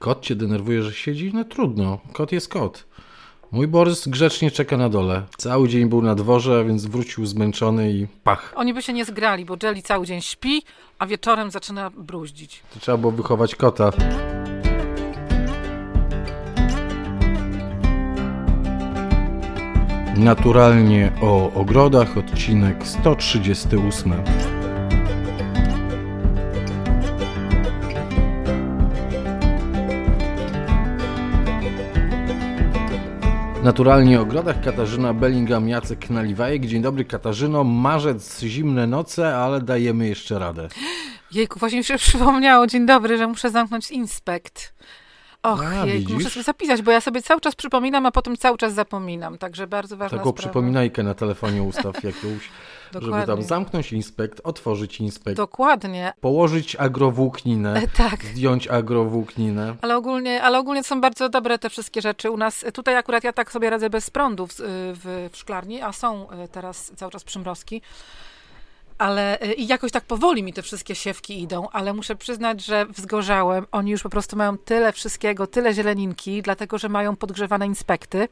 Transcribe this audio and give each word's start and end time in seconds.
Kot 0.00 0.20
cię 0.22 0.36
denerwuje, 0.36 0.82
że 0.82 0.92
siedzi? 0.92 1.30
No 1.34 1.44
trudno, 1.44 1.98
kot 2.12 2.32
jest 2.32 2.48
kot. 2.48 2.86
Mój 3.52 3.68
Borys 3.68 4.08
grzecznie 4.08 4.50
czeka 4.50 4.76
na 4.76 4.88
dole. 4.88 5.22
Cały 5.36 5.68
dzień 5.68 5.88
był 5.88 6.02
na 6.02 6.14
dworze, 6.14 6.64
więc 6.64 6.86
wrócił 6.86 7.26
zmęczony 7.26 7.92
i 7.92 8.06
pach. 8.24 8.52
Oni 8.56 8.74
by 8.74 8.82
się 8.82 8.92
nie 8.92 9.04
zgrali, 9.04 9.44
bo 9.44 9.56
Jelly 9.62 9.82
cały 9.82 10.06
dzień 10.06 10.20
śpi, 10.20 10.62
a 10.98 11.06
wieczorem 11.06 11.50
zaczyna 11.50 11.90
bruździć. 11.90 12.62
To 12.74 12.80
trzeba 12.80 12.98
było 12.98 13.12
wychować 13.12 13.54
kota. 13.54 13.90
Naturalnie 20.16 21.12
o 21.22 21.52
ogrodach, 21.52 22.16
odcinek 22.16 22.86
138. 22.86 24.12
Naturalnie 33.62 34.18
o 34.18 34.22
ogrodach 34.22 34.64
Katarzyna 34.64 35.14
Bellingham, 35.14 35.68
Jacek 35.68 36.10
Naliwajek. 36.10 36.66
Dzień 36.66 36.82
dobry 36.82 37.04
Katarzyno, 37.04 37.64
marzec, 37.64 38.40
zimne 38.40 38.86
noce, 38.86 39.36
ale 39.36 39.60
dajemy 39.60 40.08
jeszcze 40.08 40.38
radę. 40.38 40.68
Jejku, 41.32 41.58
właśnie 41.58 41.78
mi 41.78 41.84
się 41.84 41.96
przypomniało, 41.96 42.66
dzień 42.66 42.86
dobry, 42.86 43.18
że 43.18 43.26
muszę 43.26 43.50
zamknąć 43.50 43.90
inspekt. 43.90 44.74
Och, 45.42 45.60
A, 45.64 45.86
widzisz? 45.86 46.10
muszę 46.12 46.30
sobie 46.30 46.44
zapisać, 46.44 46.82
bo 46.82 46.90
ja 46.90 47.00
sobie 47.00 47.22
cały 47.22 47.40
czas 47.40 47.54
przypominam, 47.54 48.06
a 48.06 48.10
potem 48.10 48.36
cały 48.36 48.58
czas 48.58 48.72
zapominam, 48.74 49.38
także 49.38 49.66
bardzo 49.66 49.96
ważna 49.96 50.18
Taką 50.18 50.30
sprawa. 50.30 50.48
przypominajkę 50.48 51.02
na 51.02 51.14
telefonie 51.14 51.62
ustaw 51.62 52.04
jakąś, 52.04 52.50
żeby 53.00 53.26
tam 53.26 53.42
zamknąć 53.42 53.92
inspekt, 53.92 54.40
otworzyć 54.44 55.00
inspekt, 55.00 55.36
Dokładnie, 55.36 56.12
położyć 56.20 56.76
agrowłókninę, 56.76 57.74
e, 57.82 57.88
tak. 57.88 58.24
zdjąć 58.24 58.68
agrowłókninę. 58.68 59.74
Ale 59.82 59.96
ogólnie, 59.96 60.42
ale 60.42 60.58
ogólnie 60.58 60.84
są 60.84 61.00
bardzo 61.00 61.28
dobre 61.28 61.58
te 61.58 61.70
wszystkie 61.70 62.02
rzeczy 62.02 62.30
u 62.30 62.36
nas. 62.36 62.64
Tutaj 62.74 62.96
akurat 62.96 63.24
ja 63.24 63.32
tak 63.32 63.52
sobie 63.52 63.70
radzę 63.70 63.90
bez 63.90 64.10
prądu 64.10 64.46
w, 64.46 64.54
w, 64.58 65.28
w 65.32 65.36
szklarni, 65.36 65.82
a 65.82 65.92
są 65.92 66.26
y, 66.44 66.48
teraz 66.48 66.92
cały 66.96 67.12
czas 67.12 67.24
przymrozki. 67.24 67.82
Ale 69.00 69.42
y, 69.42 69.52
i 69.52 69.66
jakoś 69.66 69.92
tak 69.92 70.04
powoli 70.04 70.42
mi 70.42 70.52
te 70.52 70.62
wszystkie 70.62 70.94
siewki 70.94 71.42
idą, 71.42 71.68
ale 71.72 71.92
muszę 71.92 72.16
przyznać, 72.16 72.64
że 72.64 72.86
wzgorzałem. 72.86 73.66
Oni 73.72 73.90
już 73.90 74.02
po 74.02 74.10
prostu 74.10 74.36
mają 74.36 74.58
tyle 74.58 74.92
wszystkiego, 74.92 75.46
tyle 75.46 75.74
zieleninki, 75.74 76.42
dlatego 76.42 76.78
że 76.78 76.88
mają 76.88 77.16
podgrzewane 77.16 77.66
inspekty. 77.66 78.28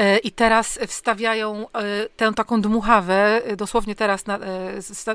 Y, 0.00 0.18
I 0.18 0.30
teraz 0.30 0.78
wstawiają 0.86 1.66
y, 1.66 2.08
tę 2.16 2.32
taką 2.32 2.60
dmuchawę, 2.60 3.42
y, 3.52 3.56
dosłownie 3.56 3.94
teraz, 3.94 4.26
na, 4.26 4.38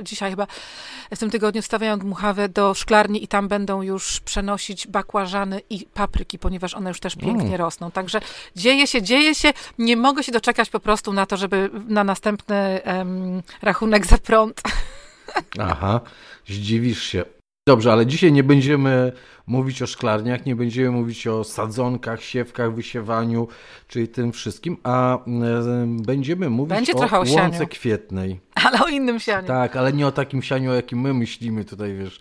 dzisiaj 0.03 0.29
chyba 0.29 0.47
w 1.15 1.19
tym 1.19 1.29
tygodniu 1.29 1.61
wstawiają 1.61 1.99
dmuchawę 1.99 2.49
do 2.49 2.73
szklarni 2.73 3.23
i 3.23 3.27
tam 3.27 3.47
będą 3.47 3.81
już 3.81 4.19
przenosić 4.19 4.87
bakłażany 4.87 5.61
i 5.69 5.85
papryki, 5.93 6.39
ponieważ 6.39 6.73
one 6.73 6.89
już 6.89 6.99
też 6.99 7.15
pięknie 7.15 7.45
Mm. 7.47 7.55
rosną. 7.55 7.91
Także 7.91 8.19
dzieje 8.55 8.87
się, 8.87 9.01
dzieje 9.01 9.35
się. 9.35 9.53
Nie 9.77 9.97
mogę 9.97 10.23
się 10.23 10.31
doczekać 10.31 10.69
po 10.69 10.79
prostu 10.79 11.13
na 11.13 11.25
to, 11.25 11.37
żeby 11.37 11.69
na 11.87 12.03
następny 12.03 12.83
em, 12.83 13.41
rachunek 13.61 14.05
za 14.05 14.17
prąd. 14.17 14.61
Aha, 15.59 16.01
zdziwisz 16.47 17.03
się. 17.03 17.36
Dobrze, 17.67 17.91
ale 17.91 18.05
dzisiaj 18.05 18.31
nie 18.31 18.43
będziemy 18.43 19.11
mówić 19.47 19.81
o 19.81 19.87
szklarniach, 19.87 20.45
nie 20.45 20.55
będziemy 20.55 20.91
mówić 20.91 21.27
o 21.27 21.43
sadzonkach, 21.43 22.23
siewkach, 22.23 22.75
wysiewaniu, 22.75 23.47
czyli 23.87 24.07
tym 24.07 24.31
wszystkim, 24.31 24.77
a 24.83 25.19
będziemy 25.85 26.49
mówić 26.49 26.69
Będzie 26.69 26.93
o 26.93 27.19
o 27.19 27.23
łące 27.35 27.65
kwietnej. 27.65 28.39
Ale 28.55 28.79
o 28.85 28.87
innym 28.87 29.19
sianiu. 29.19 29.47
Tak, 29.47 29.75
ale 29.75 29.93
nie 29.93 30.07
o 30.07 30.11
takim 30.11 30.41
sianiu, 30.41 30.71
o 30.71 30.73
jakim 30.73 31.01
my 31.01 31.13
myślimy 31.13 31.65
tutaj, 31.65 31.95
wiesz, 31.95 32.19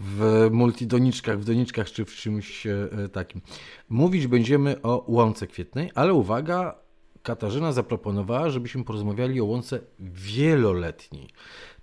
w 0.00 0.48
multidoniczkach, 0.52 1.40
w 1.40 1.44
doniczkach 1.44 1.90
czy 1.90 2.04
w 2.04 2.14
czymś 2.14 2.66
e, 2.66 2.88
takim. 3.12 3.40
Mówić 3.88 4.26
będziemy 4.26 4.82
o 4.82 5.04
łące 5.08 5.46
kwietnej, 5.46 5.90
ale 5.94 6.14
uwaga, 6.14 6.74
Katarzyna 7.26 7.72
zaproponowała, 7.72 8.50
żebyśmy 8.50 8.84
porozmawiali 8.84 9.40
o 9.40 9.44
łące 9.44 9.80
wieloletniej, 10.00 11.28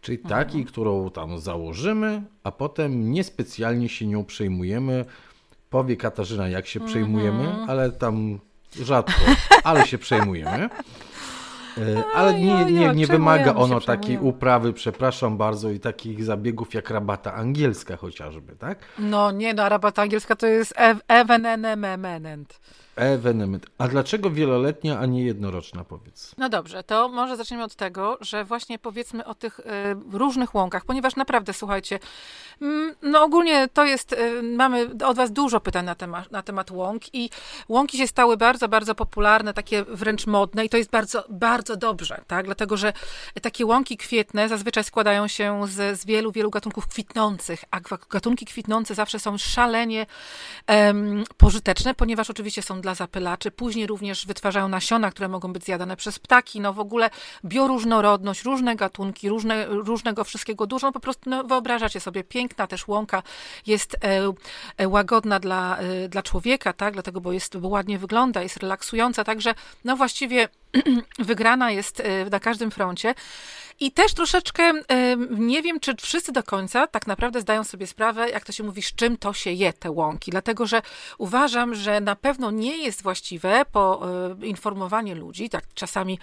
czyli 0.02 0.18
takiej, 0.18 0.66
którą 0.66 1.10
tam 1.10 1.40
założymy, 1.40 2.24
a 2.44 2.52
potem 2.52 3.12
niespecjalnie 3.12 3.90
się 3.90 4.08
nią 4.08 4.26
przejmujemy. 4.26 5.06
Powie 5.70 5.98
Katarzyna, 5.98 6.50
jak 6.50 6.68
się 6.68 6.80
przejmujemy, 6.80 7.56
ale 7.68 7.92
tam 7.92 8.40
rzadko, 8.76 9.22
ale 9.64 9.88
się 9.88 9.98
przejmujemy. 9.98 10.70
E, 11.78 12.04
Ale 12.16 12.34
nie, 12.34 12.66
nie, 12.66 12.90
nie 12.94 13.08
wymaga 13.08 13.56
ono 13.56 13.82
takiej 13.82 14.18
uprawy, 14.18 14.74
przepraszam 14.74 15.38
bardzo, 15.38 15.70
i 15.70 15.80
takich 15.80 16.24
zabiegów 16.24 16.74
jak 16.74 16.90
rabata 16.90 17.34
angielska 17.34 17.98
chociażby, 17.98 18.56
tak? 18.56 18.80
No 19.00 19.32
nie, 19.32 19.54
no, 19.54 19.70
rabata 19.70 20.02
angielska 20.02 20.36
to 20.36 20.48
jest 20.48 20.74
ev- 20.78 21.02
evenement. 21.08 22.60
Ewenement. 22.96 23.66
A 23.78 23.88
dlaczego 23.88 24.32
wieloletnia, 24.32 25.00
a 25.00 25.06
nie 25.06 25.24
jednoroczna, 25.24 25.84
powiedz? 25.84 26.36
No 26.38 26.50
dobrze, 26.50 26.84
to 26.84 27.10
może 27.10 27.38
zaczniemy 27.38 27.64
od 27.64 27.76
tego, 27.76 28.18
że 28.22 28.46
właśnie 28.46 28.80
powiedzmy 28.80 29.26
o 29.26 29.36
tych 29.36 29.60
e, 29.60 29.64
różnych 30.12 30.56
łąkach, 30.56 30.86
ponieważ 30.86 31.16
naprawdę, 31.16 31.54
słuchajcie, 31.54 32.00
mm, 32.62 32.96
no 33.02 33.24
ogólnie 33.24 33.68
to 33.74 33.86
jest, 33.86 34.14
e, 34.14 34.42
mamy 34.42 34.90
od 35.06 35.18
was 35.18 35.32
dużo 35.32 35.60
pytań 35.60 35.86
na 35.86 35.96
temat, 35.96 36.32
na 36.32 36.44
temat 36.44 36.72
łąk 36.72 37.16
i 37.16 37.30
łąki 37.70 37.98
się 37.98 38.08
stały 38.08 38.38
bardzo, 38.38 38.70
bardzo 38.70 38.96
popularne, 38.96 39.54
takie 39.54 39.84
wręcz 39.84 40.28
modne 40.28 40.66
i 40.66 40.70
to 40.70 40.78
jest 40.78 40.90
bardzo, 40.90 41.26
bardzo 41.30 41.76
dobrze, 41.76 42.22
tak? 42.28 42.46
Dlatego, 42.46 42.78
że 42.78 42.94
takie 43.42 43.66
łąki 43.66 43.98
kwietne 43.98 44.50
zazwyczaj 44.50 44.84
składają 44.84 45.28
się 45.28 45.68
z, 45.68 46.00
z 46.00 46.06
wielu, 46.06 46.32
wielu 46.32 46.50
gatunków 46.50 46.88
kwitnących, 46.88 47.64
a 47.72 47.80
gatunki 48.10 48.46
kwitnące 48.46 48.96
zawsze 48.96 49.20
są 49.20 49.38
szalenie 49.38 50.06
pożyteczne, 51.38 51.94
ponieważ 51.96 52.30
oczywiście 52.30 52.62
są 52.62 52.83
dla 52.84 52.96
zapylaczy. 52.96 53.52
Później 53.52 53.88
również 53.88 54.26
wytwarzają 54.26 54.68
nasiona, 54.68 55.12
które 55.12 55.28
mogą 55.28 55.54
być 55.54 55.66
zjadane 55.66 55.98
przez 55.98 56.20
ptaki. 56.20 56.62
No 56.62 56.74
w 56.74 56.80
ogóle 56.80 57.10
bioróżnorodność, 57.46 58.44
różne 58.44 58.76
gatunki, 58.76 59.30
różne, 59.30 59.66
różnego 59.66 60.24
wszystkiego 60.24 60.68
dużo. 60.68 60.88
No 60.88 60.92
po 60.94 61.00
prostu 61.00 61.30
no, 61.30 61.44
wyobrażacie 61.44 62.00
sobie, 62.00 62.24
piękna 62.24 62.68
też 62.68 62.88
łąka 62.88 63.24
jest 63.66 63.96
e, 64.04 64.34
e, 64.78 64.88
łagodna 64.88 65.40
dla, 65.40 65.78
e, 65.78 66.10
dla 66.10 66.24
człowieka, 66.24 66.74
tak? 66.74 66.94
Dlatego, 66.94 67.22
bo 67.22 67.32
jest, 67.32 67.58
bo 67.58 67.68
ładnie 67.68 68.00
wygląda, 68.00 68.42
jest 68.42 68.58
relaksująca. 68.58 69.24
Także 69.24 69.54
no 69.84 69.98
właściwie 69.98 70.50
wygrana 71.20 71.72
jest 71.72 72.00
e, 72.00 72.26
na 72.30 72.40
każdym 72.40 72.72
froncie. 72.72 73.16
I 73.80 73.92
też 73.92 74.14
troszeczkę 74.14 74.64
e, 74.64 75.18
nie 75.30 75.62
wiem, 75.62 75.80
czy 75.80 75.96
wszyscy 75.96 76.32
do 76.32 76.44
końca 76.44 76.88
tak 76.88 77.08
naprawdę 77.08 77.42
zdają 77.42 77.64
sobie 77.64 77.88
sprawę, 77.88 78.30
jak 78.30 78.46
to 78.46 78.52
się 78.52 78.64
mówi, 78.64 78.82
z 78.82 78.96
czym 78.96 79.18
to 79.18 79.34
się 79.34 79.52
je, 79.52 79.74
te 79.74 79.92
łąki. 79.92 80.32
Dlatego, 80.32 80.66
że 80.66 80.82
uważam, 81.18 81.76
że 81.76 82.02
na 82.02 82.16
pewno 82.16 82.52
nie 82.52 82.78
jest 82.78 83.04
właściwe 83.04 83.66
po 83.72 84.10
e, 84.42 84.46
informowanie 84.46 85.16
ludzi. 85.16 85.50
Tak 85.50 85.64
czasami 85.74 86.20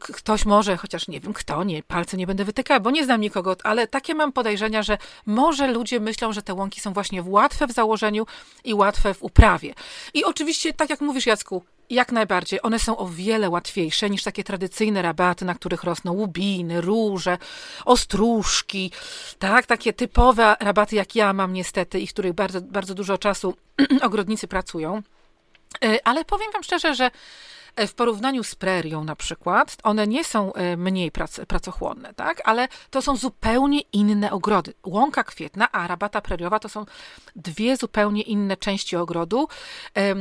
ktoś 0.00 0.44
może, 0.44 0.76
chociaż 0.76 1.08
nie 1.08 1.20
wiem 1.20 1.32
kto, 1.32 1.64
nie, 1.64 1.82
palce 1.82 2.16
nie 2.16 2.26
będę 2.26 2.44
wytykała, 2.44 2.80
bo 2.80 2.90
nie 2.90 3.04
znam 3.04 3.20
nikogo, 3.20 3.56
ale 3.64 3.86
takie 3.86 4.14
mam 4.14 4.32
podejrzenia, 4.32 4.82
że 4.82 4.98
może 5.26 5.66
ludzie 5.66 6.00
myślą, 6.00 6.32
że 6.32 6.42
te 6.42 6.54
łąki 6.54 6.80
są 6.80 6.92
właśnie 6.92 7.22
łatwe 7.22 7.66
w 7.66 7.72
założeniu 7.72 8.26
i 8.64 8.74
łatwe 8.74 9.14
w 9.14 9.22
uprawie. 9.22 9.74
I 10.14 10.24
oczywiście, 10.24 10.72
tak 10.72 10.90
jak 10.90 11.00
mówisz, 11.00 11.26
Jacku, 11.26 11.64
jak 11.90 12.12
najbardziej. 12.12 12.60
One 12.62 12.78
są 12.78 12.96
o 12.96 13.08
wiele 13.08 13.50
łatwiejsze 13.50 14.10
niż 14.10 14.22
takie 14.22 14.44
tradycyjne 14.44 15.02
rabaty, 15.02 15.44
na 15.44 15.54
których 15.54 15.84
rosną 15.84 16.12
łubiny, 16.12 16.80
róże, 16.80 17.38
ostróżki, 17.84 18.92
tak, 19.38 19.66
takie 19.66 19.92
typowe 19.92 20.56
rabaty, 20.60 20.96
jak 20.96 21.14
ja 21.14 21.32
mam 21.32 21.52
niestety 21.52 22.00
i 22.00 22.06
w 22.06 22.12
których 22.12 22.32
bardzo, 22.32 22.60
bardzo 22.60 22.94
dużo 22.94 23.18
czasu 23.18 23.54
ogrodnicy 24.02 24.48
pracują. 24.48 25.02
E, 25.84 26.06
Ale 26.06 26.24
powiem 26.24 26.52
wam 26.52 26.62
szczerze, 26.62 26.94
że 26.94 27.10
w 27.86 27.94
porównaniu 27.94 28.44
z 28.44 28.54
prerią 28.54 29.04
na 29.04 29.16
przykład, 29.16 29.76
one 29.82 30.06
nie 30.06 30.24
są 30.24 30.52
e, 30.52 30.76
mniej 30.76 31.10
prac, 31.10 31.40
pracochłonne, 31.48 32.14
tak? 32.14 32.42
Ale 32.44 32.68
to 32.90 33.02
są 33.02 33.16
zupełnie 33.16 33.80
inne 33.92 34.30
ogrody. 34.30 34.74
Łąka 34.86 35.24
kwietna, 35.24 35.72
a 35.72 35.86
rabata 35.86 36.20
preriowa 36.20 36.58
to 36.58 36.68
są 36.68 36.86
dwie 37.36 37.76
zupełnie 37.76 38.22
inne 38.22 38.56
części 38.56 38.96
ogrodu. 38.96 39.48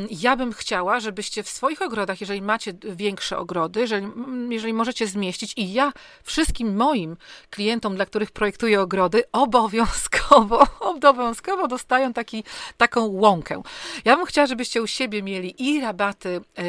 Ja 0.10 0.36
bym 0.36 0.54
chciała, 0.54 1.00
żebyście 1.00 1.44
w 1.44 1.50
swoich 1.50 1.82
ogrodach, 1.82 2.22
jeżeli 2.22 2.42
macie 2.42 2.74
większe 2.84 3.38
ogrody, 3.38 3.80
jeżeli, 3.80 4.08
jeżeli 4.50 4.74
możecie 4.74 5.08
zmieścić 5.08 5.54
i 5.58 5.74
ja 5.74 5.94
wszystkim 6.24 6.76
moim 6.76 7.18
klientom, 7.50 7.96
dla 7.96 8.06
których 8.06 8.32
projektuję 8.32 8.82
ogrody, 8.82 9.24
obowiązkowo, 9.32 10.68
obowiązkowo 10.96 11.68
dostają 11.68 12.14
taki, 12.14 12.44
taką 12.78 13.06
łąkę. 13.06 13.62
Ja 14.06 14.16
bym 14.16 14.26
chciała, 14.26 14.48
żebyście 14.48 14.82
u 14.82 14.88
siebie 14.88 15.24
mieli 15.24 15.70
i 15.70 15.82
rabaty 15.82 16.42
e, 16.56 16.64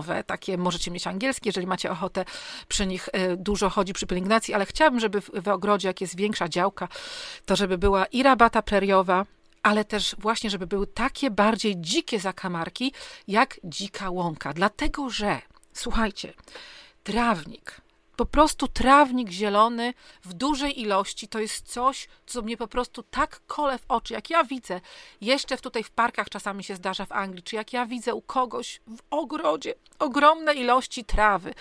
bylinowe, 0.00 0.24
takie 0.24 0.58
możecie 0.58 0.90
mieć 0.90 1.06
angielskie, 1.06 1.48
jeżeli 1.48 1.66
macie 1.66 1.90
ochotę 1.90 2.24
przy 2.68 2.86
nich 2.86 3.08
e, 3.12 3.36
dużo 3.36 3.70
chodzi 3.70 3.92
przy 3.92 4.06
pielęgnacji, 4.06 4.54
ale 4.54 4.66
chciałabym, 4.66 5.00
żeby 5.00 5.20
w, 5.20 5.30
w 5.42 5.48
ogrodzie, 5.48 5.88
jak 5.88 6.00
jest 6.00 6.16
większa 6.16 6.48
działka, 6.48 6.88
to 7.44 7.56
żeby 7.56 7.78
była 7.78 8.06
i 8.06 8.22
rabata 8.22 8.62
preriowa, 8.62 9.26
ale 9.62 9.84
też 9.84 10.16
właśnie, 10.18 10.50
żeby 10.50 10.66
były 10.66 10.86
takie 10.86 11.30
bardziej 11.30 11.74
dzikie 11.76 12.20
zakamarki, 12.20 12.92
jak 13.28 13.60
dzika 13.64 14.10
łąka. 14.10 14.52
Dlatego, 14.52 15.10
że, 15.10 15.42
słuchajcie, 15.72 16.32
trawnik, 17.02 17.80
po 18.20 18.26
prostu 18.26 18.68
trawnik 18.68 19.30
zielony 19.30 19.94
w 20.24 20.34
dużej 20.34 20.80
ilości 20.80 21.28
to 21.28 21.38
jest 21.38 21.72
coś, 21.72 22.08
co 22.26 22.42
mnie 22.42 22.56
po 22.56 22.68
prostu 22.68 23.02
tak 23.02 23.40
kole 23.46 23.78
w 23.78 23.84
oczy, 23.88 24.14
jak 24.14 24.30
ja 24.30 24.44
widzę, 24.44 24.80
jeszcze 25.20 25.56
tutaj 25.56 25.84
w 25.84 25.90
parkach 25.90 26.28
czasami 26.28 26.64
się 26.64 26.76
zdarza 26.76 27.06
w 27.06 27.12
Anglii, 27.12 27.42
czy 27.42 27.56
jak 27.56 27.72
ja 27.72 27.86
widzę 27.86 28.14
u 28.14 28.22
kogoś 28.22 28.80
w 28.86 28.98
ogrodzie 29.10 29.74
ogromne 29.98 30.54
ilości 30.54 31.04
trawy. 31.04 31.54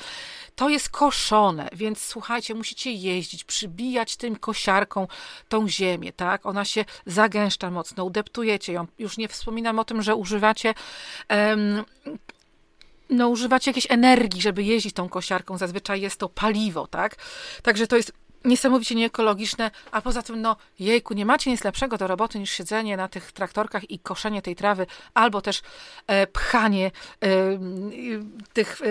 To 0.56 0.70
jest 0.70 0.90
koszone, 0.90 1.70
więc 1.74 2.02
słuchajcie, 2.02 2.56
musicie 2.56 2.92
jeździć, 2.92 3.44
przybijać 3.44 4.16
tym 4.16 4.36
kosiarką 4.36 5.08
tą 5.50 5.68
ziemię, 5.68 6.14
tak? 6.14 6.46
Ona 6.46 6.66
się 6.66 6.86
zagęszcza 7.06 7.72
mocno, 7.72 8.04
udeptujecie 8.04 8.74
ją. 8.74 8.88
Już 8.98 9.18
nie 9.18 9.28
wspominam 9.28 9.80
o 9.80 9.86
tym, 9.86 10.02
że 10.02 10.16
używacie 10.16 10.74
um, 11.30 11.84
no, 13.10 13.30
używacie 13.30 13.72
jakiejś 13.72 13.88
energii, 13.92 14.42
żeby 14.42 14.64
jeździć 14.64 14.94
tą 14.94 15.10
kosiarką. 15.10 15.58
Zazwyczaj 15.58 16.02
jest 16.02 16.20
to 16.20 16.30
paliwo, 16.30 16.88
tak? 16.88 17.16
Także 17.62 17.88
to 17.88 17.98
jest 17.98 18.14
niesamowicie 18.46 18.96
nieekologiczne, 18.96 19.72
a 19.92 20.02
poza 20.02 20.22
tym, 20.22 20.42
no 20.42 20.56
jejku, 20.80 21.14
nie 21.14 21.26
macie 21.26 21.52
nic 21.52 21.64
lepszego 21.64 21.98
do 21.98 22.08
roboty 22.08 22.40
niż 22.40 22.52
siedzenie 22.52 22.98
na 22.98 23.08
tych 23.08 23.32
traktorkach 23.32 23.92
i 23.92 24.00
koszenie 24.00 24.42
tej 24.42 24.56
trawy, 24.56 24.86
albo 25.14 25.42
też 25.42 25.62
e, 26.08 26.28
pchanie 26.28 26.92
e, 27.24 27.30
tych 28.54 28.82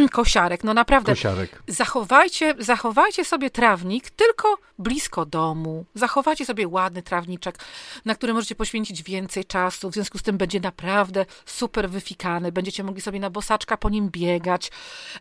kosiarek. 0.12 0.64
No 0.64 0.74
naprawdę, 0.74 1.12
Kosiarek. 1.12 1.62
Zachowajcie, 1.66 2.54
zachowajcie 2.58 3.24
sobie 3.24 3.50
trawnik 3.50 4.10
tylko 4.10 4.58
blisko 4.78 5.26
domu. 5.26 5.84
Zachowajcie 5.94 6.46
sobie 6.46 6.68
ładny 6.68 7.02
trawniczek, 7.02 7.58
na 8.04 8.14
który 8.14 8.34
możecie 8.34 8.54
poświęcić 8.54 9.02
więcej 9.02 9.44
czasu, 9.44 9.90
w 9.90 9.94
związku 9.94 10.18
z 10.18 10.22
tym 10.22 10.38
będzie 10.38 10.60
naprawdę 10.60 11.26
super 11.46 11.90
wyfikany, 11.90 12.52
będziecie 12.52 12.84
mogli 12.84 13.00
sobie 13.00 13.20
na 13.20 13.30
bosaczka 13.30 13.76
po 13.76 13.90
nim 13.90 14.10
biegać, 14.10 14.70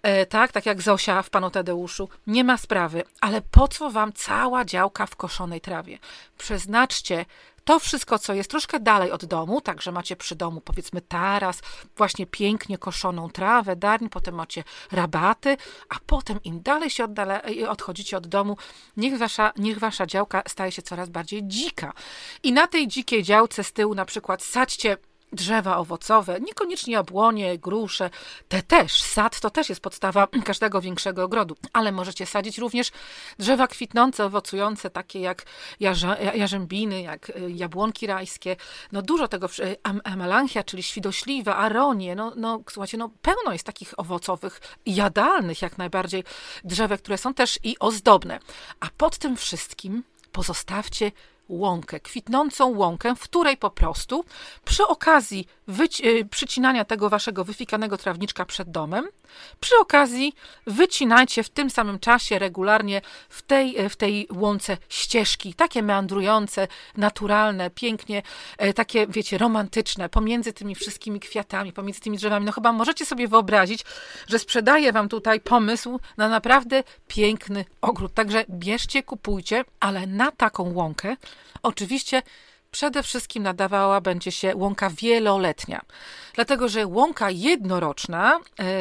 e, 0.01 0.25
tak, 0.25 0.51
tak 0.51 0.65
jak 0.65 0.81
Zosia 0.81 1.21
w 1.21 1.29
Panu 1.29 1.49
Tadeuszu. 1.49 2.09
Nie 2.27 2.43
ma 2.43 2.57
sprawy, 2.57 3.03
ale 3.21 3.41
po 3.41 3.67
co 3.67 3.89
wam 3.91 4.13
cała 4.13 4.65
działka 4.65 5.05
w 5.05 5.15
koszonej 5.15 5.61
trawie? 5.61 5.99
Przeznaczcie 6.37 7.25
to 7.63 7.79
wszystko, 7.79 8.19
co 8.19 8.33
jest 8.33 8.49
troszkę 8.49 8.79
dalej 8.79 9.11
od 9.11 9.25
domu, 9.25 9.61
także 9.61 9.91
macie 9.91 10.15
przy 10.15 10.35
domu 10.35 10.61
powiedzmy 10.61 11.01
taras, 11.01 11.61
właśnie 11.97 12.25
pięknie 12.25 12.77
koszoną 12.77 13.29
trawę, 13.29 13.75
darń, 13.75 14.09
potem 14.09 14.35
macie 14.35 14.63
rabaty, 14.91 15.57
a 15.89 15.95
potem 16.05 16.39
im 16.43 16.61
dalej 16.61 16.89
się 16.89 17.03
oddale, 17.03 17.41
odchodzicie 17.69 18.17
od 18.17 18.27
domu, 18.27 18.57
niech 18.97 19.17
wasza, 19.17 19.51
niech 19.57 19.79
wasza 19.79 20.05
działka 20.05 20.43
staje 20.47 20.71
się 20.71 20.81
coraz 20.81 21.09
bardziej 21.09 21.47
dzika. 21.47 21.93
I 22.43 22.51
na 22.51 22.67
tej 22.67 22.87
dzikiej 22.87 23.23
działce 23.23 23.63
z 23.63 23.73
tyłu 23.73 23.95
na 23.95 24.05
przykład 24.05 24.43
sadźcie 24.43 24.97
drzewa 25.33 25.77
owocowe, 25.77 26.39
niekoniecznie 26.41 26.93
jabłonie, 26.93 27.57
grusze, 27.57 28.09
te 28.47 28.61
też. 28.61 29.01
Sad 29.01 29.39
to 29.39 29.49
też 29.49 29.69
jest 29.69 29.81
podstawa 29.81 30.27
każdego 30.45 30.81
większego 30.81 31.23
ogrodu, 31.23 31.55
ale 31.73 31.91
możecie 31.91 32.25
sadzić 32.25 32.57
również 32.57 32.91
drzewa 33.39 33.67
kwitnące, 33.67 34.25
owocujące, 34.25 34.89
takie 34.89 35.19
jak 35.19 35.43
jarzębiny, 36.35 37.01
jak 37.01 37.29
y, 37.29 37.51
jabłonki 37.51 38.07
rajskie. 38.07 38.55
No 38.91 39.01
dużo 39.01 39.27
tego, 39.27 39.47
amelanchia, 40.03 40.63
czyli 40.63 40.83
świdośliwa, 40.83 41.55
aronie, 41.55 42.15
no, 42.15 42.33
no 42.35 42.61
słuchajcie, 42.69 42.97
no 42.97 43.09
pełno 43.21 43.53
jest 43.53 43.65
takich 43.65 43.99
owocowych, 43.99 44.61
jadalnych 44.85 45.61
jak 45.61 45.77
najbardziej 45.77 46.23
drzewek, 46.63 47.01
które 47.01 47.17
są 47.17 47.33
też 47.33 47.59
i 47.63 47.79
ozdobne. 47.79 48.39
A 48.79 48.87
pod 48.97 49.17
tym 49.17 49.37
wszystkim 49.37 50.03
pozostawcie 50.31 51.11
łąkę, 51.49 51.99
kwitnącą 51.99 52.77
łąkę, 52.77 53.15
w 53.15 53.19
której 53.19 53.57
po 53.57 53.69
prostu 53.69 54.25
przy 54.65 54.87
okazji 54.87 55.47
wyci- 55.67 56.25
przycinania 56.29 56.85
tego 56.85 57.09
waszego 57.09 57.43
wyfikanego 57.43 57.97
trawniczka 57.97 58.45
przed 58.45 58.71
domem, 58.71 59.07
przy 59.59 59.77
okazji 59.79 60.33
wycinajcie 60.67 61.43
w 61.43 61.49
tym 61.49 61.69
samym 61.69 61.99
czasie 61.99 62.39
regularnie 62.39 63.01
w 63.29 63.41
tej, 63.41 63.89
w 63.89 63.95
tej 63.95 64.27
łące 64.31 64.77
ścieżki, 64.89 65.53
takie 65.53 65.83
meandrujące, 65.83 66.67
naturalne, 66.97 67.69
pięknie, 67.69 68.21
e, 68.57 68.73
takie, 68.73 69.07
wiecie, 69.07 69.37
romantyczne, 69.37 70.09
pomiędzy 70.09 70.53
tymi 70.53 70.75
wszystkimi 70.75 71.19
kwiatami, 71.19 71.73
pomiędzy 71.73 71.99
tymi 71.99 72.17
drzewami. 72.17 72.45
No 72.45 72.51
chyba 72.51 72.71
możecie 72.71 73.05
sobie 73.05 73.27
wyobrazić, 73.27 73.85
że 74.27 74.39
sprzedaję 74.39 74.91
wam 74.91 75.09
tutaj 75.09 75.39
pomysł 75.39 75.99
na 76.17 76.29
naprawdę 76.29 76.83
piękny 77.07 77.65
ogród. 77.81 78.13
Także 78.13 78.45
bierzcie, 78.49 79.03
kupujcie, 79.03 79.65
ale 79.79 80.07
na 80.07 80.31
taką 80.31 80.73
łąkę 80.73 81.15
oczywiście 81.63 82.21
przede 82.71 83.03
wszystkim 83.03 83.43
nadawała 83.43 84.01
będzie 84.01 84.31
się 84.31 84.55
łąka 84.55 84.89
wieloletnia. 84.89 85.81
Dlatego, 86.33 86.69
że 86.69 86.87
łąka 86.87 87.29
jednoroczna 87.29 88.39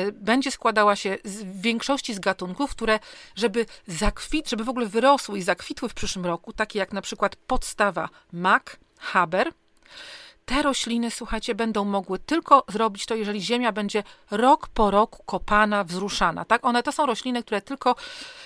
y, 0.08 0.12
będzie 0.12 0.50
składała 0.50 0.96
się 0.96 1.18
z 1.24 1.60
większości 1.60 2.14
z 2.14 2.18
gatunków, 2.18 2.70
które, 2.70 2.98
żeby 3.36 3.66
zakwit, 3.86 4.50
żeby 4.50 4.64
w 4.64 4.68
ogóle 4.68 4.86
wyrosły 4.86 5.38
i 5.38 5.42
zakwitły 5.42 5.88
w 5.88 5.94
przyszłym 5.94 6.26
roku, 6.26 6.52
takie 6.52 6.78
jak 6.78 6.92
na 6.92 7.02
przykład 7.02 7.36
podstawa 7.36 8.08
mak, 8.32 8.76
haber, 8.98 9.52
te 10.44 10.62
rośliny, 10.62 11.10
słuchajcie, 11.10 11.54
będą 11.54 11.84
mogły 11.84 12.18
tylko 12.18 12.64
zrobić 12.68 13.06
to, 13.06 13.14
jeżeli 13.14 13.42
ziemia 13.42 13.72
będzie 13.72 14.02
rok 14.30 14.68
po 14.68 14.90
roku 14.90 15.22
kopana, 15.22 15.84
wzruszana. 15.84 16.44
Tak? 16.44 16.64
One 16.64 16.82
to 16.82 16.92
są 16.92 17.06
rośliny, 17.06 17.42
które 17.42 17.60
tylko 17.60 17.96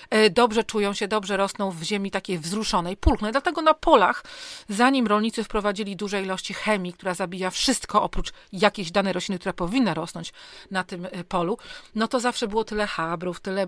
e, 0.09 0.29
dobrze 0.29 0.63
czują 0.63 0.93
się, 0.93 1.07
dobrze 1.07 1.37
rosną 1.37 1.71
w 1.71 1.83
ziemi 1.83 2.11
takiej 2.11 2.39
wzruszonej, 2.39 2.97
pulchnej. 2.97 3.31
Dlatego 3.31 3.61
na 3.61 3.73
polach, 3.73 4.23
zanim 4.69 5.07
rolnicy 5.07 5.43
wprowadzili 5.43 5.95
duże 5.95 6.21
ilości 6.21 6.53
chemii, 6.53 6.93
która 6.93 7.13
zabija 7.13 7.49
wszystko 7.49 8.03
oprócz 8.03 8.33
jakiejś 8.53 8.91
danej 8.91 9.13
rośliny, 9.13 9.39
która 9.39 9.53
powinna 9.53 9.93
rosnąć 9.93 10.33
na 10.71 10.83
tym 10.83 11.05
e, 11.05 11.23
polu, 11.23 11.57
no 11.95 12.07
to 12.07 12.19
zawsze 12.19 12.47
było 12.47 12.63
tyle 12.63 12.87
habrów, 12.87 13.39
tyle 13.39 13.67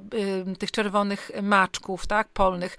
y, 0.50 0.56
tych 0.56 0.72
czerwonych 0.72 1.32
maczków, 1.42 2.08
tak, 2.08 2.28
polnych, 2.28 2.78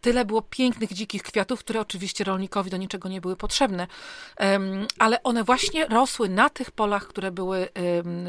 tyle 0.00 0.24
było 0.24 0.42
pięknych, 0.42 0.92
dzikich 0.92 1.22
kwiatów, 1.22 1.60
które 1.60 1.80
oczywiście 1.80 2.24
rolnikowi 2.24 2.70
do 2.70 2.76
niczego 2.76 3.08
nie 3.08 3.20
były 3.20 3.36
potrzebne 3.36 3.86
ale 5.00 5.22
one 5.22 5.44
właśnie 5.44 5.86
rosły 5.86 6.28
na 6.28 6.48
tych 6.48 6.70
polach, 6.70 7.06
które 7.06 7.30
były, 7.30 7.68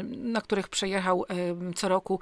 na 0.06 0.40
których 0.40 0.68
przejechał 0.68 1.24
co 1.76 1.88
roku 1.88 2.20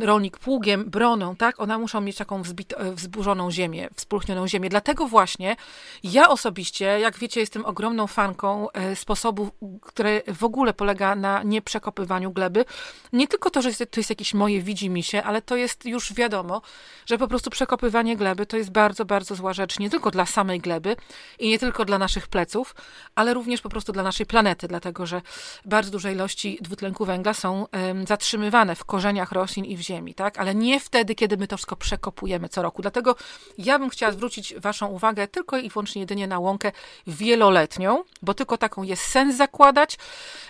rolnik 0.00 0.38
pługiem, 0.38 0.90
broną, 0.90 1.36
tak? 1.36 1.60
One 1.60 1.78
muszą 1.78 2.00
mieć 2.00 2.16
taką 2.16 2.42
e, 2.76 2.92
wzburzoną 2.92 3.50
ziemię, 3.50 3.88
współchnioną 3.94 4.48
ziemię. 4.48 4.68
Dlatego 4.68 5.06
właśnie 5.06 5.56
ja 6.02 6.28
osobiście, 6.28 6.84
jak 6.84 7.18
wiecie, 7.18 7.40
jestem 7.40 7.64
ogromną 7.64 8.06
fanką 8.06 8.70
e, 8.70 8.96
sposobu, 8.96 9.50
który 9.82 10.22
w 10.26 10.44
ogóle 10.44 10.74
polega 10.74 11.14
na 11.14 11.42
nieprzekopywaniu 11.42 12.32
gleby. 12.32 12.64
Nie 13.12 13.28
tylko 13.28 13.50
to, 13.50 13.62
że 13.62 13.72
to 13.72 14.00
jest 14.00 14.10
jakieś 14.10 14.34
moje 14.34 14.62
widzimisię, 14.62 15.24
ale 15.24 15.42
to 15.42 15.56
jest 15.56 15.84
już 15.84 16.12
wiadomo, 16.12 16.62
że 17.06 17.18
po 17.18 17.28
prostu 17.28 17.50
przekopywanie 17.50 18.16
gleby 18.16 18.46
to 18.46 18.56
jest 18.56 18.70
bardzo, 18.70 19.04
bardzo 19.04 19.34
zła 19.34 19.52
rzecz, 19.52 19.78
nie 19.78 19.90
tylko 19.90 20.10
dla 20.10 20.26
samej 20.26 20.60
gleby 20.60 20.96
i 21.38 21.48
nie 21.48 21.58
tylko 21.58 21.84
dla 21.84 21.98
naszych 21.98 22.28
pleców, 22.28 22.74
ale 23.14 23.34
również 23.34 23.43
po 23.62 23.68
prostu 23.68 23.92
dla 23.92 24.02
naszej 24.02 24.26
planety, 24.26 24.68
dlatego 24.68 25.06
że 25.06 25.22
bardzo 25.64 25.90
duże 25.90 26.12
ilości 26.12 26.58
dwutlenku 26.60 27.04
węgla 27.04 27.34
są 27.34 27.66
zatrzymywane 28.08 28.74
w 28.74 28.84
korzeniach 28.84 29.32
roślin 29.32 29.64
i 29.64 29.76
w 29.76 29.80
ziemi, 29.80 30.14
tak? 30.14 30.38
Ale 30.38 30.54
nie 30.54 30.80
wtedy, 30.80 31.14
kiedy 31.14 31.36
my 31.36 31.46
to 31.46 31.56
wszystko 31.56 31.76
przekopujemy 31.76 32.48
co 32.48 32.62
roku. 32.62 32.82
Dlatego 32.82 33.16
ja 33.58 33.78
bym 33.78 33.90
chciała 33.90 34.12
zwrócić 34.12 34.54
Waszą 34.54 34.86
uwagę 34.86 35.28
tylko 35.28 35.58
i 35.58 35.68
wyłącznie 35.68 36.00
jedynie 36.00 36.26
na 36.26 36.38
łąkę 36.38 36.72
wieloletnią, 37.06 38.04
bo 38.22 38.34
tylko 38.34 38.58
taką 38.58 38.82
jest 38.82 39.02
sens 39.02 39.36
zakładać 39.36 39.98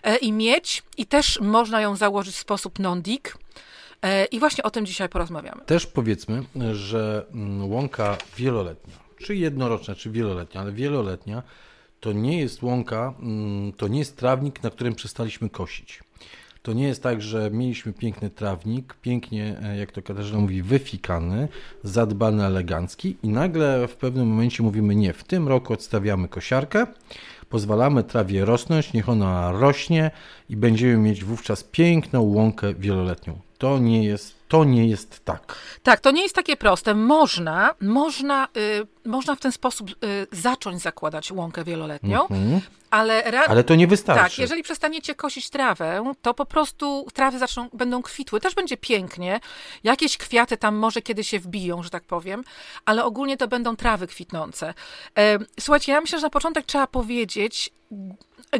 e, 0.02 0.16
i 0.16 0.32
mieć 0.32 0.82
i 0.96 1.06
też 1.06 1.40
można 1.40 1.80
ją 1.80 1.96
założyć 1.96 2.34
w 2.34 2.38
sposób 2.38 2.78
non-dig. 2.78 3.38
E, 4.02 4.24
I 4.24 4.38
właśnie 4.38 4.64
o 4.64 4.70
tym 4.70 4.86
dzisiaj 4.86 5.08
porozmawiamy. 5.08 5.64
Też 5.66 5.86
powiedzmy, 5.86 6.42
że 6.72 7.26
mm, 7.34 7.70
łąka 7.70 8.16
wieloletnia, 8.36 8.94
czy 9.18 9.36
jednoroczna, 9.36 9.94
czy 9.94 10.10
wieloletnia, 10.10 10.60
ale 10.60 10.72
wieloletnia 10.72 11.42
to 12.04 12.12
nie 12.12 12.38
jest 12.38 12.62
łąka, 12.62 13.14
mm, 13.20 13.72
to 13.72 13.88
nie 13.88 13.98
jest 13.98 14.16
trawnik, 14.16 14.62
na 14.62 14.70
którym 14.70 14.94
przestaliśmy 14.94 15.50
kosić. 15.50 16.00
To 16.62 16.72
nie 16.72 16.84
jest 16.84 17.02
tak, 17.02 17.22
że 17.22 17.50
mieliśmy 17.50 17.92
piękny 17.92 18.30
trawnik, 18.30 18.94
pięknie, 19.02 19.56
e, 19.62 19.76
jak 19.76 19.92
to 19.92 20.02
Katarzyna 20.02 20.38
mówi, 20.40 20.62
wyfikany, 20.62 21.48
zadbany, 21.82 22.44
elegancki 22.44 23.16
i 23.22 23.28
nagle 23.28 23.88
w 23.88 23.96
pewnym 23.96 24.28
momencie 24.28 24.62
mówimy 24.62 24.94
nie, 24.94 25.12
w 25.12 25.24
tym 25.24 25.48
roku 25.48 25.72
odstawiamy 25.72 26.28
kosiarkę, 26.28 26.86
pozwalamy 27.48 28.02
trawie 28.02 28.44
rosnąć, 28.44 28.92
niech 28.92 29.08
ona 29.08 29.52
rośnie 29.52 30.10
i 30.50 30.56
będziemy 30.56 30.96
mieć 30.96 31.24
wówczas 31.24 31.64
piękną 31.64 32.20
łąkę 32.20 32.74
wieloletnią. 32.74 33.38
To 33.58 33.78
nie 33.78 34.04
jest 34.04 34.44
to 34.54 34.64
nie 34.64 34.86
jest 34.86 35.24
tak. 35.24 35.56
Tak, 35.82 36.00
to 36.00 36.10
nie 36.10 36.22
jest 36.22 36.34
takie 36.34 36.56
proste. 36.56 36.94
Można, 36.94 37.74
można, 37.80 38.48
y, 38.56 38.86
można 39.04 39.34
w 39.34 39.40
ten 39.40 39.52
sposób 39.52 39.90
y, 39.90 40.26
zacząć 40.32 40.82
zakładać 40.82 41.32
łąkę 41.32 41.64
wieloletnią, 41.64 42.28
mm 42.28 42.50
-hmm. 42.50 42.60
ale... 42.90 43.24
Ale 43.48 43.64
to 43.64 43.74
nie 43.74 43.86
wystarczy. 43.86 44.22
Tak, 44.22 44.38
jeżeli 44.38 44.62
przestaniecie 44.62 45.14
kosić 45.14 45.50
trawę, 45.50 46.12
to 46.22 46.34
po 46.34 46.46
prostu 46.46 47.06
trawy 47.12 47.38
zaczną, 47.38 47.68
będą 47.72 48.02
kwitły. 48.02 48.40
Też 48.40 48.54
będzie 48.54 48.76
pięknie. 48.76 49.40
Jakieś 49.84 50.16
kwiaty 50.16 50.56
tam 50.56 50.76
może 50.76 51.02
kiedy 51.02 51.24
się 51.24 51.38
wbiją, 51.38 51.82
że 51.82 51.90
tak 51.90 52.04
powiem, 52.04 52.44
ale 52.84 53.04
ogólnie 53.04 53.36
to 53.36 53.48
będą 53.48 53.76
trawy 53.76 54.06
kwitnące. 54.06 54.74
E, 55.18 55.38
słuchajcie, 55.60 55.92
ja 55.92 56.00
myślę, 56.00 56.18
że 56.18 56.26
na 56.26 56.30
początek 56.30 56.66
trzeba 56.66 56.86
powiedzieć 56.86 57.72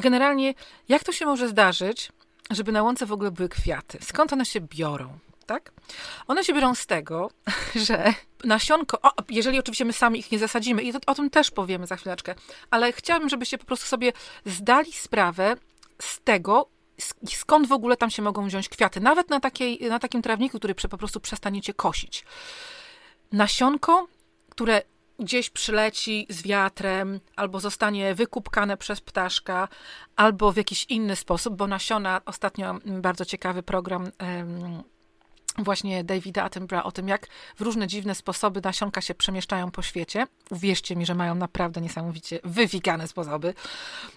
generalnie, 0.01 0.55
jak 0.89 1.05
to 1.05 1.13
się 1.13 1.27
może 1.27 1.49
zdarzyć, 1.49 2.13
żeby 2.51 2.73
na 2.73 2.83
łące 2.83 3.07
w 3.07 3.13
ogóle 3.13 3.31
były 3.31 3.49
kwiaty. 3.49 3.99
Skąd 4.03 4.33
one 4.33 4.45
się 4.45 4.61
biorą? 4.61 5.19
tak? 5.45 5.73
One 6.27 6.45
się 6.45 6.55
biorą 6.55 6.75
z 6.75 6.87
tego, 6.87 7.31
że 7.87 8.15
nasionko, 8.45 9.01
o, 9.03 9.13
jeżeli 9.29 9.59
oczywiście 9.59 9.85
my 9.85 9.93
sami 9.93 10.19
ich 10.19 10.33
nie 10.33 10.39
zasadzimy, 10.39 10.83
i 10.83 10.93
to, 10.93 10.99
o 11.07 11.15
tym 11.15 11.31
też 11.31 11.51
powiemy 11.51 11.87
za 11.87 11.97
chwileczkę, 11.97 12.35
ale 12.71 12.93
chciałabym, 12.93 13.29
żebyście 13.29 13.59
po 13.59 13.65
prostu 13.65 13.87
sobie 13.87 14.13
zdali 14.47 14.93
sprawę 14.93 15.57
z 16.01 16.21
tego, 16.21 16.69
skąd 17.29 17.69
w 17.69 17.73
ogóle 17.73 17.97
tam 17.97 18.11
się 18.11 18.23
mogą 18.23 18.47
wziąć 18.47 18.69
kwiaty. 18.69 19.01
Nawet 19.01 19.31
na, 19.31 19.41
takiej, 19.41 19.81
na 19.81 19.99
takim 19.99 20.23
trawniku, 20.23 20.59
który 20.59 20.75
po 20.75 20.99
prostu 20.99 21.21
przestaniecie 21.21 21.75
kosić. 21.75 22.25
Nasionko, 23.33 24.09
które 24.51 24.83
gdzieś 25.19 25.51
przyleci 25.51 26.27
z 26.31 26.43
wiatrem, 26.43 27.21
albo 27.37 27.61
zostanie 27.61 28.15
wykupkane 28.15 28.77
przez 28.77 29.01
ptaszka, 29.01 29.69
albo 30.17 30.53
w 30.53 30.57
jakiś 30.57 30.87
inny 30.89 31.17
sposób, 31.17 31.57
bo 31.57 31.67
nasiona, 31.67 32.21
ostatnio 32.25 32.79
bardzo 32.87 33.25
ciekawy 33.25 33.63
program 33.63 34.11
właśnie 35.59 36.05
Davida 36.05 36.43
Attenborough 36.43 36.87
o 36.87 36.93
tym, 36.93 37.09
jak 37.09 37.27
w 37.57 37.61
różne 37.61 37.87
dziwne 37.87 38.15
sposoby 38.15 38.61
nasionka 38.65 39.01
się 39.01 39.15
przemieszczają 39.15 39.71
po 39.71 39.83
świecie. 39.83 40.27
Uwierzcie 40.51 40.97
mi, 40.97 41.07
że 41.07 41.15
mają 41.15 41.35
naprawdę 41.35 41.81
niesamowicie 41.81 42.41
wywigane 42.45 43.09
sposoby. 43.09 43.55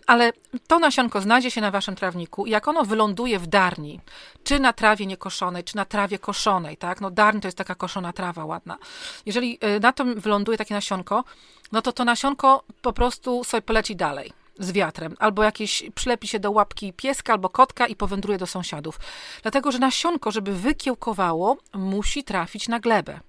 Ale 0.07 0.33
to 0.67 0.79
nasionko 0.79 1.21
znajdzie 1.21 1.51
się 1.51 1.61
na 1.61 1.71
waszym 1.71 1.95
trawniku 1.95 2.45
i 2.45 2.49
jak 2.49 2.67
ono 2.67 2.85
wyląduje 2.85 3.39
w 3.39 3.47
darni, 3.47 3.99
czy 4.43 4.59
na 4.59 4.73
trawie 4.73 5.05
niekoszonej, 5.05 5.63
czy 5.63 5.75
na 5.75 5.85
trawie 5.85 6.19
koszonej, 6.19 6.77
tak? 6.77 7.01
No 7.01 7.11
darń 7.11 7.39
to 7.39 7.47
jest 7.47 7.57
taka 7.57 7.75
koszona 7.75 8.13
trawa 8.13 8.45
ładna. 8.45 8.77
Jeżeli 9.25 9.59
y, 9.77 9.79
na 9.79 9.93
tym 9.93 10.19
wyląduje 10.19 10.57
takie 10.57 10.73
nasionko, 10.73 11.23
no 11.71 11.81
to 11.81 11.91
to 11.91 12.05
nasionko 12.05 12.63
po 12.81 12.93
prostu 12.93 13.43
sobie 13.43 13.61
poleci 13.61 13.95
dalej 13.95 14.46
z 14.59 14.71
wiatrem, 14.71 15.15
albo 15.19 15.43
jakieś 15.43 15.83
przylepi 15.95 16.27
się 16.27 16.39
do 16.39 16.51
łapki 16.51 16.93
pieska 16.93 17.33
albo 17.33 17.49
kotka 17.49 17.87
i 17.87 17.95
powędruje 17.95 18.37
do 18.37 18.47
sąsiadów. 18.47 18.99
Dlatego, 19.41 19.71
że 19.71 19.79
nasionko, 19.79 20.31
żeby 20.31 20.53
wykiełkowało, 20.53 21.57
musi 21.73 22.23
trafić 22.23 22.67
na 22.67 22.79
glebę. 22.79 23.19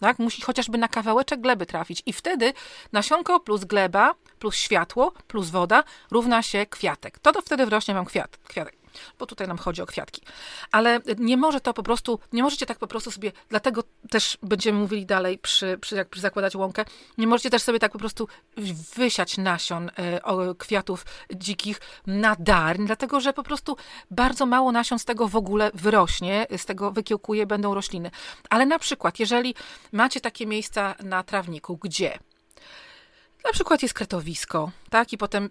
Tak? 0.00 0.18
Musi 0.18 0.42
chociażby 0.42 0.78
na 0.78 0.88
kawałeczek 0.88 1.40
gleby 1.40 1.66
trafić. 1.66 2.02
I 2.06 2.12
wtedy 2.12 2.52
nasionko 2.92 3.40
plus 3.40 3.64
gleba, 3.64 4.14
plus 4.38 4.56
światło, 4.56 5.12
plus 5.26 5.50
woda 5.50 5.84
równa 6.10 6.42
się 6.42 6.66
kwiatek. 6.66 7.18
To, 7.18 7.32
to 7.32 7.42
wtedy 7.42 7.66
wrośnie 7.66 7.94
wam 7.94 8.04
kwiat, 8.04 8.36
kwiatek 8.36 8.81
bo 9.18 9.26
tutaj 9.26 9.48
nam 9.48 9.58
chodzi 9.58 9.82
o 9.82 9.86
kwiatki. 9.86 10.22
Ale 10.72 11.00
nie 11.18 11.36
może 11.36 11.60
to 11.60 11.74
po 11.74 11.82
prostu, 11.82 12.18
nie 12.32 12.42
możecie 12.42 12.66
tak 12.66 12.78
po 12.78 12.86
prostu 12.86 13.10
sobie, 13.10 13.32
dlatego 13.48 13.82
też 14.10 14.38
będziemy 14.42 14.78
mówili 14.78 15.06
dalej 15.06 15.38
przy, 15.38 15.78
przy 15.80 15.96
jak 15.96 16.08
przy 16.08 16.20
zakładać 16.20 16.56
łąkę, 16.56 16.84
nie 17.18 17.26
możecie 17.26 17.50
też 17.50 17.62
sobie 17.62 17.78
tak 17.78 17.92
po 17.92 17.98
prostu 17.98 18.28
wysiać 18.96 19.38
nasion 19.38 19.90
e, 19.96 20.54
kwiatów 20.58 21.04
dzikich 21.34 21.80
na 22.06 22.36
darń, 22.38 22.86
dlatego 22.86 23.20
że 23.20 23.32
po 23.32 23.42
prostu 23.42 23.76
bardzo 24.10 24.46
mało 24.46 24.72
nasion 24.72 24.98
z 24.98 25.04
tego 25.04 25.28
w 25.28 25.36
ogóle 25.36 25.70
wyrośnie, 25.74 26.46
z 26.56 26.64
tego 26.64 26.90
wykiełkuje, 26.90 27.46
będą 27.46 27.74
rośliny. 27.74 28.10
Ale 28.50 28.66
na 28.66 28.78
przykład, 28.78 29.18
jeżeli 29.18 29.54
macie 29.92 30.20
takie 30.20 30.46
miejsca 30.46 30.94
na 31.02 31.22
trawniku, 31.22 31.76
gdzie 31.76 32.18
na 33.44 33.52
przykład 33.52 33.82
jest 33.82 33.94
kretowisko, 33.94 34.70
tak? 34.90 35.12
I 35.12 35.18
potem, 35.18 35.50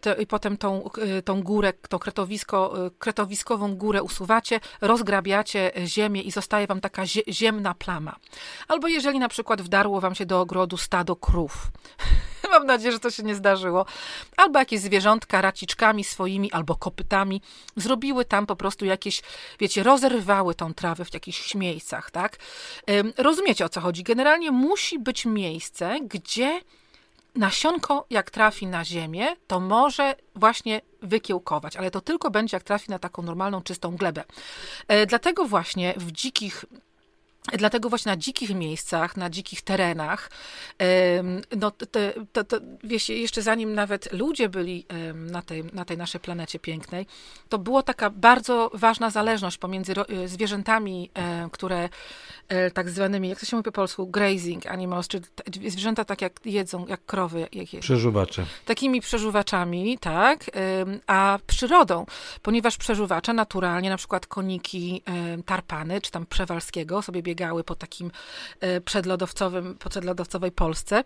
to, 0.00 0.16
i 0.16 0.26
potem 0.26 0.56
tą, 0.56 0.90
y, 1.18 1.22
tą 1.22 1.42
górę, 1.42 1.72
to 1.88 1.98
kretowisko, 1.98 2.86
y, 2.86 2.90
kretowiskową 2.98 3.76
górę 3.76 4.02
usuwacie, 4.02 4.60
rozgrabiacie 4.80 5.72
ziemię 5.86 6.22
i 6.22 6.30
zostaje 6.30 6.66
wam 6.66 6.80
taka 6.80 7.02
ziemna 7.28 7.74
plama. 7.74 8.16
Albo 8.68 8.88
jeżeli 8.88 9.18
na 9.18 9.28
przykład 9.28 9.62
wdarło 9.62 10.00
wam 10.00 10.14
się 10.14 10.26
do 10.26 10.40
ogrodu 10.40 10.76
stado 10.76 11.16
krów. 11.16 11.70
Mam 12.50 12.66
nadzieję, 12.66 12.92
że 12.92 13.00
to 13.00 13.10
się 13.10 13.22
nie 13.22 13.34
zdarzyło. 13.34 13.86
Albo 14.36 14.58
jakieś 14.58 14.80
zwierzątka 14.80 15.40
raciczkami 15.40 16.04
swoimi 16.04 16.52
albo 16.52 16.76
kopytami 16.76 17.42
zrobiły 17.76 18.24
tam 18.24 18.46
po 18.46 18.56
prostu 18.56 18.84
jakieś, 18.84 19.22
wiecie, 19.60 19.82
rozerwały 19.82 20.54
tą 20.54 20.74
trawę 20.74 21.04
w 21.04 21.14
jakichś 21.14 21.54
miejscach, 21.54 22.10
tak? 22.10 22.36
Rozumiecie 23.18 23.64
o 23.64 23.68
co 23.68 23.80
chodzi? 23.80 24.02
Generalnie 24.02 24.50
musi 24.50 24.98
być 24.98 25.26
miejsce, 25.26 25.98
gdzie 26.02 26.60
nasionko, 27.34 28.06
jak 28.10 28.30
trafi 28.30 28.66
na 28.66 28.84
ziemię, 28.84 29.26
to 29.46 29.60
może 29.60 30.14
właśnie 30.34 30.80
wykiełkować, 31.02 31.76
ale 31.76 31.90
to 31.90 32.00
tylko 32.00 32.30
będzie, 32.30 32.56
jak 32.56 32.64
trafi 32.64 32.90
na 32.90 32.98
taką 32.98 33.22
normalną, 33.22 33.62
czystą 33.62 33.96
glebę. 33.96 34.24
E, 34.88 35.06
dlatego 35.06 35.44
właśnie 35.44 35.94
w 35.96 36.12
dzikich 36.12 36.64
Dlatego 37.58 37.88
właśnie 37.88 38.10
na 38.10 38.16
dzikich 38.16 38.54
miejscach, 38.54 39.16
na 39.16 39.30
dzikich 39.30 39.62
terenach, 39.62 40.30
no 41.56 41.70
to, 41.70 41.86
to, 42.32 42.44
to, 42.44 42.56
wiecie, 42.84 43.18
jeszcze 43.18 43.42
zanim 43.42 43.74
nawet 43.74 44.12
ludzie 44.12 44.48
byli 44.48 44.86
na 45.14 45.42
tej, 45.42 45.64
na 45.64 45.84
tej 45.84 45.96
naszej 45.96 46.20
planecie 46.20 46.58
pięknej, 46.58 47.06
to 47.48 47.58
była 47.58 47.82
taka 47.82 48.10
bardzo 48.10 48.70
ważna 48.74 49.10
zależność 49.10 49.58
pomiędzy 49.58 49.94
zwierzętami, 50.26 51.10
które 51.52 51.88
E, 52.50 52.70
tak 52.70 52.90
zwanymi, 52.90 53.28
jak 53.28 53.40
to 53.40 53.46
się 53.46 53.56
mówi 53.56 53.64
po 53.64 53.72
polsku, 53.72 54.06
grazing 54.06 54.66
animals, 54.66 55.08
czyli 55.08 55.24
zwierzęta 55.70 56.04
tak 56.04 56.22
jak 56.22 56.40
jedzą, 56.44 56.86
jak 56.86 57.04
krowy. 57.06 57.46
Jak 57.52 57.72
je, 57.72 57.80
Przeżuwacze. 57.80 58.46
Takimi 58.64 59.00
przeżuwaczami, 59.00 59.98
tak, 59.98 60.50
a 61.06 61.38
przyrodą, 61.46 62.06
ponieważ 62.42 62.76
przeżuwacze 62.76 63.32
naturalnie, 63.32 63.90
na 63.90 63.96
przykład 63.96 64.26
koniki 64.26 65.02
tarpany, 65.46 66.00
czy 66.00 66.10
tam 66.10 66.26
przewalskiego, 66.26 67.02
sobie 67.02 67.22
biegały 67.30 67.64
po 67.64 67.74
takim 67.74 68.10
e, 68.60 68.80
przedlodowcowym, 68.80 69.74
po 69.78 69.90
przedlodowcowej 69.90 70.52
Polsce 70.52 71.02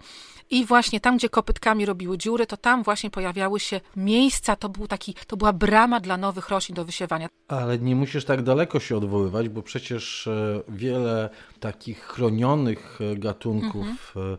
i 0.50 0.64
właśnie 0.64 1.00
tam, 1.00 1.16
gdzie 1.16 1.28
kopytkami 1.28 1.86
robiły 1.86 2.18
dziury, 2.18 2.46
to 2.46 2.56
tam 2.56 2.82
właśnie 2.82 3.10
pojawiały 3.10 3.60
się 3.60 3.80
miejsca, 3.96 4.56
to, 4.56 4.68
był 4.68 4.86
taki, 4.88 5.14
to 5.26 5.36
była 5.36 5.52
brama 5.52 6.00
dla 6.00 6.16
nowych 6.16 6.48
roślin 6.48 6.76
do 6.76 6.84
wysiewania. 6.84 7.28
Ale 7.48 7.78
nie 7.78 7.96
musisz 7.96 8.24
tak 8.24 8.42
daleko 8.42 8.80
się 8.80 8.96
odwoływać, 8.96 9.48
bo 9.48 9.62
przecież 9.62 10.26
e, 10.26 10.62
wiele 10.68 11.30
takich 11.60 12.00
chronionych 12.00 12.98
e, 13.00 13.16
gatunków 13.16 14.14
mhm. 14.16 14.38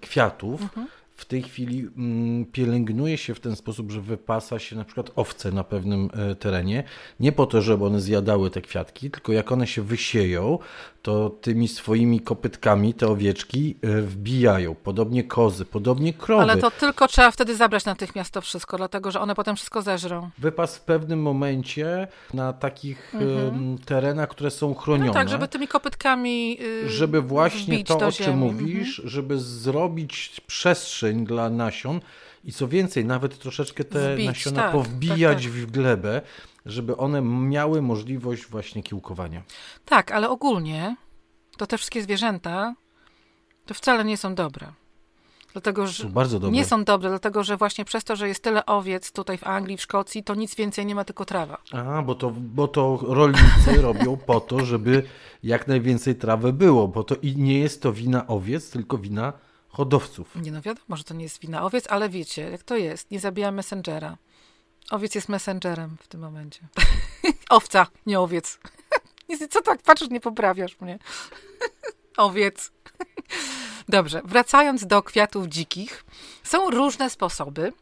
kwiatów 0.00 0.62
mhm. 0.62 0.86
W 1.22 1.24
tej 1.24 1.42
chwili 1.42 1.88
mm, 1.96 2.44
pielęgnuje 2.44 3.18
się 3.18 3.34
w 3.34 3.40
ten 3.40 3.56
sposób, 3.56 3.90
że 3.90 4.00
wypasa 4.00 4.58
się 4.58 4.76
na 4.76 4.84
przykład 4.84 5.10
owce 5.16 5.52
na 5.52 5.64
pewnym 5.64 6.10
terenie. 6.38 6.84
Nie 7.20 7.32
po 7.32 7.46
to, 7.46 7.62
żeby 7.62 7.84
one 7.84 8.00
zjadały 8.00 8.50
te 8.50 8.60
kwiatki, 8.60 9.10
tylko 9.10 9.32
jak 9.32 9.52
one 9.52 9.66
się 9.66 9.82
wysieją, 9.82 10.58
to 11.02 11.30
tymi 11.30 11.68
swoimi 11.68 12.20
kopytkami 12.20 12.94
te 12.94 13.06
owieczki 13.06 13.76
e, 13.82 14.02
wbijają. 14.02 14.74
Podobnie 14.74 15.24
kozy, 15.24 15.64
podobnie 15.64 16.12
krowy. 16.12 16.42
Ale 16.42 16.56
to 16.56 16.70
tylko 16.70 17.08
trzeba 17.08 17.30
wtedy 17.30 17.56
zabrać 17.56 17.84
natychmiast 17.84 18.30
to 18.30 18.40
wszystko, 18.40 18.76
dlatego 18.76 19.10
że 19.10 19.20
one 19.20 19.34
potem 19.34 19.56
wszystko 19.56 19.82
zeżrą. 19.82 20.30
Wypas 20.38 20.76
w 20.76 20.80
pewnym 20.80 21.22
momencie 21.22 22.08
na 22.34 22.52
takich 22.52 23.14
mhm. 23.14 23.78
terenach, 23.78 24.28
które 24.28 24.50
są 24.50 24.74
chronione. 24.74 25.06
No 25.06 25.14
tak, 25.14 25.28
żeby 25.28 25.48
tymi 25.48 25.68
kopytkami 25.68 26.58
yy, 26.58 26.90
Żeby 26.90 27.22
właśnie 27.22 27.84
to, 27.84 27.98
o 27.98 28.12
czym 28.12 28.38
mówisz, 28.38 28.98
mhm. 28.98 29.08
żeby 29.08 29.38
zrobić 29.38 30.40
przestrzeń 30.46 31.11
dla 31.12 31.50
nasion 31.50 32.00
i 32.44 32.52
co 32.52 32.68
więcej, 32.68 33.04
nawet 33.04 33.38
troszeczkę 33.38 33.84
te 33.84 34.14
Wbić, 34.14 34.26
nasiona 34.26 34.62
tak, 34.62 34.72
powbijać 34.72 35.42
tak, 35.42 35.52
tak. 35.52 35.60
w 35.60 35.70
glebę, 35.70 36.22
żeby 36.66 36.96
one 36.96 37.22
miały 37.22 37.82
możliwość 37.82 38.46
właśnie 38.46 38.82
kiełkowania. 38.82 39.42
Tak, 39.84 40.12
ale 40.12 40.30
ogólnie 40.30 40.96
to 41.56 41.66
te 41.66 41.78
wszystkie 41.78 42.02
zwierzęta 42.02 42.74
to 43.66 43.74
wcale 43.74 44.04
nie 44.04 44.16
są 44.16 44.34
dobre. 44.34 44.72
Dlatego, 45.52 45.86
że 45.86 46.02
są. 46.02 46.50
Nie 46.50 46.64
są 46.64 46.84
dobre, 46.84 47.08
dlatego 47.08 47.44
że 47.44 47.56
właśnie 47.56 47.84
przez 47.84 48.04
to, 48.04 48.16
że 48.16 48.28
jest 48.28 48.42
tyle 48.42 48.66
owiec 48.66 49.12
tutaj 49.12 49.38
w 49.38 49.44
Anglii, 49.44 49.76
w 49.76 49.82
Szkocji, 49.82 50.24
to 50.24 50.34
nic 50.34 50.54
więcej 50.54 50.86
nie 50.86 50.94
ma, 50.94 51.04
tylko 51.04 51.24
trawa. 51.24 51.58
A, 51.72 52.02
bo 52.02 52.14
to, 52.14 52.30
bo 52.30 52.68
to 52.68 52.98
rolnicy 53.02 53.82
robią 53.82 54.16
po 54.16 54.40
to, 54.40 54.64
żeby 54.64 55.02
jak 55.42 55.68
najwięcej 55.68 56.14
trawy 56.14 56.52
było, 56.52 56.88
bo 56.88 57.04
to 57.04 57.14
i 57.22 57.36
nie 57.36 57.58
jest 57.58 57.82
to 57.82 57.92
wina 57.92 58.26
owiec, 58.26 58.70
tylko 58.70 58.98
wina 58.98 59.32
hodowców. 59.72 60.36
Nie 60.36 60.52
no 60.52 60.62
wiadomo, 60.62 60.96
że 60.96 61.04
to 61.04 61.14
nie 61.14 61.24
jest 61.24 61.40
wina 61.40 61.62
owiec, 61.64 61.86
ale 61.88 62.08
wiecie, 62.08 62.50
jak 62.50 62.62
to 62.62 62.76
jest. 62.76 63.10
Nie 63.10 63.20
zabija 63.20 63.52
messengera. 63.52 64.16
Owiec 64.90 65.14
jest 65.14 65.28
messengerem 65.28 65.96
w 66.00 66.08
tym 66.08 66.20
momencie. 66.20 66.68
Owca, 67.50 67.86
nie 68.06 68.20
owiec. 68.20 68.58
Co 69.50 69.62
tak 69.62 69.82
patrzysz, 69.82 70.10
nie 70.10 70.20
poprawiasz 70.20 70.80
mnie. 70.80 70.98
Owiec. 72.16 72.72
Dobrze, 73.88 74.22
wracając 74.24 74.86
do 74.86 75.02
kwiatów 75.02 75.46
dzikich, 75.46 76.04
są 76.42 76.70
różne 76.70 77.10
sposoby, 77.10 77.72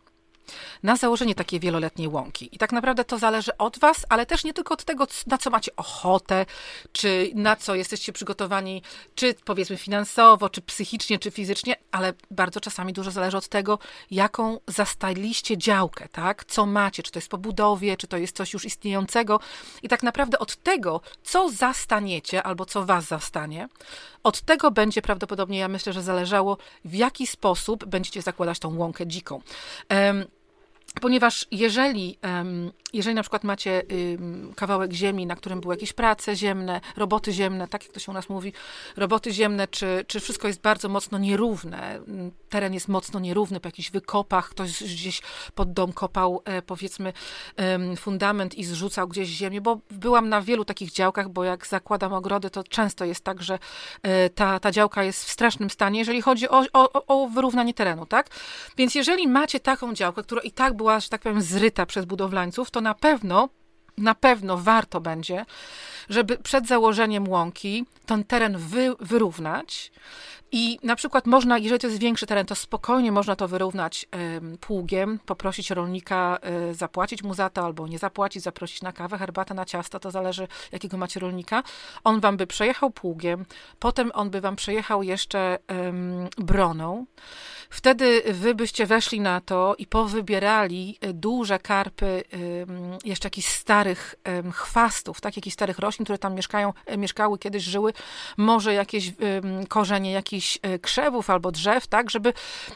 na 0.83 0.97
założenie 0.97 1.35
takiej 1.35 1.61
wieloletniej 1.61 2.09
łąki. 2.09 2.49
I 2.53 2.59
tak 2.59 2.73
naprawdę 2.73 3.05
to 3.05 3.19
zależy 3.19 3.57
od 3.57 3.79
Was, 3.79 4.07
ale 4.09 4.27
też 4.27 4.45
nie 4.45 4.55
tylko 4.55 4.75
od 4.75 4.85
tego, 4.85 5.07
na 5.27 5.39
co 5.39 5.51
macie 5.51 5.77
ochotę, 5.77 6.47
czy 6.93 7.31
na 7.35 7.57
co 7.57 7.75
jesteście 7.75 8.13
przygotowani, 8.13 8.83
czy 9.15 9.35
powiedzmy 9.45 9.77
finansowo, 9.77 10.49
czy 10.49 10.63
psychicznie, 10.63 11.19
czy 11.19 11.31
fizycznie, 11.31 11.77
ale 11.91 12.13
bardzo 12.31 12.61
czasami 12.61 12.93
dużo 12.93 13.11
zależy 13.11 13.37
od 13.37 13.49
tego, 13.49 13.79
jaką 14.11 14.59
zastaliście 14.67 15.59
działkę, 15.59 16.09
tak? 16.13 16.45
Co 16.45 16.67
macie, 16.67 17.03
czy 17.03 17.13
to 17.13 17.19
jest 17.19 17.29
po 17.29 17.39
budowie, 17.39 17.97
czy 17.97 18.07
to 18.07 18.17
jest 18.17 18.37
coś 18.37 18.53
już 18.53 18.65
istniejącego. 18.65 19.41
I 19.83 19.89
tak 19.89 20.03
naprawdę 20.03 20.39
od 20.39 20.57
tego, 20.57 21.01
co 21.23 21.51
zastaniecie, 21.51 22.43
albo 22.43 22.65
co 22.65 22.87
Was 22.87 23.05
zastanie, 23.05 23.69
od 24.23 24.41
tego 24.41 24.71
będzie 24.71 25.03
prawdopodobnie, 25.03 25.59
ja 25.59 25.69
myślę, 25.69 25.93
że 25.93 26.03
zależało, 26.03 26.59
w 26.85 26.95
jaki 26.95 27.27
sposób 27.27 27.85
będziecie 27.85 28.23
zakładać 28.23 28.59
tą 28.59 28.77
łąkę 28.77 29.07
dziką. 29.07 29.43
Um, 29.91 30.25
Ponieważ 31.01 31.47
jeżeli, 31.51 32.19
jeżeli 32.93 33.15
na 33.15 33.23
przykład 33.23 33.45
macie 33.45 33.83
kawałek 34.57 34.93
ziemi, 34.93 35.27
na 35.27 35.37
którym 35.37 35.61
były 35.61 35.75
jakieś 35.75 35.93
prace 35.93 36.37
ziemne, 36.37 36.81
roboty 36.97 37.33
ziemne, 37.33 37.69
tak 37.69 37.85
jak 37.85 37.93
to 37.93 38.01
się 38.01 38.11
u 38.13 38.15
nas 38.15 38.29
mówi, 38.29 38.53
roboty 38.97 39.33
ziemne, 39.33 39.69
czy, 39.69 40.05
czy 40.07 40.21
wszystko 40.21 40.49
jest 40.49 40.61
bardzo 40.61 40.89
mocno 40.89 41.19
nierówne, 41.19 42.01
teren 42.49 42.75
jest 42.75 42.89
mocno 42.89 43.21
nierówny 43.21 43.61
po 43.61 43.69
jakichś 43.69 43.91
wykopach, 43.91 44.49
ktoś 44.49 44.83
gdzieś 44.83 45.23
pod 45.55 45.73
dom 45.73 45.93
kopał 45.93 46.43
e, 46.45 46.63
powiedzmy 46.63 47.13
fundament 47.97 48.55
i 48.55 48.65
zrzucał 48.65 49.09
gdzieś 49.09 49.29
ziemię, 49.29 49.61
bo 49.61 49.81
byłam 49.91 50.29
na 50.29 50.43
wielu 50.43 50.65
takich 50.65 50.93
działkach, 50.93 51.29
bo 51.29 51.45
jak 51.45 51.67
zakładam 51.67 52.13
ogrody, 52.13 52.51
to 52.51 52.65
często 52.65 53.05
jest 53.05 53.25
tak, 53.25 53.43
że 53.43 53.59
e, 54.03 54.31
ta, 54.31 54.61
ta 54.61 54.71
działka 54.71 55.05
jest 55.05 55.25
w 55.25 55.31
strasznym 55.31 55.71
stanie, 55.71 55.99
jeżeli 55.99 56.23
chodzi 56.23 56.49
o, 56.49 56.65
o, 56.73 57.07
o 57.07 57.29
wyrównanie 57.29 57.75
terenu, 57.75 58.07
tak? 58.07 58.27
Więc 58.77 58.95
jeżeli 58.95 59.29
macie 59.29 59.61
taką 59.61 59.95
działkę, 59.95 60.23
która 60.23 60.43
i 60.43 60.51
tak 60.51 60.75
była, 60.81 61.01
że 61.01 61.09
tak 61.09 61.21
powiem, 61.21 61.43
zryta 61.43 61.87
przez 61.87 62.05
budowlańców, 62.05 62.71
to 62.71 62.81
na 62.81 62.95
pewno 62.95 63.49
na 63.99 64.15
pewno 64.15 64.57
warto 64.57 65.01
będzie, 65.01 65.47
żeby 66.09 66.39
przed 66.39 66.67
założeniem 66.67 67.29
łąki 67.29 67.85
ten 68.07 68.25
teren 68.25 68.59
wy, 68.59 68.95
wyrównać. 69.01 69.93
I 70.53 70.79
na 70.83 70.97
przykład 70.97 71.27
można, 71.27 71.59
jeżeli 71.59 71.81
to 71.81 71.87
jest 71.87 72.01
większy 72.01 72.27
teren, 72.27 72.47
to 72.47 72.55
spokojnie 72.55 73.13
można 73.13 73.37
to 73.37 73.49
wyrównać 73.49 74.07
y, 74.55 74.59
pługiem, 74.59 75.19
poprosić 75.27 75.71
rolnika, 75.71 76.39
y, 76.71 76.75
zapłacić 76.75 77.23
mu 77.23 77.35
za 77.35 77.51
to 77.51 77.65
albo 77.65 77.89
nie 77.89 77.99
zapłacić, 77.99 78.43
zaprosić 78.43 78.83
na 78.83 78.93
kawę, 78.93 79.19
herbatę, 79.19 79.55
na 79.55 79.65
ciasto, 79.65 80.01
to 80.01 80.11
zależy 80.11 80.49
jakiego 80.73 80.97
macie 80.97 81.21
rolnika. 81.21 81.63
On 82.05 82.21
wam 82.21 82.37
by 82.37 82.47
przejechał 82.47 82.91
pługiem, 82.91 83.47
potem 83.79 84.11
on 84.15 84.31
by 84.31 84.41
wam 84.41 84.57
przejechał 84.57 85.03
jeszcze 85.03 85.59
y, 86.39 86.45
broną. 86.45 87.07
Wtedy 87.71 88.23
wy 88.27 88.55
byście 88.55 88.87
weszli 88.87 89.21
na 89.21 89.41
to 89.41 89.75
i 89.79 89.87
powybierali 89.87 90.99
e, 91.01 91.13
duże 91.13 91.59
karpy 91.59 92.23
jeszcze 93.05 93.27
jakichś 93.27 93.49
starych 93.49 94.15
chwastów, 94.53 95.21
tak, 95.21 95.37
jakichś 95.37 95.55
starych 95.55 95.79
roślin, 95.79 96.05
które 96.05 96.19
tam 96.19 96.35
mieszkają, 96.35 96.73
e, 96.87 96.97
mieszkały, 96.97 97.39
kiedyś 97.39 97.65
żyły, 97.65 97.93
może 98.37 98.75
jakieś 98.75 99.13
korzenie 99.69 100.13
jakichś 100.13 100.59
e, 100.63 100.79
krzewów 100.79 101.31
albo 101.31 101.53
drzew, 101.53 101.87
tak, 101.87 102.11
żeby, 102.11 102.33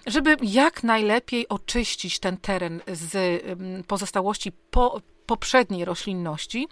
żeby 0.07 0.37
jak 0.43 0.83
najlepiej 0.83 1.49
oczyścić 1.49 2.19
ten 2.19 2.37
teren 2.37 2.81
z 2.87 3.43
pozostałości 3.87 4.53
po, 4.71 5.01
poprzedniej 5.27 5.85
roślinności. 5.85 6.69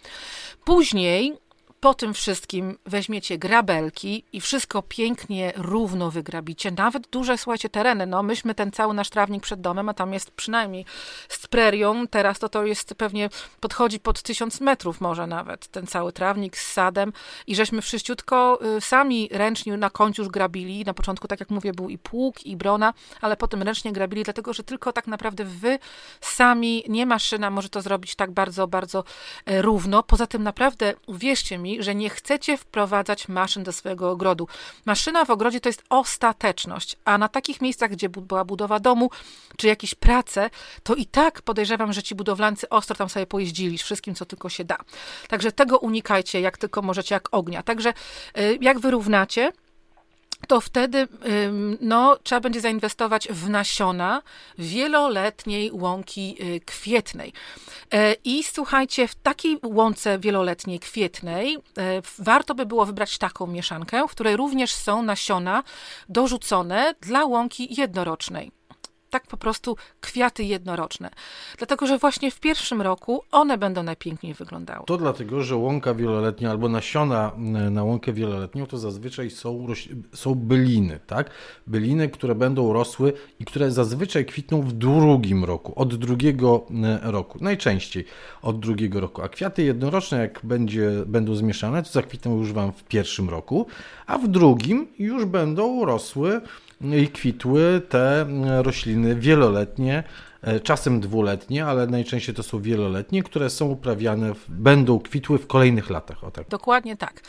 Później 0.64 1.38
po 1.82 1.94
tym 1.94 2.14
wszystkim 2.14 2.78
weźmiecie 2.86 3.38
grabelki 3.38 4.24
i 4.32 4.40
wszystko 4.40 4.82
pięknie, 4.82 5.52
równo 5.56 6.10
wygrabicie. 6.10 6.70
Nawet 6.70 7.08
duże, 7.08 7.38
słuchajcie, 7.38 7.68
tereny. 7.68 8.06
No, 8.06 8.22
myśmy 8.22 8.54
ten 8.54 8.72
cały 8.72 8.94
nasz 8.94 9.10
trawnik 9.10 9.42
przed 9.42 9.60
domem, 9.60 9.88
a 9.88 9.94
tam 9.94 10.12
jest 10.12 10.30
przynajmniej 10.30 10.84
z 11.28 11.46
prerią. 11.46 12.06
Teraz 12.06 12.38
to 12.38 12.48
to 12.48 12.64
jest 12.66 12.94
pewnie, 12.94 13.28
podchodzi 13.60 14.00
pod 14.00 14.22
tysiąc 14.22 14.60
metrów 14.60 15.00
może 15.00 15.26
nawet, 15.26 15.68
ten 15.68 15.86
cały 15.86 16.12
trawnik 16.12 16.56
z 16.56 16.72
sadem. 16.72 17.12
I 17.46 17.56
żeśmy 17.56 17.82
wszyściutko 17.82 18.58
y, 18.76 18.80
sami 18.80 19.28
ręcznie 19.32 19.76
na 19.76 19.90
końcu 19.90 20.22
już 20.22 20.30
grabili. 20.30 20.84
Na 20.84 20.94
początku, 20.94 21.28
tak 21.28 21.40
jak 21.40 21.50
mówię, 21.50 21.72
był 21.72 21.88
i 21.88 21.98
pług, 21.98 22.46
i 22.46 22.56
brona, 22.56 22.94
ale 23.20 23.36
potem 23.36 23.62
ręcznie 23.62 23.92
grabili, 23.92 24.22
dlatego, 24.22 24.52
że 24.52 24.62
tylko 24.62 24.92
tak 24.92 25.06
naprawdę 25.06 25.44
wy 25.44 25.78
sami, 26.20 26.84
nie 26.88 27.06
maszyna 27.06 27.50
może 27.50 27.68
to 27.68 27.82
zrobić 27.82 28.14
tak 28.14 28.30
bardzo, 28.30 28.66
bardzo 28.66 29.04
e, 29.46 29.62
równo. 29.62 30.02
Poza 30.02 30.26
tym 30.26 30.42
naprawdę, 30.42 30.94
uwierzcie 31.06 31.58
mi, 31.58 31.71
że 31.80 31.94
nie 31.94 32.10
chcecie 32.10 32.56
wprowadzać 32.56 33.28
maszyn 33.28 33.62
do 33.62 33.72
swojego 33.72 34.10
ogrodu. 34.10 34.48
Maszyna 34.84 35.24
w 35.24 35.30
ogrodzie 35.30 35.60
to 35.60 35.68
jest 35.68 35.82
ostateczność, 35.88 36.96
a 37.04 37.18
na 37.18 37.28
takich 37.28 37.60
miejscach, 37.60 37.90
gdzie 37.90 38.08
była 38.08 38.44
budowa 38.44 38.80
domu, 38.80 39.10
czy 39.56 39.66
jakieś 39.66 39.94
prace, 39.94 40.50
to 40.82 40.94
i 40.94 41.06
tak 41.06 41.42
podejrzewam, 41.42 41.92
że 41.92 42.02
ci 42.02 42.14
budowlańcy 42.14 42.68
ostro 42.68 42.96
tam 42.96 43.08
sobie 43.08 43.26
pojeździli 43.26 43.78
wszystkim, 43.78 44.14
co 44.14 44.24
tylko 44.24 44.48
się 44.48 44.64
da. 44.64 44.76
Także 45.28 45.52
tego 45.52 45.78
unikajcie, 45.78 46.40
jak 46.40 46.58
tylko 46.58 46.82
możecie, 46.82 47.14
jak 47.14 47.28
ognia. 47.30 47.62
Także 47.62 47.92
y, 48.38 48.58
jak 48.60 48.80
wyrównacie, 48.80 49.52
to 50.48 50.60
wtedy 50.60 51.08
no, 51.80 52.16
trzeba 52.22 52.40
będzie 52.40 52.60
zainwestować 52.60 53.28
w 53.28 53.48
nasiona 53.48 54.22
wieloletniej 54.58 55.70
łąki 55.72 56.36
y, 56.40 56.60
kwietnej. 56.60 57.32
E, 57.92 58.16
I 58.24 58.44
słuchajcie, 58.44 59.08
w 59.08 59.14
takiej 59.14 59.58
łące 59.64 60.18
wieloletniej 60.18 60.80
kwietnej 60.80 61.56
e, 61.56 62.02
warto 62.18 62.54
by 62.54 62.66
było 62.66 62.86
wybrać 62.86 63.18
taką 63.18 63.46
mieszankę, 63.46 64.08
w 64.08 64.10
której 64.10 64.36
również 64.36 64.74
są 64.74 65.02
nasiona 65.02 65.62
dorzucone 66.08 66.94
dla 67.00 67.24
łąki 67.24 67.80
jednorocznej 67.80 68.61
tak 69.12 69.26
po 69.26 69.36
prostu 69.36 69.76
kwiaty 70.00 70.44
jednoroczne. 70.44 71.10
Dlatego, 71.58 71.86
że 71.86 71.98
właśnie 71.98 72.30
w 72.30 72.40
pierwszym 72.40 72.82
roku 72.82 73.22
one 73.32 73.58
będą 73.58 73.82
najpiękniej 73.82 74.34
wyglądały. 74.34 74.86
To 74.86 74.96
dlatego, 74.96 75.42
że 75.42 75.56
łąka 75.56 75.94
wieloletnia 75.94 76.50
albo 76.50 76.68
nasiona 76.68 77.32
e, 77.36 77.40
na 77.70 77.84
łąkę 77.84 78.12
wieloletnią 78.12 78.66
to 78.66 78.78
zazwyczaj 78.78 79.30
są, 79.30 79.66
są 80.14 80.34
byliny, 80.34 81.00
tak? 81.06 81.30
Byliny, 81.66 82.08
które 82.08 82.34
będą 82.34 82.72
rosły 82.72 83.12
i 83.40 83.44
które 83.44 83.70
zazwyczaj 83.70 84.26
kwitną 84.26 84.62
w 84.62 84.72
drugim 84.72 85.44
roku, 85.44 85.72
od 85.76 85.94
drugiego 85.94 86.66
e, 86.84 87.10
roku, 87.10 87.38
najczęściej 87.40 88.04
od 88.42 88.60
drugiego 88.60 89.00
roku. 89.00 89.22
A 89.22 89.28
kwiaty 89.28 89.62
jednoroczne, 89.62 90.18
jak 90.18 90.40
będzie, 90.42 90.90
będą 91.06 91.34
zmieszane, 91.34 91.82
to 91.82 91.90
zakwitną 91.90 92.38
już 92.38 92.52
Wam 92.52 92.72
w 92.72 92.84
pierwszym 92.84 93.30
roku, 93.30 93.66
a 94.06 94.18
w 94.18 94.28
drugim 94.28 94.86
już 94.98 95.24
będą 95.24 95.84
rosły 95.84 96.40
i 96.82 97.08
kwitły 97.08 97.82
te 97.88 98.26
rośliny 98.62 99.14
wieloletnie, 99.14 100.04
e, 100.42 100.60
czasem 100.60 101.00
dwuletnie, 101.00 101.66
ale 101.66 101.86
najczęściej 101.86 102.34
to 102.34 102.42
są 102.42 102.60
wieloletnie, 102.60 103.22
które 103.22 103.50
są 103.50 103.66
uprawiane, 103.66 104.32
będą 104.48 104.98
kwitły 104.98 105.38
w 105.38 105.46
kolejnych 105.46 105.90
latach. 105.90 106.24
O 106.24 106.30
tak. 106.30 106.48
Dokładnie 106.48 106.96
tak. 106.96 107.20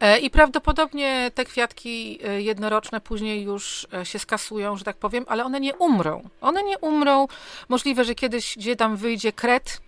E, 0.00 0.18
I 0.18 0.30
prawdopodobnie 0.30 1.30
te 1.34 1.44
kwiatki 1.44 2.18
e, 2.24 2.42
jednoroczne 2.42 3.00
później 3.00 3.42
już 3.42 3.86
się 4.04 4.18
skasują, 4.18 4.76
że 4.76 4.84
tak 4.84 4.96
powiem, 4.96 5.24
ale 5.28 5.44
one 5.44 5.60
nie 5.60 5.74
umrą. 5.74 6.28
One 6.40 6.62
nie 6.62 6.78
umrą. 6.78 7.26
Możliwe, 7.68 8.04
że 8.04 8.14
kiedyś 8.14 8.56
gdzie 8.56 8.76
tam 8.76 8.96
wyjdzie 8.96 9.32
kret, 9.32 9.80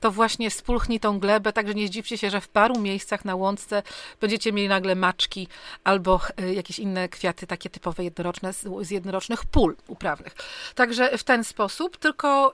to 0.00 0.10
właśnie 0.10 0.50
spulchni 0.50 1.00
tą 1.00 1.18
glebę, 1.18 1.52
także 1.52 1.74
nie 1.74 1.86
zdziwcie 1.86 2.18
się, 2.18 2.30
że 2.30 2.40
w 2.40 2.48
paru 2.48 2.78
miejscach 2.80 3.24
na 3.24 3.34
łące 3.34 3.82
będziecie 4.20 4.52
mieli 4.52 4.68
nagle 4.68 4.94
maczki 4.94 5.48
albo 5.84 6.20
e, 6.36 6.54
jakieś 6.54 6.78
inne 6.78 7.08
kwiaty 7.08 7.46
takie 7.46 7.70
typowe 7.70 8.04
jednoroczne 8.04 8.52
z 8.80 8.90
jednorocznych 8.90 9.44
pól 9.44 9.76
uprawnych. 9.86 10.34
Także 10.74 11.18
w 11.18 11.24
ten 11.24 11.44
sposób, 11.44 11.96
tylko 11.96 12.52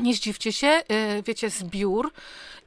nie 0.00 0.14
zdziwcie 0.14 0.52
się, 0.52 0.66
e, 0.66 0.82
wiecie, 1.22 1.50
zbiór 1.50 2.12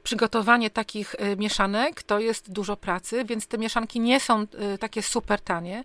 przygotowanie 0.02 0.70
takich 0.70 1.14
e, 1.18 1.36
mieszanek 1.36 2.02
to 2.02 2.18
jest 2.18 2.52
dużo 2.52 2.76
pracy, 2.76 3.24
więc 3.24 3.46
te 3.46 3.58
mieszanki 3.58 4.00
nie 4.00 4.20
są 4.20 4.46
takie 4.80 5.02
super 5.02 5.40
tanie, 5.40 5.84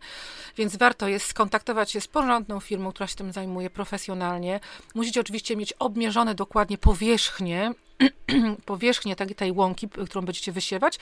więc 0.58 0.76
warto 0.76 1.08
jest 1.08 1.26
skontaktować 1.26 1.92
się 1.92 2.02
z 2.02 2.08
porządną 2.08 2.60
firmą, 2.60 2.92
która 2.92 3.08
się 3.08 3.16
tym 3.16 3.32
zajmuje 3.32 3.70
profesjonalnie. 3.70 4.60
Musicie 4.96 5.22
oczywiście 5.22 5.56
mieć 5.56 5.74
obmierzone 5.74 6.36
dokładnie 6.36 6.78
powierzchnie 6.78 7.74
powierzchnię 8.66 9.16
tej, 9.16 9.36
tej 9.36 9.52
łąki, 9.52 9.90
którą 9.90 10.26
będziecie 10.26 10.52
wysiewać 10.52 11.00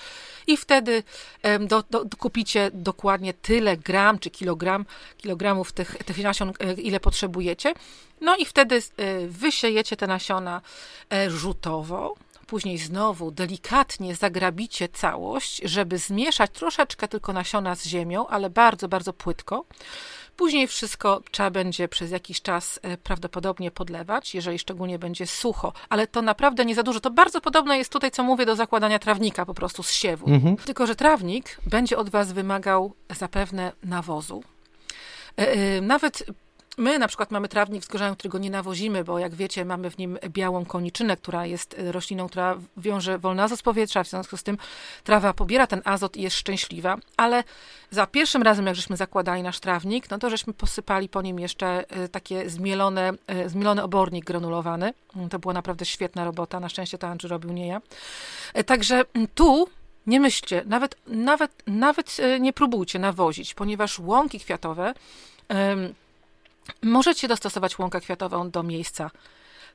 i 0.48 0.58
wtedy 0.58 1.04
do, 1.60 1.84
do, 1.90 2.06
kupicie 2.18 2.72
dokładnie 2.74 3.34
tyle 3.34 3.78
gram 3.78 4.20
czy 4.20 4.30
kilogram, 4.30 4.86
kilogramów 5.18 5.72
tych, 5.72 5.98
tych 5.98 6.18
nasion, 6.18 6.54
e, 6.60 6.74
ile 6.74 7.00
potrzebujecie. 7.00 7.74
No 8.22 8.36
i 8.36 8.46
wtedy 8.46 8.76
e, 8.98 9.28
wysiejecie 9.28 9.98
te 9.98 10.08
nasiona 10.08 10.62
e, 11.10 11.30
rzutowo, 11.32 12.16
później 12.48 12.78
znowu 12.78 13.32
delikatnie 13.32 14.16
zagrabicie 14.16 14.90
całość, 14.90 15.62
żeby 15.64 15.98
zmieszać 15.98 16.52
troszeczkę 16.52 17.08
tylko 17.08 17.34
nasiona 17.34 17.76
z 17.76 17.86
ziemią, 17.86 18.28
ale 18.28 18.50
bardzo, 18.50 18.88
bardzo 18.88 19.14
płytko. 19.14 19.66
Później 20.36 20.68
wszystko 20.68 21.22
trzeba 21.32 21.50
będzie 21.50 21.88
przez 21.88 22.12
jakiś 22.12 22.42
czas 22.42 22.80
e, 22.84 22.98
prawdopodobnie 22.98 23.72
podlewać, 23.72 24.36
jeżeli 24.36 24.60
szczególnie 24.60 25.00
będzie 25.00 25.28
sucho, 25.28 25.74
ale 25.90 26.08
to 26.08 26.22
naprawdę 26.22 26.66
nie 26.66 26.76
za 26.76 26.84
dużo. 26.84 27.00
To 27.00 27.12
bardzo 27.12 27.42
podobne 27.42 27.78
jest 27.78 27.92
tutaj, 27.92 28.12
co 28.12 28.24
mówię, 28.24 28.46
do 28.46 28.56
zakładania 28.56 29.00
trawnika 29.00 29.46
po 29.46 29.54
prostu 29.54 29.84
z 29.84 29.92
siewu. 29.92 30.30
Mhm. 30.30 30.58
Tylko, 30.58 30.88
że 30.88 30.96
trawnik 30.96 31.58
będzie 31.66 31.98
od 31.98 32.10
Was 32.10 32.32
wymagał 32.32 32.94
zapewne 33.18 33.72
nawozu. 33.84 34.44
E, 35.38 35.52
e, 35.52 35.82
nawet 35.82 36.26
My 36.78 37.00
na 37.00 37.08
przykład 37.08 37.32
mamy 37.32 37.48
trawnik 37.48 37.88
gorzałem, 37.88 38.16
którego 38.16 38.38
nie 38.38 38.50
nawozimy, 38.50 39.04
bo 39.04 39.20
jak 39.20 39.36
wiecie, 39.36 39.66
mamy 39.66 39.92
w 39.92 39.98
nim 39.98 40.18
białą 40.30 40.66
koniczynę, 40.66 41.18
która 41.18 41.46
jest 41.46 41.76
rośliną, 41.78 42.30
która 42.30 42.58
wiąże 42.78 43.18
wolny 43.18 43.44
azot 43.44 43.60
z 43.60 43.64
powietrza, 43.64 44.04
w 44.04 44.08
związku 44.08 44.38
z 44.38 44.44
tym 44.44 44.58
trawa 45.04 45.34
pobiera 45.34 45.68
ten 45.68 45.82
azot 45.86 46.18
i 46.18 46.22
jest 46.22 46.36
szczęśliwa, 46.36 46.98
ale 47.18 47.44
za 47.92 48.08
pierwszym 48.08 48.44
razem, 48.44 48.66
jak 48.66 48.76
żeśmy 48.76 48.98
zakładali 48.98 49.44
nasz 49.44 49.60
trawnik, 49.60 50.10
no 50.10 50.18
to 50.18 50.30
żeśmy 50.30 50.54
posypali 50.54 51.10
po 51.10 51.22
nim 51.22 51.40
jeszcze 51.40 51.90
e, 51.90 52.08
takie 52.10 52.50
zmielone, 52.50 53.12
e, 53.28 53.50
zmielony 53.50 53.84
obornik 53.84 54.26
granulowany. 54.26 54.94
To 55.30 55.40
była 55.40 55.54
naprawdę 55.54 55.86
świetna 55.86 56.26
robota, 56.26 56.60
na 56.60 56.70
szczęście 56.70 56.98
to 56.98 57.08
Andrzej 57.08 57.30
robił, 57.30 57.54
nie 57.54 57.68
ja. 57.68 57.82
E, 58.54 58.64
także 58.64 59.04
tu 59.36 59.68
nie 60.08 60.20
myślcie, 60.20 60.64
nawet, 60.66 60.98
nawet, 61.08 61.64
nawet 61.68 62.18
nie 62.40 62.54
próbujcie 62.54 63.00
nawozić, 63.00 63.54
ponieważ 63.54 64.00
łąki 64.00 64.40
kwiatowe 64.40 64.94
Możecie 66.82 67.28
dostosować 67.28 67.80
łąkę 67.80 68.02
kwiatową 68.02 68.50
do 68.50 68.64
miejsca 68.64 69.12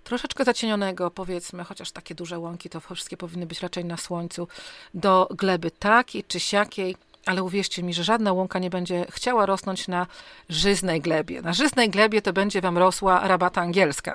troszeczkę 0.05 0.45
zacienionego, 0.45 1.11
powiedzmy, 1.11 1.65
chociaż 1.65 1.91
takie 1.93 2.15
duże 2.15 2.39
łąki 2.39 2.71
to 2.71 2.81
wszystkie 2.81 3.17
powinny 3.17 3.47
być 3.47 3.61
raczej 3.61 3.85
na 3.85 3.97
słońcu, 3.97 4.49
do 4.95 5.29
gleby 5.31 5.71
takiej 5.71 6.25
czy 6.25 6.41
siakiej, 6.41 6.97
ale 7.27 7.43
uwierzcie 7.43 7.83
mi, 7.83 7.95
że 7.95 8.05
żadna 8.05 8.33
łąka 8.33 8.59
nie 8.59 8.71
będzie 8.71 9.07
chciała 9.11 9.47
rosnąć 9.47 9.89
na 9.89 10.07
żyznej 10.49 11.01
glebie. 11.01 11.43
Na 11.43 11.53
żyznej 11.53 11.91
glebie 11.91 12.23
to 12.23 12.33
będzie 12.33 12.61
wam 12.61 12.79
rosła 12.79 13.29
rabata 13.29 13.61
angielska 13.61 14.15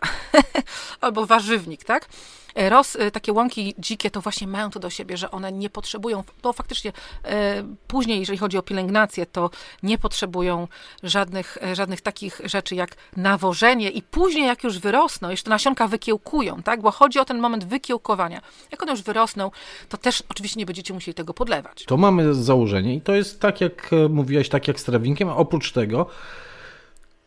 albo 1.02 1.26
warzywnik, 1.26 1.84
tak? 1.84 2.08
E, 2.56 3.12
takie 3.12 3.34
łąki 3.34 3.76
dzikie 3.80 4.12
to 4.12 4.22
właśnie 4.22 4.48
mają 4.48 4.70
to 4.70 4.80
do 4.80 4.89
siebie, 4.89 5.18
że 5.18 5.32
one 5.32 5.52
nie 5.52 5.70
potrzebują, 5.70 6.24
to 6.41 6.54
faktycznie 6.54 6.91
e, 7.24 7.63
później, 7.88 8.20
jeżeli 8.20 8.38
chodzi 8.38 8.58
o 8.58 8.62
pielęgnację, 8.62 9.26
to 9.26 9.50
nie 9.84 9.98
potrzebują 9.98 10.68
żadnych, 11.04 11.58
e, 11.63 11.76
żadnych 11.76 12.02
takich 12.02 12.41
rzeczy 12.44 12.76
jak 12.76 12.89
nawożenie 13.18 13.89
i 13.89 14.02
później 14.02 14.46
jak 14.46 14.63
już 14.63 14.80
wyrosną, 14.80 15.30
jeszcze 15.30 15.50
nasionka 15.50 15.88
wykiełkują, 15.88 16.63
tak? 16.63 16.82
Bo 16.82 16.91
chodzi 16.91 17.20
o 17.20 17.26
ten 17.26 17.39
moment 17.39 17.65
wykiełkowania. 17.65 18.41
Jak 18.72 18.84
one 18.84 18.91
już 18.91 19.02
wyrosną, 19.02 19.52
to 19.89 19.98
też 19.98 20.24
oczywiście 20.30 20.60
nie 20.60 20.65
będziecie 20.65 20.94
musieli 20.94 21.15
tego 21.15 21.34
podlewać. 21.34 21.86
To 21.86 21.98
mamy 21.98 22.34
założenie 22.34 22.96
i 22.96 23.02
to 23.02 23.15
jest 23.15 23.39
tak, 23.39 23.62
jak 23.62 23.94
e, 23.94 24.10
mówiłaś, 24.10 24.50
tak 24.50 24.68
jak 24.68 24.80
z 24.80 24.84
trawnikiem, 24.84 25.30
a 25.30 25.36
oprócz 25.36 25.72
tego 25.72 26.10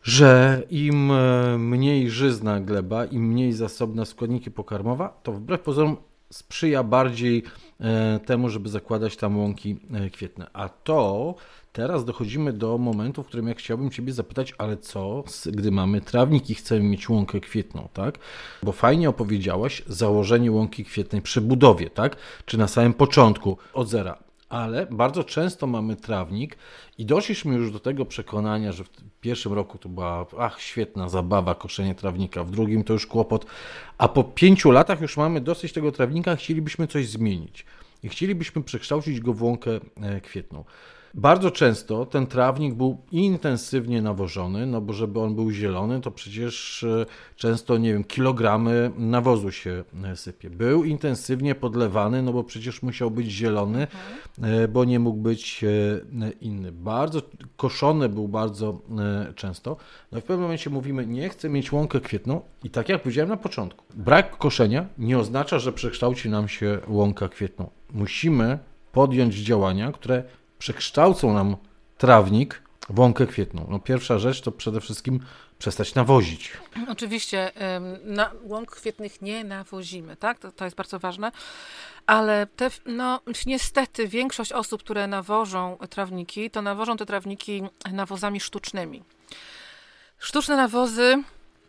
że 0.09 0.63
im 0.69 1.11
e, 1.11 1.57
mniej 1.57 2.09
żyzna 2.09 2.59
gleba, 2.59 3.05
im 3.05 3.27
mniej 3.27 3.53
zasobne 3.53 4.05
składniki 4.05 4.51
pokarmowe, 4.51 5.09
to 5.23 5.31
wbrew 5.31 5.61
pozorom 5.61 5.97
sprzyja 6.29 6.83
bardziej 6.83 7.43
e, 7.79 8.19
temu, 8.25 8.49
żeby 8.49 8.69
zakładać 8.69 9.17
tam 9.17 9.37
łąki 9.37 9.77
e, 9.93 10.09
kwietne. 10.09 10.47
A 10.53 10.69
to 10.69 11.35
teraz 11.73 12.05
dochodzimy 12.05 12.53
do 12.53 12.77
momentu, 12.77 13.23
w 13.23 13.27
którym 13.27 13.47
ja 13.47 13.53
chciałbym 13.53 13.91
Ciebie 13.91 14.13
zapytać, 14.13 14.53
ale 14.57 14.77
co, 14.77 15.23
gdy 15.45 15.71
mamy 15.71 16.01
trawnik 16.01 16.49
i 16.49 16.55
chcemy 16.55 16.81
mieć 16.81 17.09
łąkę 17.09 17.39
kwietną, 17.39 17.87
tak? 17.93 18.19
Bo 18.63 18.71
fajnie 18.71 19.09
opowiedziałaś 19.09 19.83
założenie 19.87 20.51
łąki 20.51 20.85
kwietnej 20.85 21.21
przy 21.21 21.41
budowie, 21.41 21.89
tak? 21.89 22.15
Czy 22.45 22.57
na 22.57 22.67
samym 22.67 22.93
początku 22.93 23.57
od 23.73 23.89
zera 23.89 24.28
ale 24.49 24.87
bardzo 24.91 25.23
często 25.23 25.67
mamy 25.67 25.95
trawnik 25.95 26.57
i 26.97 27.05
doszliśmy 27.05 27.55
już 27.55 27.71
do 27.71 27.79
tego 27.79 28.05
przekonania, 28.05 28.71
że 28.71 28.83
w 28.83 28.89
pierwszym 29.21 29.53
roku 29.53 29.77
to 29.77 29.89
była 29.89 30.25
ach, 30.39 30.61
świetna 30.61 31.09
zabawa, 31.09 31.55
koszenie 31.55 31.95
trawnika, 31.95 32.43
w 32.43 32.51
drugim 32.51 32.83
to 32.83 32.93
już 32.93 33.07
kłopot, 33.07 33.45
a 33.97 34.07
po 34.07 34.23
pięciu 34.23 34.71
latach 34.71 35.01
już 35.01 35.17
mamy 35.17 35.41
dosyć 35.41 35.73
tego 35.73 35.91
trawnika, 35.91 36.35
chcielibyśmy 36.35 36.87
coś 36.87 37.07
zmienić 37.07 37.65
i 38.03 38.09
chcielibyśmy 38.09 38.63
przekształcić 38.63 39.19
go 39.19 39.33
w 39.33 39.43
łąkę 39.43 39.71
e, 40.01 40.21
kwietną. 40.21 40.63
Bardzo 41.13 41.51
często 41.51 42.05
ten 42.05 42.27
trawnik 42.27 42.73
był 42.73 42.97
intensywnie 43.11 44.01
nawożony, 44.01 44.65
no 44.65 44.81
bo 44.81 44.93
żeby 44.93 45.19
on 45.19 45.35
był 45.35 45.51
zielony, 45.51 46.01
to 46.01 46.11
przecież 46.11 46.83
e, 46.83 47.05
często, 47.35 47.77
nie 47.77 47.93
wiem, 47.93 48.03
kilogramy 48.03 48.91
nawozu 48.97 49.51
się 49.51 49.83
e, 50.03 50.15
sypie. 50.15 50.49
Był 50.49 50.83
intensywnie 50.83 51.55
podlewany, 51.55 52.21
no 52.21 52.33
bo 52.33 52.43
przecież 52.43 52.81
musiał 52.83 53.11
być 53.11 53.31
zielony, 53.31 53.87
mhm. 54.37 54.71
bo 54.71 54.85
nie 54.85 54.99
mógł 54.99 55.19
być 55.19 55.65
inny. 56.41 56.71
Bardzo 56.71 57.21
koszony 57.57 58.09
był 58.09 58.27
bardzo 58.27 58.81
często. 59.35 59.77
No 60.11 60.17
i 60.17 60.21
w 60.21 60.23
pewnym 60.23 60.41
momencie 60.41 60.69
mówimy, 60.69 61.05
nie 61.05 61.29
chcę 61.29 61.49
mieć 61.49 61.71
łąkę 61.71 61.99
kwietną 61.99 62.41
i 62.63 62.69
tak 62.69 62.89
jak 62.89 63.01
powiedziałem 63.01 63.29
na 63.29 63.37
początku, 63.37 63.85
brak 63.95 64.37
koszenia 64.37 64.85
nie 64.97 65.17
oznacza, 65.19 65.59
że 65.59 65.73
przekształci 65.73 66.29
nam 66.29 66.47
się 66.47 66.79
łąka 66.87 67.29
kwietną. 67.29 67.69
Musimy 67.93 68.59
podjąć 68.91 69.35
działania, 69.35 69.91
które 69.91 70.23
przekształcą 70.59 71.33
nam 71.33 71.57
trawnik 71.97 72.61
w 72.89 72.99
łąkę 72.99 73.27
kwietną. 73.27 73.67
No 73.69 73.79
pierwsza 73.79 74.19
rzecz 74.19 74.41
to 74.41 74.51
przede 74.51 74.81
wszystkim 74.81 75.19
przestać 75.59 75.95
nawozić. 75.95 76.51
Oczywiście 76.87 77.51
na 78.03 78.31
łąk 78.43 78.71
kwietnych 78.71 79.21
nie 79.21 79.43
nawozimy, 79.43 80.15
tak? 80.15 80.39
To, 80.39 80.51
to 80.51 80.65
jest 80.65 80.77
bardzo 80.77 80.99
ważne, 80.99 81.31
ale 82.05 82.47
te, 82.47 82.69
no, 82.85 83.21
niestety 83.45 84.07
większość 84.07 84.51
osób, 84.51 84.83
które 84.83 85.07
nawożą 85.07 85.77
trawniki, 85.89 86.51
to 86.51 86.61
nawożą 86.61 86.97
te 86.97 87.05
trawniki 87.05 87.63
nawozami 87.91 88.39
sztucznymi. 88.39 89.03
Sztuczne 90.19 90.57
nawozy 90.57 91.23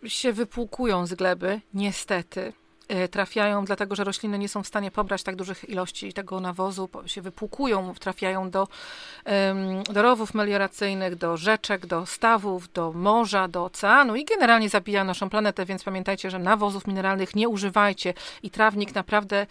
się 0.06 0.32
wypłukują 0.32 1.06
z 1.06 1.14
gleby, 1.14 1.60
niestety. 1.74 2.52
E, 2.90 3.08
trafiają, 3.08 3.64
dlatego 3.64 3.96
że 3.96 4.04
rośliny 4.04 4.38
nie 4.38 4.48
są 4.48 4.62
w 4.62 4.66
stanie 4.66 4.90
pobrać 4.90 5.22
tak 5.22 5.36
dużych 5.36 5.68
ilości 5.68 6.12
tego 6.12 6.40
nawozu, 6.40 6.88
się 7.06 7.22
wypłukują, 7.22 7.94
trafiają 7.94 8.50
do, 8.50 8.68
do 9.92 10.02
rowów 10.02 10.34
melioracyjnych, 10.34 11.16
do 11.16 11.36
rzeczek, 11.36 11.86
do 11.86 12.06
stawów, 12.06 12.72
do 12.72 12.92
morza, 12.92 13.48
do 13.48 13.64
oceanu 13.64 14.16
i 14.16 14.24
generalnie 14.24 14.68
zabija 14.68 15.04
naszą 15.04 15.30
planetę, 15.30 15.66
więc 15.66 15.84
pamiętajcie, 15.84 16.30
że 16.30 16.38
nawozów 16.38 16.86
mineralnych 16.86 17.36
nie 17.36 17.48
używajcie 17.48 18.14
i 18.42 18.50
trawnik 18.50 18.94
naprawdę 18.94 19.46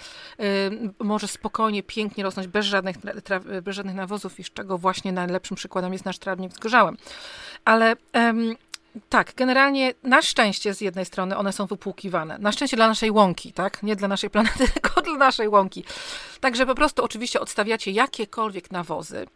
może 0.99 1.27
spokojnie, 1.27 1.83
pięknie 1.83 2.23
rosnąć 2.23 2.47
bez 2.47 2.65
żadnych, 2.65 2.95
bez 3.63 3.75
żadnych 3.75 3.95
nawozów, 3.95 4.39
i 4.39 4.43
z 4.43 4.49
czego 4.49 4.77
właśnie 4.77 5.11
najlepszym 5.11 5.57
przykładem 5.57 5.93
jest 5.93 6.05
nasz 6.05 6.19
trawnik 6.19 6.53
z 6.53 6.59
gorzałem. 6.59 6.97
Ale 7.65 7.95
tak, 9.09 9.33
generalnie 9.35 9.93
na 10.03 10.21
szczęście 10.21 10.73
z 10.73 10.81
jednej 10.81 11.05
strony 11.05 11.37
one 11.37 11.53
są 11.53 11.65
wypłukiwane. 11.65 12.37
Na 12.37 12.51
szczęście 12.51 12.77
dla 12.77 12.87
naszej 12.87 13.11
łąki, 13.11 13.53
tak? 13.53 13.83
Nie 13.83 13.95
dla 13.95 14.07
naszej 14.07 14.29
planety, 14.29 14.67
tylko 14.73 15.01
dla 15.01 15.17
naszej 15.17 15.47
łąki. 15.47 15.83
Także 16.39 16.65
po 16.65 16.75
prostu 16.75 17.03
oczywiście 17.03 17.39
odstawiacie 17.39 17.91
jakiekolwiek 17.91 18.71
nawozy. 18.71 19.27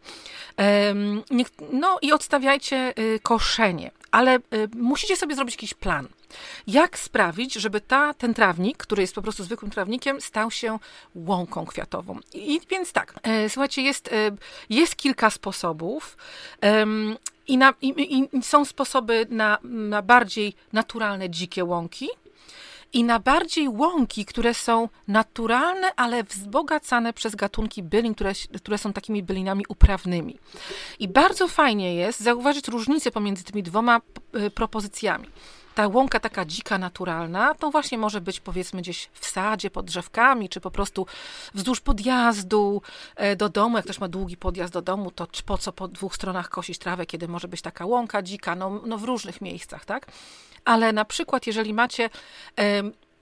No 1.72 1.98
i 2.02 2.12
odstawiajcie 2.12 2.94
y, 2.98 3.20
koszenie, 3.22 3.90
ale 4.10 4.36
y, 4.36 4.40
musicie 4.76 5.16
sobie 5.16 5.34
zrobić 5.34 5.54
jakiś 5.54 5.74
plan. 5.74 6.08
Jak 6.66 6.98
sprawić, 6.98 7.54
żeby 7.54 7.80
ta, 7.80 8.14
ten 8.14 8.34
trawnik, 8.34 8.76
który 8.76 9.02
jest 9.02 9.14
po 9.14 9.22
prostu 9.22 9.44
zwykłym 9.44 9.70
trawnikiem, 9.70 10.20
stał 10.20 10.50
się 10.50 10.78
łąką 11.14 11.66
kwiatową? 11.66 12.18
I 12.34 12.60
więc 12.70 12.92
tak, 12.92 13.14
e, 13.22 13.48
słuchajcie, 13.48 13.82
jest, 13.82 14.12
e, 14.12 14.30
jest 14.70 14.96
kilka 14.96 15.30
sposobów. 15.30 16.16
I, 17.48 17.58
na, 17.58 17.74
i, 17.82 18.28
i 18.32 18.42
są 18.42 18.64
sposoby 18.64 19.26
na, 19.30 19.58
na 19.62 20.02
bardziej 20.02 20.54
naturalne, 20.72 21.30
dzikie 21.30 21.64
łąki, 21.64 22.08
i 22.92 23.04
na 23.04 23.18
bardziej 23.18 23.68
łąki, 23.68 24.24
które 24.24 24.54
są 24.54 24.88
naturalne, 25.08 25.94
ale 25.96 26.24
wzbogacane 26.24 27.12
przez 27.12 27.34
gatunki 27.34 27.82
bylin, 27.82 28.14
które, 28.14 28.32
które 28.56 28.78
są 28.78 28.92
takimi 28.92 29.22
bylinami 29.22 29.64
uprawnymi. 29.68 30.38
I 30.98 31.08
bardzo 31.08 31.48
fajnie 31.48 31.94
jest 31.94 32.20
zauważyć 32.20 32.68
różnicę 32.68 33.10
pomiędzy 33.10 33.44
tymi 33.44 33.62
dwoma 33.62 34.00
e, 34.32 34.50
propozycjami 34.50 35.26
ta 35.74 35.88
łąka 35.88 36.20
taka 36.20 36.44
dzika, 36.44 36.78
naturalna, 36.78 37.54
to 37.54 37.70
właśnie 37.70 37.98
może 37.98 38.20
być 38.20 38.40
powiedzmy 38.40 38.80
gdzieś 38.80 39.08
w 39.12 39.26
sadzie, 39.26 39.70
pod 39.70 39.86
drzewkami, 39.86 40.48
czy 40.48 40.60
po 40.60 40.70
prostu 40.70 41.06
wzdłuż 41.54 41.80
podjazdu 41.80 42.82
e, 43.16 43.36
do 43.36 43.48
domu. 43.48 43.76
Jak 43.76 43.84
ktoś 43.84 44.00
ma 44.00 44.08
długi 44.08 44.36
podjazd 44.36 44.72
do 44.72 44.82
domu, 44.82 45.10
to 45.10 45.26
po 45.46 45.58
co 45.58 45.72
po 45.72 45.88
dwóch 45.88 46.14
stronach 46.14 46.48
kosić 46.48 46.78
trawę, 46.78 47.06
kiedy 47.06 47.28
może 47.28 47.48
być 47.48 47.62
taka 47.62 47.86
łąka 47.86 48.22
dzika, 48.22 48.54
no, 48.54 48.80
no 48.86 48.98
w 48.98 49.04
różnych 49.04 49.40
miejscach, 49.40 49.84
tak? 49.84 50.06
Ale 50.64 50.92
na 50.92 51.04
przykład, 51.04 51.46
jeżeli 51.46 51.74
macie 51.74 52.10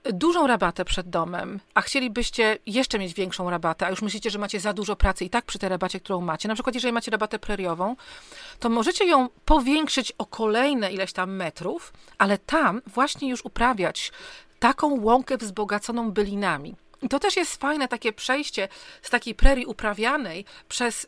dużą 0.03 0.47
rabatę 0.47 0.85
przed 0.85 1.09
domem, 1.09 1.59
a 1.73 1.81
chcielibyście 1.81 2.57
jeszcze 2.65 2.99
mieć 2.99 3.13
większą 3.13 3.49
rabatę, 3.49 3.85
a 3.85 3.89
już 3.89 4.01
myślicie, 4.01 4.29
że 4.29 4.39
macie 4.39 4.59
za 4.59 4.73
dużo 4.73 4.95
pracy 4.95 5.25
i 5.25 5.29
tak 5.29 5.45
przy 5.45 5.59
tej 5.59 5.69
rabacie, 5.69 5.99
którą 5.99 6.21
macie, 6.21 6.47
na 6.47 6.53
przykład 6.53 6.75
jeżeli 6.75 6.93
macie 6.93 7.11
rabatę 7.11 7.39
preriową, 7.39 7.95
to 8.59 8.69
możecie 8.69 9.05
ją 9.05 9.29
powiększyć 9.45 10.13
o 10.17 10.25
kolejne 10.25 10.93
ileś 10.93 11.13
tam 11.13 11.35
metrów, 11.35 11.93
ale 12.17 12.37
tam 12.37 12.81
właśnie 12.87 13.29
już 13.29 13.45
uprawiać 13.45 14.11
taką 14.59 15.01
łąkę 15.01 15.37
wzbogaconą 15.37 16.11
bylinami. 16.11 16.75
To 17.09 17.19
też 17.19 17.37
jest 17.37 17.55
fajne 17.55 17.87
takie 17.87 18.13
przejście 18.13 18.67
z 19.01 19.09
takiej 19.09 19.35
prerii 19.35 19.65
uprawianej 19.65 20.45
przez 20.69 21.03
y, 21.03 21.07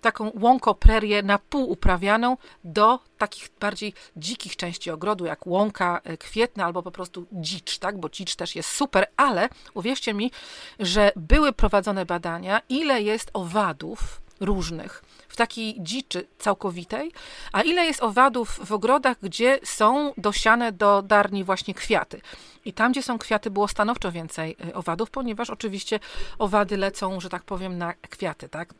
taką 0.00 0.32
łąko 0.40 0.74
prerię 0.74 1.22
na 1.22 1.38
pół 1.38 1.70
uprawianą 1.70 2.36
do 2.64 2.98
takich 3.18 3.50
bardziej 3.60 3.94
dzikich 4.16 4.56
części 4.56 4.90
ogrodu, 4.90 5.24
jak 5.24 5.46
łąka 5.46 6.00
y, 6.10 6.18
kwietna 6.18 6.64
albo 6.64 6.82
po 6.82 6.90
prostu 6.90 7.26
dzicz, 7.32 7.78
tak? 7.78 7.98
Bo 8.00 8.08
dzicz 8.08 8.36
też 8.36 8.56
jest 8.56 8.68
super, 8.68 9.06
ale 9.16 9.48
uwierzcie 9.74 10.14
mi, 10.14 10.30
że 10.78 11.12
były 11.16 11.52
prowadzone 11.52 12.06
badania, 12.06 12.60
ile 12.68 13.02
jest 13.02 13.30
owadów 13.32 14.20
różnych 14.40 15.02
takiej 15.38 15.76
dziczy 15.78 16.26
całkowitej, 16.38 17.12
a 17.52 17.62
ile 17.62 17.86
jest 17.86 18.02
owadów 18.02 18.60
w 18.64 18.72
ogrodach, 18.72 19.16
gdzie 19.22 19.58
są 19.64 20.12
dosiane 20.16 20.72
do 20.72 21.02
darni 21.02 21.44
właśnie 21.44 21.74
kwiaty. 21.74 22.20
I 22.64 22.72
tam, 22.72 22.92
gdzie 22.92 23.02
są 23.02 23.18
kwiaty, 23.18 23.50
było 23.50 23.68
stanowczo 23.68 24.12
więcej 24.12 24.56
y, 24.68 24.74
owadów, 24.74 25.10
ponieważ 25.10 25.50
oczywiście 25.50 26.00
owady 26.38 26.76
lecą, 26.76 27.20
że 27.20 27.28
tak 27.28 27.42
powiem, 27.42 27.78
na 27.78 27.92
kwiaty, 27.94 28.48
tak? 28.48 28.74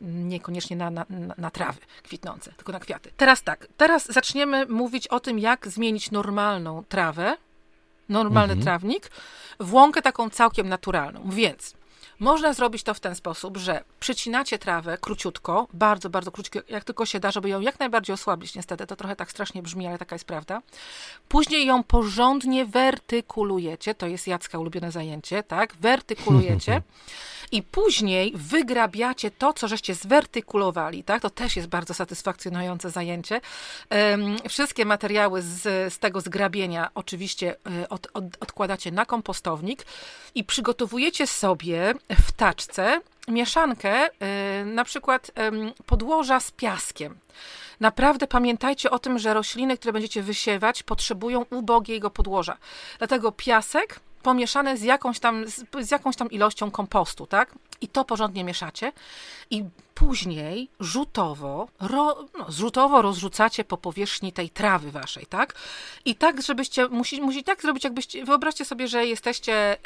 Niekoniecznie 0.00 0.76
na, 0.76 0.90
na, 0.90 1.06
na 1.38 1.50
trawy 1.50 1.80
kwitnące, 2.02 2.52
tylko 2.52 2.72
na 2.72 2.80
kwiaty. 2.80 3.10
Teraz 3.16 3.42
tak, 3.42 3.66
teraz 3.76 4.12
zaczniemy 4.12 4.66
mówić 4.66 5.08
o 5.08 5.20
tym, 5.20 5.38
jak 5.38 5.68
zmienić 5.68 6.10
normalną 6.10 6.84
trawę, 6.88 7.36
normalny 8.08 8.52
mhm. 8.52 8.62
trawnik, 8.62 9.10
w 9.60 9.74
łąkę 9.74 10.02
taką 10.02 10.30
całkiem 10.30 10.68
naturalną. 10.68 11.20
Więc 11.30 11.77
Można 12.20 12.52
zrobić 12.52 12.82
to 12.82 12.94
w 12.94 13.00
ten 13.00 13.14
sposób, 13.14 13.56
że 13.56 13.84
przycinacie 14.00 14.58
trawę 14.58 14.98
króciutko, 15.00 15.68
bardzo, 15.72 16.10
bardzo 16.10 16.30
króciutko, 16.32 16.60
jak 16.68 16.84
tylko 16.84 17.06
się 17.06 17.20
da, 17.20 17.30
żeby 17.30 17.48
ją 17.48 17.60
jak 17.60 17.80
najbardziej 17.80 18.14
osłabić. 18.14 18.54
Niestety 18.54 18.86
to 18.86 18.96
trochę 18.96 19.16
tak 19.16 19.30
strasznie 19.30 19.62
brzmi, 19.62 19.86
ale 19.86 19.98
taka 19.98 20.14
jest 20.14 20.24
prawda. 20.24 20.62
Później 21.28 21.66
ją 21.66 21.82
porządnie 21.82 22.66
wertykulujecie, 22.66 23.94
to 23.94 24.06
jest 24.06 24.26
Jacka 24.26 24.58
ulubione 24.58 24.92
zajęcie, 24.92 25.42
tak? 25.42 25.74
Wertykulujecie. 25.80 26.82
I 27.52 27.62
później 27.62 28.32
wygrabiacie 28.34 29.30
to, 29.30 29.52
co 29.52 29.68
żeście 29.68 29.94
zwertykulowali, 29.94 31.04
tak? 31.04 31.22
To 31.22 31.30
też 31.30 31.56
jest 31.56 31.68
bardzo 31.68 31.94
satysfakcjonujące 31.94 32.90
zajęcie. 32.90 33.40
Wszystkie 34.48 34.84
materiały 34.84 35.42
z, 35.42 35.94
z 35.94 35.98
tego 35.98 36.20
zgrabienia 36.20 36.90
oczywiście 36.94 37.56
e, 37.82 37.88
od, 37.88 38.06
od, 38.14 38.24
odkładacie 38.40 38.92
na 38.92 39.06
kompostownik 39.06 39.86
i 40.34 40.44
przygotowujecie 40.44 41.26
sobie 41.26 41.94
w 42.10 42.32
taczce 42.32 43.00
mieszankę, 43.28 44.08
e, 44.20 44.64
na 44.64 44.84
przykład 44.84 45.30
podłoża 45.86 46.40
z 46.40 46.50
piaskiem. 46.50 47.18
Naprawdę 47.80 48.26
pamiętajcie 48.26 48.90
o 48.90 48.98
tym, 48.98 49.18
że 49.18 49.34
rośliny, 49.34 49.76
które 49.76 49.92
będziecie 49.92 50.22
wysiewać, 50.22 50.82
potrzebują 50.82 51.44
ubogiego 51.50 52.10
podłoża. 52.10 52.56
Dlatego 52.98 53.32
piasek 53.32 54.00
pomieszane 54.22 54.76
z 54.76 54.82
jakąś 54.82 55.18
tam, 55.18 55.48
z, 55.48 55.64
z 55.80 55.90
jakąś 55.90 56.16
tam 56.16 56.30
ilością 56.30 56.70
kompostu, 56.70 57.26
tak? 57.26 57.54
I 57.80 57.88
to 57.88 58.04
porządnie 58.04 58.44
mieszacie. 58.44 58.92
I 59.50 59.64
później 59.94 60.68
rzutowo, 60.80 61.68
ro, 61.80 62.24
no, 62.38 62.46
rzutowo 62.48 63.02
rozrzucacie 63.02 63.64
po 63.64 63.76
powierzchni 63.76 64.32
tej 64.32 64.50
trawy 64.50 64.90
waszej, 64.90 65.26
tak? 65.26 65.54
I 66.04 66.14
tak, 66.14 66.42
żebyście, 66.42 66.88
musi, 66.88 67.22
musi 67.22 67.44
tak 67.44 67.62
zrobić, 67.62 67.84
jakbyście, 67.84 68.24
wyobraźcie 68.24 68.64
sobie, 68.64 68.88
że 68.88 69.06
jesteście 69.06 69.76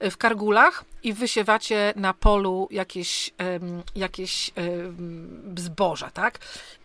yy, 0.00 0.10
w 0.10 0.16
kargulach 0.16 0.84
i 1.02 1.12
wysiewacie 1.12 1.92
na 1.96 2.14
polu 2.14 2.68
jakieś, 2.70 3.30
jakieś 3.96 4.48
yy, 4.48 4.94
zboża, 5.56 6.10
tak? 6.10 6.38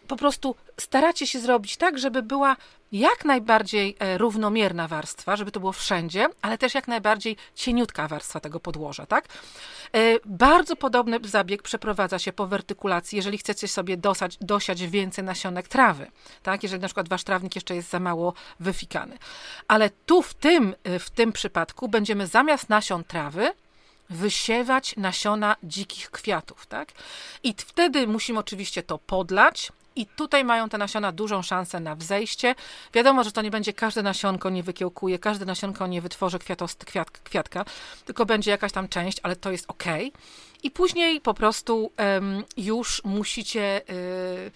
Po 0.06 0.16
prostu 0.16 0.56
staracie 0.80 1.28
się 1.28 1.40
zrobić 1.40 1.78
tak, 1.78 2.00
żeby 2.00 2.24
była 2.24 2.56
jak 2.92 3.26
najbardziej 3.26 3.96
e, 4.00 4.18
równomierna 4.18 4.88
warstwa, 4.88 5.36
żeby 5.36 5.52
to 5.52 5.60
było 5.60 5.72
wszędzie, 5.72 6.28
ale 6.42 6.58
też 6.58 6.74
jak 6.74 6.88
najbardziej 6.88 7.38
cieniutka 7.56 8.08
warstwa 8.08 8.40
tego 8.40 8.60
podłoża, 8.60 9.06
tak? 9.06 9.28
E, 9.94 10.00
bardzo 10.26 10.76
podobny 10.76 11.20
zabieg 11.24 11.62
przeprowadza 11.62 12.20
się 12.20 12.34
po 12.34 12.48
wertykulacji, 12.48 13.16
jeżeli 13.16 13.38
chcecie 13.38 13.68
sobie 13.68 13.98
dosać, 13.98 14.38
dosiać 14.42 14.88
więcej 14.88 15.24
nasionek 15.24 15.68
trawy, 15.68 16.12
tak? 16.44 16.64
Jeżeli 16.64 16.82
na 16.82 16.88
przykład 16.88 17.10
wasz 17.10 17.24
trawnik 17.24 17.56
jeszcze 17.56 17.76
jest 17.76 17.90
za 17.90 18.00
mało 18.00 18.34
wyfikany. 18.60 19.18
Ale 19.68 19.90
tu 19.90 20.22
w 20.22 20.34
tym, 20.34 20.76
e, 20.84 21.00
w 21.00 21.10
tym 21.10 21.32
przypadku 21.32 21.88
będziemy 21.88 22.28
zamiast 22.28 22.70
nasion 22.70 23.04
trawy 23.04 23.54
wysiewać 24.10 24.96
nasiona 24.98 25.56
dzikich 25.64 26.12
kwiatów, 26.12 26.66
tak? 26.66 26.92
I 27.44 27.56
wtedy 27.58 28.08
musimy 28.08 28.40
oczywiście 28.40 28.84
to 28.84 28.98
podlać, 28.98 29.72
i 29.96 30.06
tutaj 30.06 30.44
mają 30.44 30.70
te 30.70 30.78
nasiona 30.78 31.12
dużą 31.12 31.42
szansę 31.42 31.80
na 31.80 31.96
wzejście. 31.96 32.56
Wiadomo, 32.94 33.24
że 33.24 33.32
to 33.32 33.42
nie 33.42 33.52
będzie 33.52 33.74
każde 33.74 34.04
nasionko 34.04 34.50
nie 34.50 34.64
wykiełkuje, 34.64 35.20
każde 35.20 35.46
nasionko 35.46 35.88
nie 35.88 36.02
wytworzy 36.02 36.40
kwiatost, 36.40 36.86
kwiat, 36.86 37.12
kwiatka, 37.12 37.66
tylko 38.06 38.26
będzie 38.26 38.52
jakaś 38.52 38.72
tam 38.72 38.88
część, 38.88 39.18
ale 39.24 39.36
to 39.36 39.52
jest 39.52 39.66
ok. 39.68 39.84
I 40.64 40.72
później 40.72 41.22
po 41.22 41.34
prostu 41.34 41.92
um, 41.98 42.44
już 42.58 43.02
musicie. 43.04 43.82
Yy, 43.88 44.52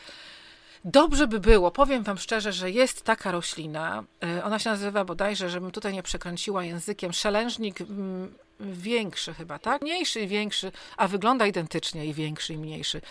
Dobrze 0.85 1.27
by 1.27 1.39
było, 1.39 1.71
powiem 1.71 2.03
Wam 2.03 2.17
szczerze, 2.17 2.53
że 2.53 2.71
jest 2.71 3.03
taka 3.03 3.31
roślina, 3.31 4.03
y, 4.37 4.43
ona 4.43 4.59
się 4.59 4.69
nazywa 4.69 5.05
bodajże, 5.05 5.49
żebym 5.49 5.71
tutaj 5.71 5.93
nie 5.93 6.03
przekręciła 6.03 6.63
językiem, 6.63 7.13
szelężnik 7.13 7.81
mm, 7.81 8.33
większy 8.59 9.33
chyba, 9.33 9.59
tak? 9.59 9.81
Mniejszy 9.81 10.21
i 10.21 10.27
większy, 10.27 10.71
a 10.97 11.07
wygląda 11.07 11.47
identycznie 11.47 12.05
i 12.05 12.13
większy 12.13 12.53
i 12.53 12.57
mniejszy. 12.57 13.01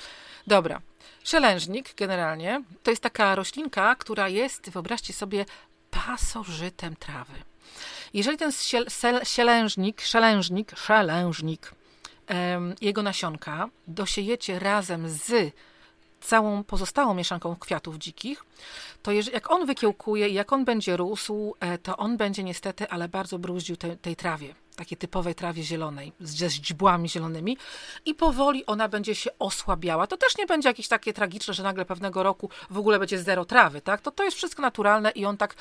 Dobra, 0.46 0.80
Szelężnik 1.24 1.94
generalnie 1.96 2.62
to 2.82 2.90
jest 2.90 3.02
taka 3.02 3.34
roślinka, 3.34 3.94
która 3.94 4.28
jest, 4.28 4.70
wyobraźcie 4.70 5.12
sobie, 5.12 5.44
pasożytem 5.90 6.96
trawy. 6.96 7.32
Jeżeli 8.14 8.38
ten 8.38 8.52
sielężnik, 9.24 10.00
szelężnik, 10.00 10.78
szelężnik, 10.78 11.74
jego 12.80 13.02
nasionka 13.02 13.68
dosiejecie 13.87 14.58
razem 14.58 15.08
z 15.08 15.52
całą 16.20 16.64
pozostałą 16.64 17.14
mieszanką 17.14 17.56
kwiatów 17.56 17.98
dzikich, 17.98 18.44
to 19.02 19.12
jak 19.12 19.50
on 19.50 19.66
wykiełkuje 19.66 20.28
i 20.28 20.34
jak 20.34 20.52
on 20.52 20.64
będzie 20.64 20.96
rósł, 20.96 21.54
e, 21.60 21.78
to 21.78 21.96
on 21.96 22.16
będzie 22.16 22.44
niestety, 22.44 22.88
ale 22.88 23.08
bardzo 23.08 23.38
bruździł 23.38 23.76
te, 23.76 23.96
tej 23.96 24.16
trawie 24.16 24.54
takiej 24.78 24.98
typowej 24.98 25.34
trawie 25.34 25.62
zielonej, 25.62 26.12
ze 26.20 26.50
źdźbłami 26.50 27.08
zielonymi 27.08 27.56
i 28.04 28.14
powoli 28.14 28.66
ona 28.66 28.88
będzie 28.88 29.14
się 29.14 29.30
osłabiała. 29.38 30.06
To 30.06 30.16
też 30.16 30.38
nie 30.38 30.46
będzie 30.46 30.68
jakieś 30.68 30.88
takie 30.88 31.12
tragiczne, 31.12 31.54
że 31.54 31.62
nagle 31.62 31.84
pewnego 31.84 32.22
roku 32.22 32.50
w 32.70 32.78
ogóle 32.78 32.98
będzie 32.98 33.22
zero 33.22 33.44
trawy, 33.44 33.80
tak? 33.80 34.00
To, 34.00 34.10
to 34.10 34.24
jest 34.24 34.36
wszystko 34.36 34.62
naturalne 34.62 35.10
i 35.10 35.24
on 35.24 35.36
tak 35.36 35.54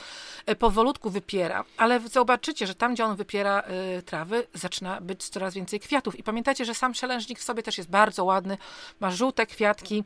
e, 0.46 0.56
powolutku 0.56 1.10
wypiera. 1.10 1.66
Ale 1.78 2.00
zobaczycie, 2.00 2.68
że 2.68 2.76
tam, 2.76 2.94
gdzie 2.94 3.06
on 3.06 3.16
wypiera 3.16 3.64
y, 3.98 4.02
trawy, 4.02 4.48
zaczyna 4.54 5.02
być 5.02 5.30
coraz 5.30 5.54
więcej 5.54 5.80
kwiatów. 5.80 6.20
I 6.20 6.24
pamiętajcie, 6.24 6.66
że 6.66 6.74
sam 6.74 6.94
szelężnik 6.94 7.40
w 7.40 7.44
sobie 7.44 7.64
też 7.64 7.78
jest 7.78 7.90
bardzo 7.90 8.26
ładny, 8.26 8.58
ma 9.00 9.12
żółte 9.12 9.46
kwiatki, 9.46 10.04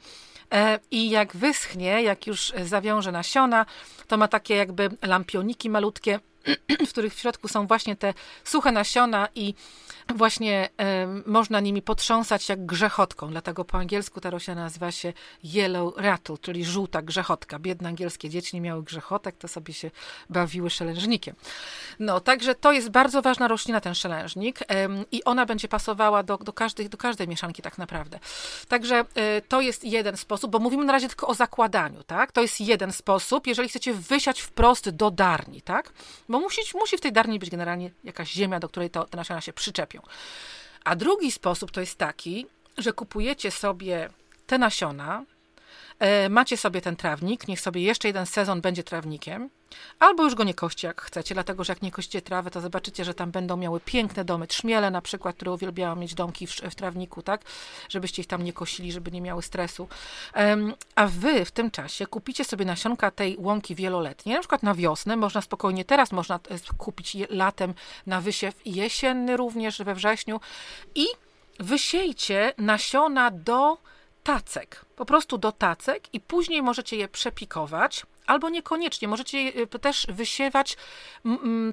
i 0.91 1.09
jak 1.09 1.35
wyschnie, 1.35 2.03
jak 2.03 2.27
już 2.27 2.53
zawiąże 2.81 3.11
nasiona, 3.11 3.65
to 4.07 4.17
ma 4.17 4.27
takie 4.27 4.55
jakby 4.55 4.89
lampioniki 5.01 5.69
malutkie, 5.69 6.19
w 6.87 6.89
których 6.89 7.15
w 7.15 7.19
środku 7.19 7.47
są 7.47 7.67
właśnie 7.67 7.95
te 7.95 8.13
suche 8.43 8.71
nasiona 8.71 9.27
i 9.35 9.53
właśnie 10.15 10.69
y, 11.25 11.29
można 11.29 11.59
nimi 11.59 11.81
potrząsać 11.81 12.49
jak 12.49 12.65
grzechotką. 12.65 13.29
Dlatego 13.29 13.65
po 13.65 13.77
angielsku 13.77 14.21
ta 14.21 14.29
roślina 14.29 14.61
nazywa 14.61 14.91
się 14.91 15.13
yellow 15.43 15.93
rattle, 15.97 16.37
czyli 16.41 16.65
żółta 16.65 17.01
grzechotka. 17.01 17.59
Biedne 17.59 17.89
angielskie 17.89 18.29
dzieci 18.29 18.55
nie 18.55 18.61
miały 18.61 18.83
grzechotek, 18.83 19.37
to 19.37 19.47
sobie 19.47 19.73
się 19.73 19.91
bawiły 20.29 20.69
szelężnikiem. 20.69 21.35
No, 21.99 22.19
także 22.19 22.55
to 22.55 22.71
jest 22.71 22.89
bardzo 22.89 23.21
ważna 23.21 23.47
roślina, 23.47 23.81
ten 23.81 23.95
szelężnik 23.95 24.61
y, 24.61 24.65
i 25.11 25.23
ona 25.23 25.45
będzie 25.45 25.67
pasowała 25.67 26.23
do, 26.23 26.37
do, 26.37 26.53
każdej, 26.53 26.89
do 26.89 26.97
każdej 26.97 27.27
mieszanki 27.27 27.61
tak 27.61 27.77
naprawdę. 27.77 28.19
Także 28.67 29.01
y, 29.01 29.41
to 29.47 29.61
jest 29.61 29.83
jeden 29.83 30.17
sposób, 30.17 30.51
bo 30.51 30.59
mówimy 30.59 30.85
na 30.85 30.93
razie 30.93 31.07
tylko 31.07 31.27
o 31.27 31.33
zakładaniu, 31.33 32.03
tak? 32.03 32.31
To 32.31 32.41
jest 32.41 32.61
jeden 32.61 32.91
sposób, 32.91 33.47
jeżeli 33.47 33.69
chcecie 33.69 33.93
wysiać 33.93 34.41
wprost 34.41 34.89
do 34.89 35.11
darni, 35.11 35.61
tak? 35.61 35.93
Bo 36.31 36.39
musi, 36.39 36.61
musi 36.75 36.97
w 36.97 37.01
tej 37.01 37.11
darni 37.11 37.39
być 37.39 37.49
generalnie 37.49 37.91
jakaś 38.03 38.31
ziemia, 38.31 38.59
do 38.59 38.69
której 38.69 38.89
to, 38.89 39.05
te 39.05 39.17
nasiona 39.17 39.41
się 39.41 39.53
przyczepią. 39.53 40.01
A 40.83 40.95
drugi 40.95 41.31
sposób 41.31 41.71
to 41.71 41.79
jest 41.81 41.97
taki, 41.97 42.47
że 42.77 42.93
kupujecie 42.93 43.51
sobie 43.51 44.09
te 44.47 44.57
nasiona, 44.57 45.25
macie 46.29 46.57
sobie 46.57 46.81
ten 46.81 46.95
trawnik, 46.95 47.47
niech 47.47 47.61
sobie 47.61 47.81
jeszcze 47.81 48.07
jeden 48.07 48.25
sezon 48.25 48.61
będzie 48.61 48.83
trawnikiem, 48.83 49.49
albo 49.99 50.23
już 50.23 50.35
go 50.35 50.43
nie 50.43 50.53
kości 50.53 50.85
jak 50.85 51.01
chcecie, 51.01 51.33
dlatego 51.33 51.63
że 51.63 51.73
jak 51.73 51.81
nie 51.81 51.91
kościcie 51.91 52.21
trawy, 52.21 52.51
to 52.51 52.61
zobaczycie, 52.61 53.05
że 53.05 53.13
tam 53.13 53.31
będą 53.31 53.57
miały 53.57 53.79
piękne 53.79 54.25
domy, 54.25 54.47
trzmiele 54.47 54.91
na 54.91 55.01
przykład, 55.01 55.35
które 55.35 55.51
uwielbiają 55.51 55.95
mieć 55.95 56.13
domki 56.13 56.47
w, 56.47 56.51
w 56.51 56.75
trawniku, 56.75 57.21
tak, 57.21 57.41
żebyście 57.89 58.21
ich 58.21 58.27
tam 58.27 58.43
nie 58.43 58.53
kosili, 58.53 58.91
żeby 58.91 59.11
nie 59.11 59.21
miały 59.21 59.41
stresu. 59.41 59.87
A 60.95 61.07
wy 61.07 61.45
w 61.45 61.51
tym 61.51 61.71
czasie 61.71 62.07
kupicie 62.07 62.43
sobie 62.43 62.65
nasionka 62.65 63.11
tej 63.11 63.37
łąki 63.39 63.75
wieloletniej, 63.75 64.35
na 64.35 64.41
przykład 64.41 64.63
na 64.63 64.75
wiosnę, 64.75 65.15
można 65.15 65.41
spokojnie, 65.41 65.85
teraz 65.85 66.11
można 66.11 66.35
e, 66.35 66.39
kupić 66.77 67.15
je 67.15 67.27
latem 67.29 67.73
na 68.05 68.21
wysiew 68.21 68.55
jesienny 68.65 69.37
również 69.37 69.77
we 69.77 69.95
wrześniu. 69.95 70.39
I 70.95 71.05
wysiejcie 71.59 72.53
nasiona 72.57 73.31
do 73.31 73.77
tacek, 74.23 74.85
po 74.95 75.05
prostu 75.05 75.37
do 75.37 75.51
tacek 75.51 76.13
i 76.13 76.19
później 76.19 76.61
możecie 76.61 76.97
je 76.97 77.07
przepikować 77.07 78.05
albo 78.27 78.49
niekoniecznie. 78.49 79.07
Możecie 79.07 79.37
y, 79.37 79.79
też 79.79 80.07
wysiewać, 80.09 80.77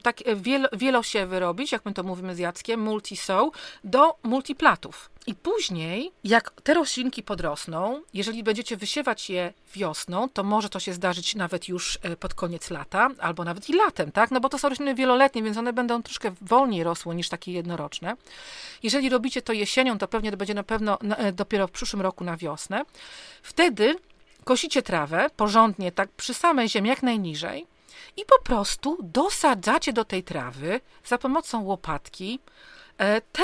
tak 0.03 0.17
wiel, 0.37 0.69
wielosiewy 0.73 1.41
robić, 1.41 1.73
jak 1.73 1.85
my 1.85 1.95
to 1.95 2.03
mówimy 2.03 2.35
z 2.35 2.39
Jackiem, 2.39 2.85
multi-sow, 2.85 3.51
do 3.85 4.17
multiplatów. 4.23 5.11
I 5.29 5.35
później, 5.35 6.13
jak 6.25 6.51
te 6.51 6.75
roślinki 6.75 7.23
podrosną, 7.23 8.03
jeżeli 8.15 8.43
będziecie 8.43 8.77
wysiewać 8.77 9.31
je 9.31 9.53
wiosną, 9.75 10.29
to 10.29 10.45
może 10.45 10.69
to 10.69 10.81
się 10.81 10.93
zdarzyć 10.93 11.35
nawet 11.35 11.69
już 11.69 11.99
e, 12.03 12.17
pod 12.17 12.35
koniec 12.35 12.71
lata, 12.71 13.09
albo 13.19 13.45
nawet 13.45 13.71
i 13.71 13.73
latem, 13.73 14.13
tak? 14.13 14.31
No 14.31 14.41
bo 14.41 14.49
to 14.49 14.59
są 14.59 14.69
rośliny 14.69 14.95
wieloletnie, 14.95 15.43
więc 15.43 15.57
one 15.57 15.73
będą 15.73 16.03
troszkę 16.03 16.31
wolniej 16.41 16.85
rosły 16.85 17.15
niż 17.15 17.29
takie 17.29 17.53
jednoroczne. 17.53 18.17
Jeżeli 18.83 19.09
robicie 19.09 19.43
to 19.43 19.53
jesienią, 19.53 19.99
to 19.99 20.09
pewnie 20.09 20.31
to 20.31 20.37
będzie 20.37 20.55
na 20.55 20.63
pewno 20.63 21.01
e, 21.01 21.33
dopiero 21.33 21.67
w 21.67 21.71
przyszłym 21.71 22.03
roku 22.03 22.25
na 22.25 22.37
wiosnę. 22.37 22.83
Wtedy 23.43 23.97
kosicie 24.45 24.83
trawę 24.83 25.27
porządnie, 25.37 25.93
tak 25.93 26.09
przy 26.09 26.35
samej 26.35 26.69
ziemi, 26.69 26.89
jak 26.89 27.03
najniżej 27.03 27.67
i 28.17 28.25
po 28.25 28.43
prostu 28.43 28.99
dosadzacie 29.03 29.93
do 29.93 30.05
tej 30.05 30.23
trawy 30.23 30.81
za 31.05 31.19
pomocą 31.19 31.63
łopatki 31.63 32.39
e, 32.99 33.21
te 33.21 33.43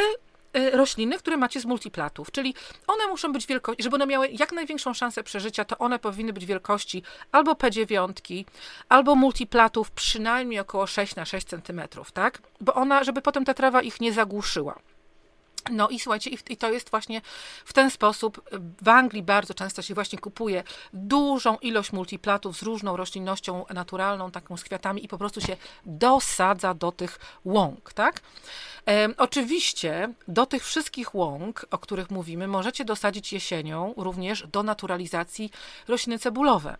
rośliny, 0.72 1.18
które 1.18 1.36
macie 1.36 1.60
z 1.60 1.64
multiplatów, 1.64 2.30
czyli 2.30 2.54
one 2.86 3.06
muszą 3.06 3.32
być 3.32 3.46
wielkości, 3.46 3.82
żeby 3.82 3.96
one 3.96 4.06
miały 4.06 4.28
jak 4.28 4.52
największą 4.52 4.94
szansę 4.94 5.22
przeżycia, 5.22 5.64
to 5.64 5.78
one 5.78 5.98
powinny 5.98 6.32
być 6.32 6.46
wielkości 6.46 7.02
albo 7.32 7.52
P9, 7.52 8.44
albo 8.88 9.14
multiplatów 9.14 9.90
przynajmniej 9.90 10.60
około 10.60 10.86
6 10.86 11.16
na 11.16 11.24
6 11.24 11.46
cm, 11.46 11.80
tak? 12.14 12.38
Bo 12.60 12.74
ona, 12.74 13.04
żeby 13.04 13.22
potem 13.22 13.44
ta 13.44 13.54
trawa 13.54 13.82
ich 13.82 14.00
nie 14.00 14.12
zagłuszyła. 14.12 14.78
No 15.70 15.88
i 15.88 16.00
słuchajcie, 16.00 16.30
i, 16.30 16.56
to 16.56 16.70
jest 16.70 16.90
właśnie 16.90 17.20
w 17.64 17.72
ten 17.72 17.90
sposób. 17.90 18.50
W 18.82 18.88
Anglii 18.88 19.22
bardzo 19.22 19.54
często 19.54 19.82
się 19.82 19.94
właśnie 19.94 20.18
kupuje 20.18 20.64
dużą 20.92 21.56
ilość 21.56 21.92
multiplatów 21.92 22.56
z 22.56 22.62
różną 22.62 22.96
roślinnością 22.96 23.64
naturalną, 23.74 24.30
taką 24.30 24.56
z 24.56 24.64
kwiatami 24.64 25.04
i 25.04 25.08
po 25.08 25.18
prostu 25.18 25.40
się 25.40 25.56
dosadza 25.86 26.74
do 26.74 26.92
tych 26.92 27.18
łąk, 27.44 27.92
tak? 27.92 28.20
E, 28.88 29.08
oczywiście 29.16 30.14
do 30.28 30.46
tych 30.46 30.64
wszystkich 30.64 31.14
łąk, 31.14 31.66
o 31.70 31.78
których 31.78 32.10
mówimy, 32.10 32.48
możecie 32.48 32.84
dosadzić 32.84 33.32
jesienią 33.32 33.94
również 33.96 34.46
do 34.46 34.62
naturalizacji 34.62 35.50
rośliny 35.88 36.18
cebulowe. 36.18 36.76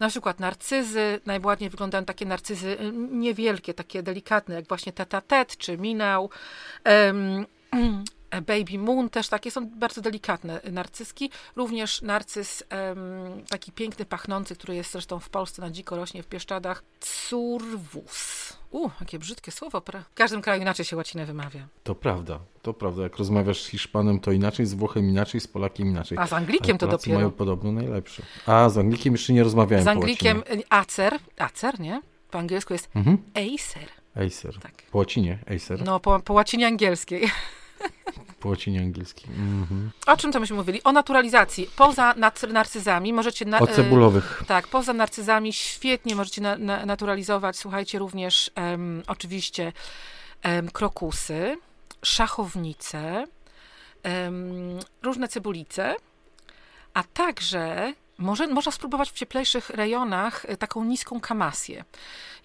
Na 0.00 0.08
przykład 0.08 0.40
narcyzy, 0.40 1.20
najładniej 1.26 1.70
wyglądają 1.70 2.04
takie 2.04 2.26
narcyzy 2.26 2.76
niewielkie, 3.10 3.74
takie 3.74 4.02
delikatne, 4.02 4.54
jak 4.54 4.68
właśnie 4.68 4.92
tetatet 4.92 5.56
czy 5.56 5.78
minał. 5.78 6.30
Um, 6.84 7.46
Baby 8.30 8.78
Moon 8.78 9.10
też 9.10 9.28
takie 9.28 9.50
są 9.50 9.66
bardzo 9.66 10.00
delikatne 10.00 10.60
narcyzki. 10.72 11.30
Również 11.56 12.02
narcyz 12.02 12.64
taki 13.48 13.72
piękny, 13.72 14.04
pachnący, 14.04 14.54
który 14.54 14.74
jest 14.74 14.92
zresztą 14.92 15.20
w 15.20 15.28
Polsce 15.28 15.62
na 15.62 15.70
dziko 15.70 15.96
rośnie 15.96 16.22
w 16.22 16.26
Pieszczadach. 16.26 16.82
Curvus. 17.00 18.52
U, 18.70 18.90
jakie 19.00 19.18
brzydkie 19.18 19.52
słowo. 19.52 19.82
W 20.10 20.14
każdym 20.14 20.42
kraju 20.42 20.62
inaczej 20.62 20.84
się 20.84 20.96
łacinę 20.96 21.26
wymawia. 21.26 21.68
To 21.84 21.94
prawda, 21.94 22.40
to 22.62 22.74
prawda. 22.74 23.02
Jak 23.02 23.16
rozmawiasz 23.16 23.62
z 23.62 23.66
Hiszpanem, 23.66 24.20
to 24.20 24.32
inaczej, 24.32 24.66
z 24.66 24.74
Włochem 24.74 25.08
inaczej, 25.08 25.40
z 25.40 25.48
Polakiem 25.48 25.88
inaczej. 25.88 26.18
A 26.18 26.26
z 26.26 26.32
Anglikiem 26.32 26.78
to 26.78 26.86
dopiero. 26.86 27.18
mają 27.18 27.30
podobno 27.30 27.72
najlepsze. 27.72 28.22
A, 28.46 28.68
z 28.68 28.78
Anglikiem 28.78 29.14
jeszcze 29.14 29.32
nie 29.32 29.44
rozmawiałem 29.44 29.84
Z 29.84 29.88
Anglikiem 29.88 30.42
Acer, 30.70 31.18
Acer, 31.38 31.80
nie? 31.80 32.02
Po 32.30 32.38
angielsku 32.38 32.72
jest 32.72 32.88
mhm. 32.96 33.18
Acer. 33.34 33.88
Acer. 34.26 34.60
Tak. 34.60 34.72
Po 34.90 34.98
łacinie 34.98 35.38
Acer. 35.56 35.84
No, 35.84 36.00
po, 36.00 36.20
po 36.20 36.32
łacinie 36.32 36.66
angielskiej. 36.66 37.30
Po 38.40 38.48
łacinie 38.48 38.80
angielskim. 38.80 39.30
Mhm. 39.30 39.90
O 40.06 40.16
czym 40.16 40.32
to 40.32 40.40
myśmy 40.40 40.56
mówili? 40.56 40.82
O 40.82 40.92
naturalizacji. 40.92 41.70
Poza 41.76 42.14
narcyzami 42.48 43.12
możecie... 43.12 43.44
Na, 43.44 43.58
o 43.58 43.66
cebulowych. 43.66 44.40
E, 44.42 44.44
tak, 44.44 44.68
poza 44.68 44.92
narcyzami 44.92 45.52
świetnie 45.52 46.16
możecie 46.16 46.40
na, 46.40 46.58
na, 46.58 46.86
naturalizować, 46.86 47.56
słuchajcie, 47.56 47.98
również 47.98 48.50
um, 48.56 49.02
oczywiście 49.06 49.72
um, 50.44 50.70
krokusy, 50.70 51.58
szachownice, 52.02 53.26
um, 54.04 54.78
różne 55.02 55.28
cebulice, 55.28 55.94
a 56.94 57.02
także 57.02 57.92
może, 58.18 58.46
można 58.46 58.72
spróbować 58.72 59.10
w 59.10 59.14
cieplejszych 59.14 59.70
rejonach 59.70 60.44
e, 60.48 60.56
taką 60.56 60.84
niską 60.84 61.20
kamasję. 61.20 61.84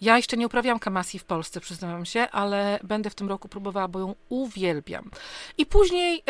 Ja 0.02 0.18
jeszcze 0.18 0.38
nie 0.38 0.46
uprawiam 0.46 0.80
kamasji 0.80 1.20
w 1.20 1.24
Polsce, 1.24 1.60
przyznam 1.62 2.06
się, 2.06 2.22
ale 2.32 2.80
będę 2.84 3.10
w 3.10 3.16
tym 3.16 3.30
roku 3.30 3.50
próbowała, 3.50 3.88
bo 3.88 4.00
ją 4.00 4.16
uwielbiam. 4.30 5.12
I 5.58 5.66
później, 5.66 6.24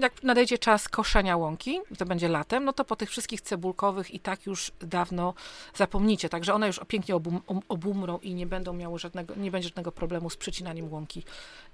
jak 0.00 0.22
nadejdzie 0.22 0.58
czas 0.58 0.88
koszenia 0.88 1.36
łąki, 1.36 1.80
to 1.98 2.06
będzie 2.06 2.28
latem, 2.28 2.64
no 2.64 2.72
to 2.72 2.84
po 2.84 2.96
tych 2.96 3.10
wszystkich 3.10 3.40
cebulkowych 3.40 4.14
i 4.14 4.20
tak 4.20 4.46
już 4.46 4.72
dawno 4.80 5.34
zapomnicie. 5.74 6.28
Także 6.28 6.54
one 6.54 6.66
już 6.66 6.80
pięknie 6.88 7.16
obum, 7.16 7.40
obumrą 7.68 8.18
i 8.18 8.34
nie 8.34 8.46
będą 8.46 8.72
miały 8.72 8.98
żadnego, 8.98 9.34
nie 9.36 9.50
będzie 9.50 9.68
żadnego 9.68 9.92
problemu 9.92 10.30
z 10.30 10.36
przycinaniem 10.36 10.92
łąki, 10.92 11.22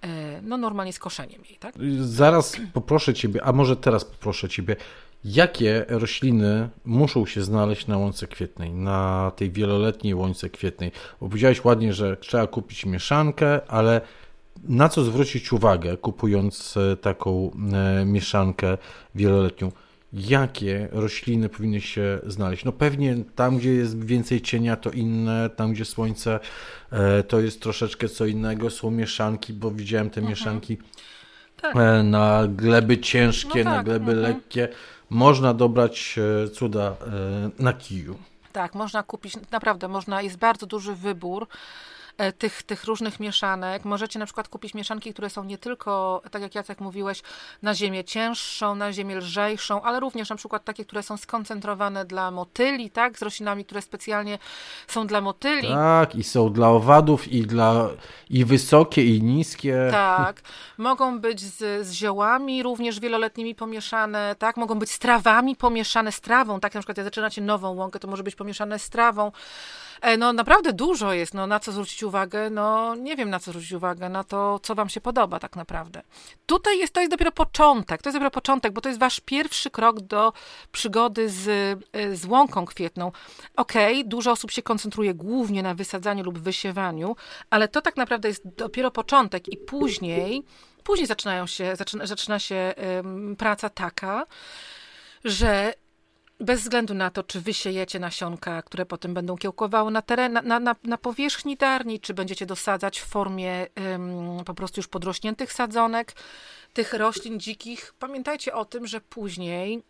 e, 0.03 0.42
no 0.42 0.57
normalnie 0.57 0.92
z 0.92 0.98
koszeniem 0.98 1.42
jej, 1.48 1.59
tak? 1.59 1.75
Zaraz 2.01 2.57
poproszę 2.72 3.14
Ciebie, 3.14 3.44
a 3.44 3.53
może 3.53 3.77
teraz 3.77 4.05
poproszę 4.05 4.48
Ciebie, 4.48 4.77
jakie 5.24 5.85
rośliny 5.88 6.68
muszą 6.85 7.26
się 7.26 7.42
znaleźć 7.42 7.87
na 7.87 7.98
łące 7.98 8.26
kwietnej, 8.26 8.72
na 8.72 9.32
tej 9.37 9.50
wieloletniej 9.50 10.14
łące 10.14 10.50
kwietnej. 10.50 10.92
Bo 11.20 11.28
powiedziałeś 11.28 11.64
ładnie, 11.64 11.92
że 11.92 12.16
trzeba 12.16 12.46
kupić 12.46 12.87
mieszankę, 12.87 13.61
ale 13.68 14.00
na 14.64 14.88
co 14.88 15.04
zwrócić 15.04 15.52
uwagę, 15.52 15.96
kupując 15.96 16.76
e, 16.76 16.96
taką 16.96 17.50
e, 17.72 18.04
mieszankę 18.04 18.78
wieloletnią? 19.14 19.72
Jakie 20.12 20.88
rośliny 20.92 21.48
powinny 21.48 21.80
się 21.80 22.18
znaleźć? 22.26 22.64
No 22.64 22.72
pewnie 22.72 23.16
tam, 23.35 23.58
gdzie 23.58 23.74
jest 23.74 24.04
więcej 24.04 24.40
cienia, 24.40 24.76
to 24.76 24.90
inne, 24.90 25.50
tam, 25.56 25.72
gdzie 25.72 25.85
słońce, 25.85 26.40
e, 26.90 27.22
to 27.22 27.40
jest 27.40 27.62
troszeczkę 27.62 28.08
co 28.08 28.26
innego. 28.26 28.70
Są 28.70 28.90
mieszanki, 28.90 29.52
bo 29.52 29.70
widziałem 29.70 30.11
te 30.11 30.20
mhm. 30.20 30.30
mieszanki 30.30 30.78
tak. 31.61 31.74
na 32.04 32.48
gleby 32.48 32.98
ciężkie, 32.98 33.64
no 33.64 33.70
tak. 33.70 33.74
na 33.74 33.82
gleby 33.85 34.12
mhm. 34.12 34.22
lekkie 34.22 34.68
można 35.12 35.55
dobrać 35.55 36.18
e, 36.44 36.48
cuda 36.48 36.83
e, 36.83 36.94
na 37.59 37.72
kiju. 37.72 38.18
Tak, 38.53 38.75
można 38.75 39.03
kupić, 39.03 39.35
naprawdę 39.51 39.88
można, 39.88 40.22
jest 40.22 40.37
bardzo 40.37 40.66
duży 40.66 40.94
wybór. 40.94 41.48
E, 42.18 42.33
tych, 42.33 42.62
tych 42.62 42.85
różnych 42.85 43.20
mieszanek. 43.20 43.85
Możecie 43.85 44.18
na 44.18 44.25
przykład 44.25 44.48
kupić 44.48 44.75
mieszanki, 44.75 45.12
które 45.12 45.31
są 45.31 45.44
nie 45.44 45.59
tylko, 45.59 46.22
tak 46.31 46.42
jak 46.42 46.55
Jacek 46.55 46.81
mówiłeś, 46.81 47.22
na 47.62 47.75
ziemię 47.75 48.05
cięższą, 48.05 48.75
na 48.75 48.92
ziemię 48.92 49.16
lżejszą, 49.16 49.83
ale 49.83 50.01
również 50.01 50.31
na 50.31 50.37
przykład 50.37 50.64
takie, 50.64 50.85
które 50.85 51.03
są 51.03 51.16
skoncentrowane 51.16 52.05
dla 52.05 52.31
motyli, 52.31 52.90
tak, 52.90 53.18
z 53.18 53.22
roślinami, 53.22 53.64
które 53.64 53.83
specjalnie 53.83 54.38
są 54.87 55.07
dla 55.07 55.20
motyli. 55.20 55.68
Tak, 55.68 56.14
i 56.14 56.25
są 56.25 56.53
dla 56.53 56.68
owadów, 56.68 57.29
i 57.29 57.42
dla 57.42 57.88
i 58.31 58.44
wysokie, 58.44 59.05
i 59.05 59.22
niskie. 59.22 59.88
Tak, 59.90 60.42
mogą 60.79 61.18
być 61.18 61.40
z, 61.40 61.87
z 61.87 61.92
ziołami 61.92 62.62
również 62.62 63.01
wieloletnimi 63.01 63.55
pomieszane, 63.55 64.37
tak, 64.38 64.57
mogą 64.57 64.79
być 64.79 64.90
z 64.90 64.98
trawami 64.98 65.57
pomieszane, 65.57 66.12
z 66.12 66.20
trawą, 66.20 66.61
tak, 66.61 66.75
na 66.75 66.81
przykład 66.81 66.96
jak 66.96 67.07
zaczynacie 67.07 67.42
nową 67.42 67.75
łąkę, 67.75 67.98
to 67.98 68.09
może 68.09 68.22
być 68.22 68.35
pomieszane 68.35 68.79
z 68.79 68.90
trawą. 68.90 69.33
E, 70.02 70.16
no 70.16 70.32
naprawdę 70.32 70.72
dużo 70.72 71.12
jest, 71.12 71.34
no 71.34 71.46
na 71.46 71.60
co 71.60 71.72
zwrócić 71.72 72.02
uwagę, 72.02 72.50
no 72.50 72.94
nie 72.94 73.16
wiem 73.16 73.30
na 73.30 73.40
co 73.40 73.50
zwrócić 73.50 73.72
uwagę, 73.72 74.08
na 74.08 74.24
to, 74.24 74.60
co 74.62 74.74
wam 74.74 74.88
się 74.88 75.00
podoba 75.00 75.38
tak 75.38 75.56
naprawdę. 75.56 76.02
Tutaj 76.46 76.78
jest, 76.78 76.92
to 76.92 77.00
jest 77.00 77.10
dopiero 77.10 77.32
początek, 77.32 78.02
to 78.02 78.08
jest 78.08 78.16
dopiero 78.16 78.30
początek, 78.30 78.72
bo 78.72 78.80
to 78.80 78.88
jest 78.88 79.00
wasz 79.00 79.20
pierwszy 79.20 79.70
krok 79.70 80.00
do 80.00 80.32
przygody 80.72 81.28
z, 81.28 81.48
e, 81.92 82.16
z 82.16 82.24
łąką 82.24 82.66
kwietną. 82.66 83.12
Okej, 83.56 83.98
okay, 83.98 84.08
dużo 84.08 84.30
osób 84.30 84.50
się 84.50 84.62
koncentruje 84.62 85.14
głównie 85.14 85.62
na 85.62 85.74
wysadzaniu 85.74 86.24
lub 86.24 86.38
wysiewaniu, 86.38 87.16
ale 87.50 87.68
to 87.68 87.82
tak 87.82 87.96
naprawdę 87.96 88.28
jest 88.28 88.42
dopiero 88.56 88.90
początek 88.90 89.48
i 89.48 89.56
później, 89.56 90.42
później 90.84 91.06
zaczynają 91.06 91.46
się, 91.46 91.76
zaczyna, 91.76 92.06
zaczyna 92.06 92.38
się 92.38 92.74
praca 93.38 93.68
taka, 93.70 94.26
że 95.24 95.74
bez 96.42 96.61
względu 96.61 96.94
na 96.94 97.11
to, 97.11 97.22
czy 97.22 97.40
wysiejecie 97.40 97.98
nasionka, 97.98 98.62
które 98.62 98.87
potem 98.87 99.14
będą 99.14 99.37
kiełkowały 99.37 99.90
na, 99.90 100.02
teren, 100.02 100.33
na, 100.44 100.61
na, 100.61 100.76
na 100.85 100.98
powierzchni 100.98 101.57
darni, 101.57 102.00
czy 102.00 102.14
będziecie 102.14 102.46
dosadzać 102.46 103.00
w 103.00 103.05
formie 103.05 103.66
ym, 103.94 104.44
po 104.44 104.55
prostu 104.55 104.78
już 104.78 104.88
podrośniętych 104.88 105.52
sadzonek, 105.52 106.12
tych 106.72 106.92
roślin 106.92 107.40
dzikich, 107.40 107.94
pamiętajcie 107.98 108.55
o 108.55 108.64
tym, 108.64 108.87
że 108.87 109.00
później 109.00 109.83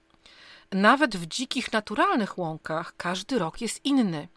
nawet 0.73 1.17
w 1.17 1.27
dzikich, 1.27 1.73
naturalnych 1.73 2.39
łąkach 2.39 2.95
każdy 2.97 3.39
rok 3.39 3.61
jest 3.61 3.85
inny. 3.85 4.29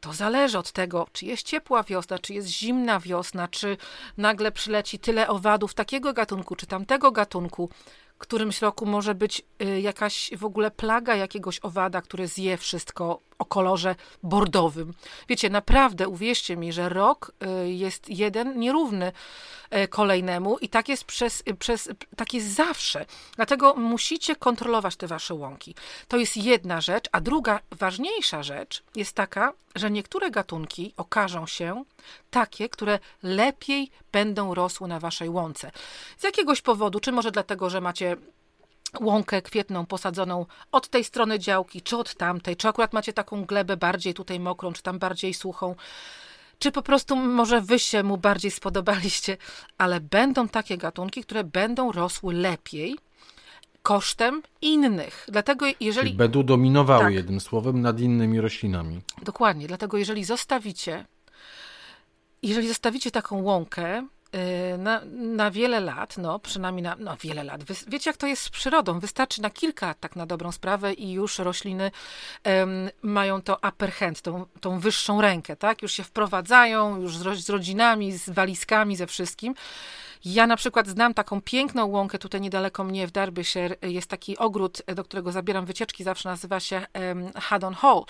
To 0.00 0.12
zależy 0.12 0.58
od 0.58 0.72
tego, 0.72 1.06
czy 1.12 1.26
jest 1.26 1.42
ciepła 1.42 1.82
wiosna, 1.82 2.18
czy 2.18 2.34
jest 2.34 2.48
zimna 2.48 3.00
wiosna, 3.00 3.48
czy 3.48 3.76
nagle 4.16 4.52
przyleci 4.52 4.98
tyle 4.98 5.28
owadów 5.28 5.74
takiego 5.74 6.12
gatunku, 6.12 6.56
czy 6.56 6.66
tamtego 6.66 7.12
gatunku 7.12 7.70
którymś 8.18 8.62
roku 8.62 8.86
może 8.86 9.14
być 9.14 9.42
y, 9.62 9.80
jakaś 9.80 10.30
w 10.36 10.44
ogóle 10.44 10.70
plaga 10.70 11.16
jakiegoś 11.16 11.60
owada, 11.62 12.02
który 12.02 12.28
zje 12.28 12.56
wszystko 12.56 13.27
o 13.38 13.44
kolorze 13.44 13.94
bordowym. 14.22 14.94
Wiecie, 15.28 15.50
naprawdę 15.50 16.08
uwierzcie 16.08 16.56
mi, 16.56 16.72
że 16.72 16.88
rok 16.88 17.32
y, 17.64 17.70
jest 17.70 18.08
jeden 18.08 18.58
nierówny 18.58 19.12
y, 19.76 19.88
kolejnemu 19.88 20.58
i 20.58 20.68
tak 20.68 20.88
jest 20.88 21.04
przez, 21.04 21.42
przez 21.58 21.88
tak 22.16 22.34
jest 22.34 22.46
zawsze. 22.46 23.06
Dlatego 23.36 23.74
musicie 23.74 24.36
kontrolować 24.36 24.96
te 24.96 25.06
wasze 25.06 25.34
łąki. 25.34 25.74
To 26.08 26.16
jest 26.16 26.36
jedna 26.36 26.80
rzecz, 26.80 27.08
a 27.12 27.20
druga 27.20 27.60
ważniejsza 27.70 28.42
rzecz 28.42 28.82
jest 28.94 29.12
taka, 29.12 29.52
że 29.74 29.90
niektóre 29.90 30.30
gatunki 30.30 30.94
okażą 30.96 31.46
się 31.46 31.84
takie, 32.30 32.68
które 32.68 32.98
lepiej 33.22 33.90
będą 34.12 34.54
rosły 34.54 34.88
na 34.88 35.00
waszej 35.00 35.28
łące. 35.28 35.70
Z 36.18 36.24
jakiegoś 36.24 36.62
powodu, 36.62 37.00
czy 37.00 37.12
może 37.12 37.30
dlatego, 37.30 37.70
że 37.70 37.80
macie 37.80 38.16
łąkę 39.00 39.42
kwietną 39.42 39.86
posadzoną 39.86 40.46
od 40.72 40.88
tej 40.88 41.04
strony 41.04 41.38
działki, 41.38 41.82
czy 41.82 41.96
od 41.96 42.14
tamtej, 42.14 42.56
czy 42.56 42.68
akurat 42.68 42.92
macie 42.92 43.12
taką 43.12 43.44
glebę 43.44 43.76
bardziej 43.76 44.14
tutaj 44.14 44.40
mokrą, 44.40 44.72
czy 44.72 44.82
tam 44.82 44.98
bardziej 44.98 45.34
suchą, 45.34 45.74
czy 46.58 46.72
po 46.72 46.82
prostu 46.82 47.16
może 47.16 47.60
wy 47.60 47.78
się 47.78 48.02
mu 48.02 48.16
bardziej 48.16 48.50
spodobaliście, 48.50 49.36
ale 49.78 50.00
będą 50.00 50.48
takie 50.48 50.78
gatunki, 50.78 51.22
które 51.22 51.44
będą 51.44 51.92
rosły 51.92 52.34
lepiej 52.34 52.96
kosztem 53.82 54.42
innych. 54.62 55.26
Dlatego 55.28 55.66
jeżeli... 55.80 56.08
Czyli 56.08 56.18
będą 56.18 56.42
dominowały 56.42 57.04
tak. 57.04 57.14
jednym 57.14 57.40
słowem 57.40 57.80
nad 57.80 58.00
innymi 58.00 58.40
roślinami. 58.40 59.00
Dokładnie, 59.22 59.66
dlatego 59.66 59.98
jeżeli 59.98 60.24
zostawicie 60.24 61.04
jeżeli 62.42 62.68
zostawicie 62.68 63.10
taką 63.10 63.42
łąkę, 63.42 64.06
na, 64.78 65.00
na 65.14 65.50
wiele 65.50 65.80
lat, 65.80 66.18
no 66.18 66.38
przynajmniej 66.38 66.82
na 66.82 66.96
no, 66.98 67.16
wiele 67.16 67.44
lat. 67.44 67.60
wiecie, 67.88 68.10
jak 68.10 68.16
to 68.16 68.26
jest 68.26 68.42
z 68.42 68.48
przyrodą? 68.48 69.00
Wystarczy 69.00 69.42
na 69.42 69.50
kilka 69.50 69.94
tak 69.94 70.16
na 70.16 70.26
dobrą 70.26 70.52
sprawę 70.52 70.92
i 70.92 71.12
już 71.12 71.38
rośliny 71.38 71.90
mają 73.02 73.42
to 73.42 73.58
upper 73.68 73.92
hand, 73.92 74.22
tą, 74.22 74.46
tą 74.60 74.80
wyższą 74.80 75.20
rękę, 75.20 75.56
tak? 75.56 75.82
Już 75.82 75.92
się 75.92 76.04
wprowadzają, 76.04 77.00
już 77.00 77.16
z, 77.16 77.44
z 77.44 77.48
rodzinami, 77.48 78.12
z 78.12 78.30
walizkami, 78.30 78.96
ze 78.96 79.06
wszystkim. 79.06 79.54
Ja 80.24 80.46
na 80.46 80.56
przykład 80.56 80.88
znam 80.88 81.14
taką 81.14 81.40
piękną 81.40 81.86
łąkę 81.86 82.18
tutaj 82.18 82.40
niedaleko 82.40 82.84
mnie 82.84 83.06
w 83.06 83.10
Derbyshire. 83.10 83.76
Jest 83.82 84.10
taki 84.10 84.38
ogród, 84.38 84.82
do 84.94 85.04
którego 85.04 85.32
zabieram 85.32 85.66
wycieczki, 85.66 86.04
zawsze 86.04 86.28
nazywa 86.28 86.60
się 86.60 86.86
um, 86.94 87.32
Haddon 87.32 87.74
Hall. 87.74 88.04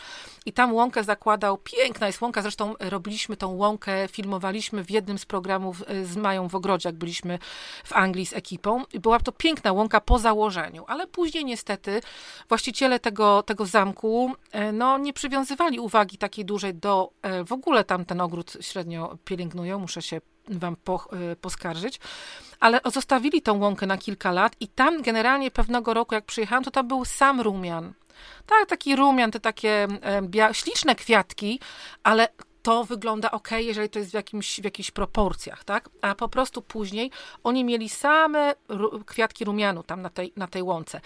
I 0.46 0.52
tam 0.52 0.74
łąkę 0.74 1.04
zakładał, 1.04 1.59
piękna 1.59 2.06
jest 2.06 2.20
łąka, 2.20 2.42
zresztą 2.42 2.74
robiliśmy 2.80 3.36
tą 3.36 3.48
łąkę, 3.48 4.09
filmowaliśmy 4.09 4.84
w 4.84 4.90
jednym 4.90 5.18
z 5.18 5.26
programów 5.26 5.82
e, 5.86 6.04
z 6.04 6.16
Mają 6.16 6.48
w 6.48 6.54
ogrodzie, 6.54 6.88
jak 6.88 6.96
byliśmy 6.96 7.38
w 7.84 7.92
Anglii 7.92 8.26
z 8.26 8.32
ekipą. 8.32 8.84
I 8.92 9.00
była 9.00 9.20
to 9.20 9.32
piękna 9.32 9.72
łąka 9.72 10.00
po 10.00 10.18
założeniu, 10.18 10.84
ale 10.88 11.06
później 11.06 11.44
niestety 11.44 12.00
właściciele 12.48 13.00
tego, 13.00 13.42
tego 13.42 13.66
zamku 13.66 14.32
e, 14.52 14.72
no, 14.72 14.98
nie 14.98 15.12
przywiązywali 15.12 15.80
uwagi 15.80 16.18
takiej 16.18 16.44
dużej 16.44 16.74
do, 16.74 17.11
e, 17.22 17.44
w 17.44 17.52
ogóle 17.52 17.84
tam 17.84 18.04
ten 18.04 18.20
ogród 18.20 18.56
średnio 18.61 19.18
pielęgnują, 19.24 19.78
muszę 19.78 20.02
się 20.02 20.20
wam 20.51 20.76
po, 20.84 21.09
e, 21.32 21.36
poskarżyć, 21.36 22.01
ale 22.61 22.80
zostawili 22.84 23.42
tą 23.42 23.59
łąkę 23.59 23.86
na 23.86 23.99
kilka 23.99 24.32
lat 24.32 24.57
i 24.61 24.68
tam 24.68 25.03
generalnie 25.03 25.51
pewnego 25.51 25.94
roku, 25.94 26.14
jak 26.14 26.24
przyjechałam, 26.24 26.64
to 26.64 26.70
tam 26.70 26.88
był 26.88 27.05
sam 27.05 27.40
rumian. 27.40 27.92
Tak, 28.46 28.68
taki 28.68 28.96
rumian, 28.96 29.30
te 29.30 29.40
takie 29.40 29.88
bia- 30.22 30.53
śliczne 30.53 30.94
kwiatki, 30.94 31.61
ale 32.03 32.28
to 32.69 32.85
wygląda 32.85 33.31
ok, 33.31 33.51
jeżeli 33.59 33.89
to 33.89 33.99
jest 33.99 34.11
w, 34.11 34.14
jakimś, 34.14 34.61
w 34.61 34.64
jakichś 34.64 34.91
proporcjach, 34.91 35.64
tak? 35.64 35.89
A 36.03 36.14
po 36.14 36.29
prostu 36.29 36.62
później 36.62 37.11
oni 37.45 37.64
mieli 37.64 37.89
same 37.89 38.55
kwiatki 39.07 39.45
rumianu 39.45 39.83
tam 39.83 40.03
na 40.03 40.11
tej, 40.11 40.33
na 40.37 40.47
tej 40.47 40.62
łące. 40.62 41.01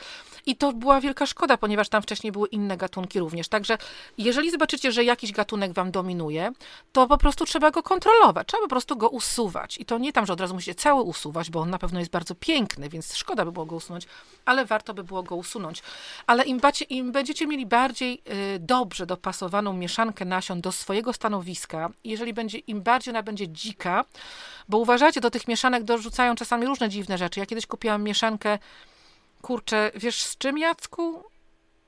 I 0.46 0.56
to 0.56 0.72
była 0.72 1.00
wielka 1.00 1.26
szkoda, 1.26 1.56
ponieważ 1.56 1.88
tam 1.88 2.02
wcześniej 2.02 2.32
były 2.32 2.48
inne 2.48 2.76
gatunki 2.76 3.20
również. 3.20 3.48
Także 3.48 3.78
jeżeli 4.18 4.50
zobaczycie, 4.50 4.92
że 4.92 5.04
jakiś 5.04 5.32
gatunek 5.32 5.72
wam 5.72 5.90
dominuje, 5.90 6.52
to 6.92 7.06
po 7.06 7.18
prostu 7.18 7.44
trzeba 7.44 7.70
go 7.70 7.82
kontrolować, 7.82 8.48
trzeba 8.48 8.62
po 8.62 8.68
prostu 8.68 8.96
go 8.96 9.08
usuwać. 9.08 9.78
I 9.78 9.84
to 9.84 9.98
nie 9.98 10.12
tam, 10.12 10.26
że 10.26 10.32
od 10.32 10.40
razu 10.40 10.54
musicie 10.54 10.74
cały 10.74 11.02
usuwać, 11.02 11.50
bo 11.50 11.60
on 11.60 11.70
na 11.70 11.78
pewno 11.78 11.98
jest 11.98 12.10
bardzo 12.10 12.34
piękny, 12.34 12.88
więc 12.88 13.16
szkoda 13.16 13.44
by 13.44 13.52
było 13.52 13.66
go 13.66 13.76
usunąć, 13.76 14.06
ale 14.44 14.64
warto 14.64 14.94
by 14.94 15.04
było 15.04 15.22
go 15.22 15.36
usunąć. 15.36 15.82
Ale 16.26 16.44
im, 16.44 16.60
bacie, 16.60 16.84
im 16.84 17.12
będziecie 17.12 17.46
mieli 17.46 17.66
bardziej 17.66 18.22
y, 18.54 18.58
dobrze 18.58 19.06
dopasowaną 19.06 19.72
mieszankę 19.72 20.24
nasion 20.24 20.60
do 20.60 20.72
swojego 20.72 21.12
stanowiska, 21.12 21.51
środowiska, 21.54 21.90
jeżeli 22.04 22.32
będzie, 22.34 22.58
im 22.58 22.82
bardziej 22.82 23.12
ona 23.12 23.22
będzie 23.22 23.48
dzika, 23.48 24.04
bo 24.68 24.78
uważajcie, 24.78 25.20
do 25.20 25.30
tych 25.30 25.48
mieszanek 25.48 25.84
dorzucają 25.84 26.34
czasami 26.34 26.66
różne 26.66 26.88
dziwne 26.88 27.18
rzeczy. 27.18 27.40
Ja 27.40 27.46
kiedyś 27.46 27.66
kupiłam 27.66 28.02
mieszankę, 28.02 28.58
kurczę, 29.42 29.90
wiesz 29.94 30.22
z 30.22 30.38
czym, 30.38 30.58
Jacku? 30.58 31.31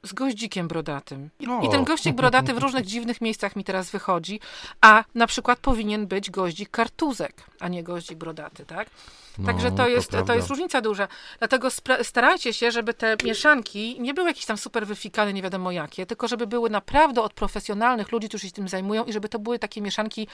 Z 0.04 0.12
goździkiem 0.12 0.68
brodatym. 0.68 1.30
I 1.62 1.68
ten 1.68 1.84
goździk 1.84 2.14
brodaty 2.14 2.54
w 2.54 2.58
różnych 2.58 2.86
dziwnych 2.86 3.20
miejscach 3.20 3.56
mi 3.56 3.64
teraz 3.64 3.90
wychodzi, 3.90 4.40
a 4.80 5.04
na 5.14 5.26
przykład 5.26 5.58
powinien 5.58 6.06
być 6.06 6.30
goździk 6.30 6.70
kartuzek, 6.70 7.34
a 7.60 7.68
nie 7.68 7.82
goździk 7.82 8.18
brodaty, 8.18 8.66
tak? 8.66 8.88
No, 9.38 9.46
Także 9.46 9.72
to 9.72 9.88
jest, 9.88 10.10
to, 10.10 10.22
to, 10.22 10.34
jest 10.34 10.48
różnica 10.48 10.80
duża. 10.80 11.08
Dlatego 11.38 11.68
starajcie 12.02 12.52
się, 12.52 12.70
żeby 12.70 12.94
te 12.94 13.16
mieszanki 13.24 14.00
nie 14.00 14.14
były 14.14 14.28
jakieś 14.28 14.46
tam 14.46 14.58
super 14.58 14.86
wyfikane, 14.86 15.32
nie 15.32 15.42
wiadomo 15.42 15.70
jakie, 15.70 16.06
tylko 16.06 16.28
żeby 16.28 16.46
były 16.46 16.70
naprawdę 16.70 17.22
od 17.22 17.32
profesjonalnych 17.32 18.12
ludzi, 18.12 18.28
którzy 18.28 18.46
się 18.46 18.52
tym 18.52 18.68
zajmują 18.68 19.04
i 19.04 19.12
żeby 19.12 19.28
to 19.28 19.38
były 19.38 19.58
takie 19.58 19.80
mieszanki 19.80 20.28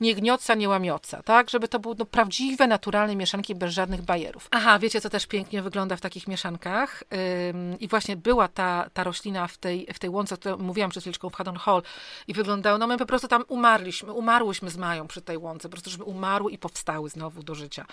nie 0.00 0.14
gnioca, 0.14 0.54
nie 0.54 0.68
łamioca, 0.68 1.22
tak? 1.22 1.50
Żeby 1.50 1.68
to 1.68 1.78
były 1.78 1.94
no, 1.98 2.04
prawdziwe, 2.04 2.66
naturalne 2.66 3.16
mieszanki 3.16 3.54
bez 3.54 3.72
żadnych 3.72 4.02
bajerów. 4.02 4.48
Aha, 4.50 4.78
wiecie, 4.78 5.00
co 5.00 5.10
też 5.10 5.26
pięknie 5.26 5.62
wygląda 5.62 5.96
w 5.96 6.00
takich 6.00 6.28
mieszankach? 6.28 7.02
Ym, 7.50 7.78
I 7.78 7.88
właśnie 7.88 8.16
była 8.16 8.48
ta, 8.48 8.90
ta 8.92 9.04
roślina 9.10 9.46
w 9.46 9.58
tej, 9.58 9.86
w 9.94 9.98
tej 9.98 10.10
łące, 10.10 10.34
o 10.34 10.38
której 10.38 10.58
mówiłam 10.58 10.90
przed 10.90 11.02
chwileczką 11.02 11.30
w 11.30 11.34
Haddon 11.34 11.56
Hall 11.56 11.82
i 12.28 12.34
wyglądało, 12.34 12.78
no 12.78 12.86
my 12.86 12.98
po 12.98 13.06
prostu 13.06 13.28
tam 13.28 13.44
umarliśmy, 13.48 14.12
umarłyśmy 14.12 14.70
z 14.70 14.76
Mają 14.76 15.08
przy 15.08 15.22
tej 15.22 15.38
łące, 15.38 15.68
po 15.68 15.72
prostu 15.72 15.90
żeby 15.90 16.04
umarły 16.04 16.52
i 16.52 16.58
powstały 16.58 17.10
znowu 17.10 17.42
do 17.42 17.54
życia. 17.54 17.86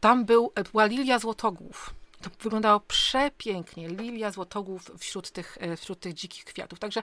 Tam 0.00 0.24
był, 0.24 0.52
była 0.72 0.86
lilia 0.86 1.18
złotogłów. 1.18 1.94
To 2.22 2.30
wyglądało 2.40 2.80
przepięknie. 2.80 3.88
Lilia 3.88 4.30
złotogłów 4.30 4.90
wśród 4.98 5.30
tych, 5.30 5.58
e, 5.60 5.76
wśród 5.76 6.00
tych 6.00 6.14
dzikich 6.14 6.44
kwiatów. 6.44 6.78
Także 6.78 7.02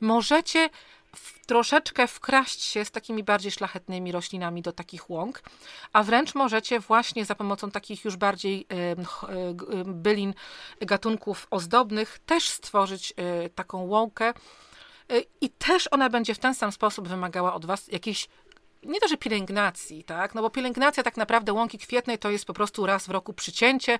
możecie 0.00 0.70
troszeczkę 1.46 2.06
wkraść 2.06 2.62
się 2.62 2.84
z 2.84 2.90
takimi 2.90 3.24
bardziej 3.24 3.52
szlachetnymi 3.52 4.12
roślinami 4.12 4.62
do 4.62 4.72
takich 4.72 5.10
łąk, 5.10 5.42
a 5.92 6.02
wręcz 6.02 6.34
możecie 6.34 6.80
właśnie 6.80 7.24
za 7.24 7.34
pomocą 7.34 7.70
takich 7.70 8.04
już 8.04 8.16
bardziej 8.16 8.66
y, 8.72 9.84
bylin 9.84 10.34
gatunków 10.80 11.46
ozdobnych 11.50 12.18
też 12.26 12.48
stworzyć 12.48 13.14
y, 13.44 13.50
taką 13.50 13.82
łąkę. 13.82 14.34
I 15.40 15.50
też 15.50 15.88
ona 15.90 16.10
będzie 16.10 16.34
w 16.34 16.38
ten 16.38 16.54
sam 16.54 16.72
sposób 16.72 17.08
wymagała 17.08 17.54
od 17.54 17.66
Was 17.66 17.88
jakiejś 17.88 18.28
nie 18.82 19.00
to, 19.00 19.08
że 19.08 19.16
pielęgnacji, 19.16 20.04
tak? 20.04 20.34
No 20.34 20.42
bo 20.42 20.50
pielęgnacja 20.50 21.02
tak 21.02 21.16
naprawdę 21.16 21.52
łąki 21.52 21.78
kwietnej 21.78 22.18
to 22.18 22.30
jest 22.30 22.44
po 22.44 22.52
prostu 22.52 22.86
raz 22.86 23.06
w 23.06 23.10
roku 23.10 23.32
przycięcie, 23.32 23.98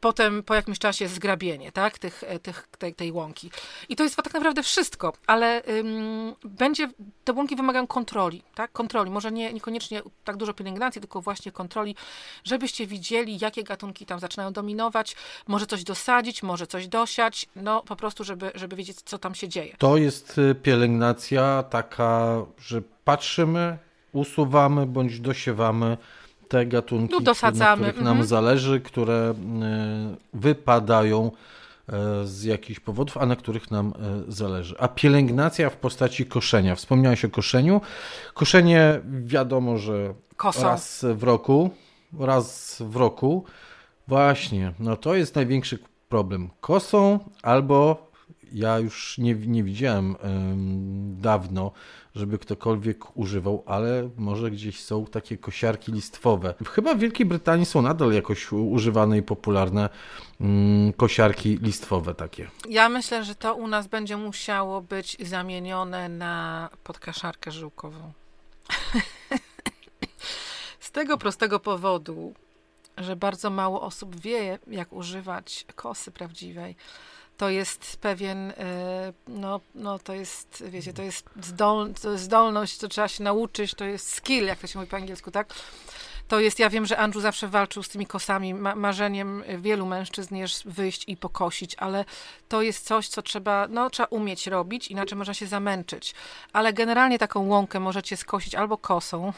potem 0.00 0.42
po 0.42 0.54
jakimś 0.54 0.78
czasie 0.78 1.08
zgrabienie, 1.08 1.72
tak? 1.72 1.98
Tych, 1.98 2.24
e, 2.26 2.38
tych, 2.38 2.68
tej, 2.78 2.94
tej 2.94 3.12
łąki. 3.12 3.50
I 3.88 3.96
to 3.96 4.02
jest 4.02 4.16
tak 4.16 4.34
naprawdę 4.34 4.62
wszystko, 4.62 5.12
ale 5.26 5.62
ym, 5.68 6.34
będzie, 6.44 6.88
te 7.24 7.32
łąki 7.32 7.56
wymagają 7.56 7.86
kontroli, 7.86 8.42
tak? 8.54 8.72
Kontroli, 8.72 9.10
może 9.10 9.32
nie, 9.32 9.52
niekoniecznie 9.52 10.02
tak 10.24 10.36
dużo 10.36 10.54
pielęgnacji, 10.54 11.00
tylko 11.00 11.20
właśnie 11.20 11.52
kontroli, 11.52 11.96
żebyście 12.44 12.86
widzieli, 12.86 13.38
jakie 13.40 13.64
gatunki 13.64 14.06
tam 14.06 14.20
zaczynają 14.20 14.52
dominować, 14.52 15.16
może 15.46 15.66
coś 15.66 15.84
dosadzić, 15.84 16.42
może 16.42 16.66
coś 16.66 16.88
dosiać, 16.88 17.46
no 17.56 17.82
po 17.82 17.96
prostu, 17.96 18.24
żeby, 18.24 18.52
żeby 18.54 18.76
wiedzieć, 18.76 18.96
co 19.04 19.18
tam 19.18 19.34
się 19.34 19.48
dzieje. 19.48 19.76
To 19.78 19.96
jest 19.96 20.38
y, 20.38 20.54
pielęgnacja 20.54 21.64
taka, 21.70 22.44
że 22.58 22.82
patrzymy, 23.04 23.78
usuwamy 24.14 24.86
bądź 24.86 25.20
dosiewamy 25.20 25.96
te 26.48 26.66
gatunki, 26.66 27.14
no, 27.14 27.20
na 27.58 27.74
których 27.74 27.96
nam 27.96 28.08
mhm. 28.08 28.26
zależy, 28.26 28.80
które 28.80 29.34
e, 29.62 30.16
wypadają 30.34 31.30
e, 31.88 32.26
z 32.26 32.44
jakichś 32.44 32.80
powodów, 32.80 33.16
a 33.16 33.26
na 33.26 33.36
których 33.36 33.70
nam 33.70 33.92
e, 34.28 34.32
zależy. 34.32 34.74
A 34.78 34.88
pielęgnacja 34.88 35.70
w 35.70 35.76
postaci 35.76 36.26
koszenia. 36.26 36.74
Wspomniałeś 36.74 37.24
o 37.24 37.30
koszeniu. 37.30 37.80
Koszenie 38.34 39.00
wiadomo, 39.24 39.78
że 39.78 40.14
raz 40.62 41.06
w 41.14 41.22
roku, 41.22 41.70
raz 42.20 42.76
w 42.86 42.96
roku. 42.96 43.44
Właśnie, 44.08 44.72
no 44.78 44.96
to 44.96 45.14
jest 45.14 45.34
największy 45.34 45.78
problem. 46.08 46.50
Kosą 46.60 47.18
albo 47.42 48.10
ja 48.52 48.78
już 48.78 49.18
nie, 49.18 49.34
nie 49.34 49.64
widziałem 49.64 50.16
dawno 51.20 51.72
żeby 52.14 52.38
ktokolwiek 52.38 53.16
używał, 53.16 53.62
ale 53.66 54.10
może 54.16 54.50
gdzieś 54.50 54.80
są 54.80 55.06
takie 55.06 55.38
kosiarki 55.38 55.92
listwowe. 55.92 56.54
Chyba 56.70 56.94
w 56.94 56.98
Wielkiej 56.98 57.26
Brytanii 57.26 57.66
są 57.66 57.82
nadal 57.82 58.12
jakoś 58.12 58.52
używane 58.52 59.18
i 59.18 59.22
popularne 59.22 59.88
mm, 60.40 60.92
kosiarki 60.92 61.58
listwowe 61.58 62.14
takie. 62.14 62.50
Ja 62.68 62.88
myślę, 62.88 63.24
że 63.24 63.34
to 63.34 63.54
u 63.54 63.68
nas 63.68 63.86
będzie 63.86 64.16
musiało 64.16 64.80
być 64.80 65.16
zamienione 65.20 66.08
na 66.08 66.70
podkaszarkę 66.84 67.50
żyłkową. 67.50 68.12
Z 70.80 70.90
tego 70.90 71.18
prostego 71.18 71.60
powodu, 71.60 72.34
że 72.98 73.16
bardzo 73.16 73.50
mało 73.50 73.82
osób 73.82 74.20
wie, 74.20 74.58
jak 74.66 74.92
używać 74.92 75.66
kosy 75.74 76.10
prawdziwej 76.10 76.76
to 77.36 77.50
jest 77.50 77.96
pewien, 77.96 78.50
e, 78.50 79.12
no, 79.28 79.60
no 79.74 79.98
to 79.98 80.14
jest, 80.14 80.64
wiecie, 80.66 80.92
to 80.92 81.02
jest, 81.02 81.30
zdol, 81.40 81.92
zdolność, 82.14 82.78
to 82.78 82.88
trzeba 82.88 83.08
się 83.08 83.24
nauczyć, 83.24 83.74
to 83.74 83.84
jest 83.84 84.14
skill, 84.14 84.46
jak 84.46 84.58
to 84.58 84.66
się 84.66 84.78
mówi 84.78 84.90
po 84.90 84.96
angielsku, 84.96 85.30
tak? 85.30 85.54
To 86.28 86.40
jest, 86.40 86.58
ja 86.58 86.70
wiem, 86.70 86.86
że 86.86 86.98
Andrew 86.98 87.22
zawsze 87.22 87.48
walczył 87.48 87.82
z 87.82 87.88
tymi 87.88 88.06
kosami. 88.06 88.54
Ma, 88.54 88.74
marzeniem 88.74 89.44
wielu 89.58 89.86
mężczyzn 89.86 90.34
jest 90.36 90.68
wyjść 90.68 91.04
i 91.06 91.16
pokosić, 91.16 91.74
ale 91.78 92.04
to 92.48 92.62
jest 92.62 92.86
coś, 92.86 93.08
co 93.08 93.22
trzeba, 93.22 93.68
no, 93.68 93.90
trzeba 93.90 94.06
umieć 94.06 94.46
robić, 94.46 94.88
inaczej 94.88 95.18
można 95.18 95.34
się 95.34 95.46
zamęczyć. 95.46 96.14
Ale 96.52 96.72
generalnie 96.72 97.18
taką 97.18 97.46
łąkę 97.46 97.80
możecie 97.80 98.16
skosić 98.16 98.54
albo 98.54 98.78
kosą, 98.78 99.32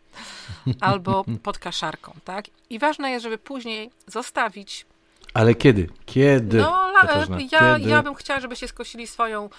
albo 0.80 1.24
pod 1.42 1.58
kaszarką, 1.58 2.12
tak? 2.24 2.44
I 2.70 2.78
ważne 2.78 3.10
jest, 3.10 3.22
żeby 3.22 3.38
później 3.38 3.90
zostawić 4.06 4.86
ale 5.34 5.54
kiedy? 5.54 5.88
Kiedy? 6.06 6.58
No, 6.58 6.92
ja, 7.52 7.76
kiedy? 7.76 7.90
ja 7.90 8.02
bym 8.02 8.14
chciała, 8.14 8.40
żebyście 8.40 8.68
skosili 8.68 9.06
swoją, 9.06 9.50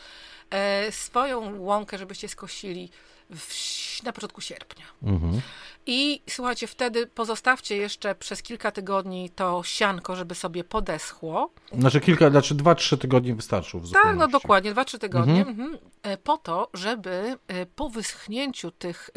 e, 0.49 0.91
swoją 0.91 1.61
łąkę, 1.61 1.97
żebyście 1.97 2.27
skosili 2.29 2.89
w, 3.29 4.03
na 4.03 4.13
początku 4.13 4.41
sierpnia. 4.41 4.85
Mhm. 5.03 5.41
I 5.85 6.21
słuchajcie, 6.29 6.67
wtedy 6.67 7.07
pozostawcie 7.07 7.77
jeszcze 7.77 8.15
przez 8.15 8.41
kilka 8.41 8.71
tygodni 8.71 9.29
to 9.29 9.61
sianko, 9.63 10.15
żeby 10.15 10.35
sobie 10.35 10.63
podeschło. 10.63 11.49
Znaczy 11.71 12.01
kilka, 12.01 12.29
znaczy 12.29 12.55
dwa, 12.55 12.75
trzy 12.75 12.97
tygodnie 12.97 13.35
wystarczą. 13.35 13.79
W 13.79 13.91
tak, 13.91 14.17
no 14.17 14.27
dokładnie, 14.27 14.71
dwa, 14.71 14.85
trzy 14.85 14.99
tygodnie. 14.99 15.41
Mhm. 15.41 15.59
Mhm. 15.59 15.77
E, 16.03 16.17
po 16.17 16.37
to, 16.37 16.69
żeby 16.73 17.37
e, 17.47 17.65
po 17.65 17.89
wyschnięciu 17.89 18.71
tych 18.71 19.09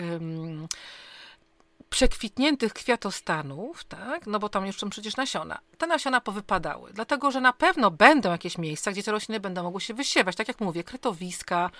przekwitniętych 1.96 2.72
kwiatostanów, 2.72 3.84
tak, 3.84 4.26
no 4.26 4.38
bo 4.38 4.48
tam 4.48 4.66
już 4.66 4.78
są 4.78 4.90
przecież 4.90 5.16
nasiona, 5.16 5.58
te 5.78 5.86
nasiona 5.86 6.20
powypadały, 6.20 6.92
dlatego, 6.92 7.30
że 7.30 7.40
na 7.40 7.52
pewno 7.52 7.90
będą 7.90 8.30
jakieś 8.30 8.58
miejsca, 8.58 8.92
gdzie 8.92 9.02
te 9.02 9.12
rośliny 9.12 9.40
będą 9.40 9.62
mogły 9.62 9.80
się 9.80 9.94
wysiewać, 9.94 10.36
tak 10.36 10.48
jak 10.48 10.60
mówię, 10.60 10.84
krytowiska, 10.84 11.70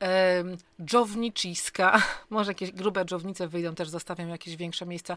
em, 0.00 0.56
dżowniciska, 0.84 2.02
może 2.30 2.50
jakieś 2.50 2.72
grube 2.72 3.04
dżownice 3.04 3.48
wyjdą, 3.48 3.74
też 3.74 3.88
zostawiam 3.88 4.28
jakieś 4.28 4.56
większe 4.56 4.86
miejsca. 4.86 5.16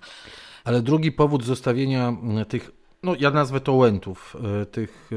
Ale 0.63 0.81
drugi 0.81 1.11
powód 1.11 1.43
zostawienia 1.43 2.07
mm, 2.07 2.45
tych, 2.45 2.71
no 3.03 3.15
ja 3.19 3.31
nazwę 3.31 3.59
to 3.59 3.73
łętów, 3.73 4.35
e, 4.61 4.65
tych 4.65 5.09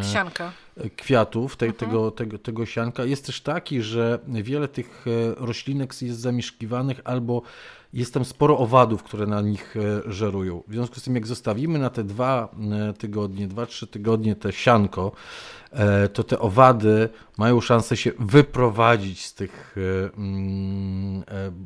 e, 0.00 0.12
Sianka. 0.12 0.52
Kwiatów, 0.96 1.56
tej, 1.56 1.72
tego, 1.72 2.10
tego, 2.10 2.38
tego 2.38 2.66
sianka 2.66 3.04
jest 3.04 3.26
też 3.26 3.40
taki, 3.40 3.82
że 3.82 4.18
wiele 4.28 4.68
tych 4.68 5.04
e, 5.06 5.34
roślinek 5.46 6.02
jest 6.02 6.20
zamieszkiwanych 6.20 7.00
albo 7.04 7.42
jest 7.92 8.14
tam 8.14 8.24
sporo 8.24 8.58
owadów, 8.58 9.02
które 9.02 9.26
na 9.26 9.40
nich 9.40 9.76
e, 9.76 10.12
żerują. 10.12 10.62
W 10.68 10.72
związku 10.72 11.00
z 11.00 11.02
tym, 11.02 11.14
jak 11.14 11.26
zostawimy 11.26 11.78
na 11.78 11.90
te 11.90 12.04
dwa 12.04 12.48
e, 12.88 12.92
tygodnie, 12.92 13.48
dwa, 13.48 13.66
trzy 13.66 13.86
tygodnie 13.86 14.36
te 14.36 14.52
sianko, 14.52 15.12
to 16.12 16.24
te 16.24 16.38
owady 16.38 17.08
mają 17.38 17.60
szansę 17.60 17.96
się 17.96 18.12
wyprowadzić 18.18 19.26
z 19.26 19.34
tych 19.34 19.76
mm, 20.16 21.24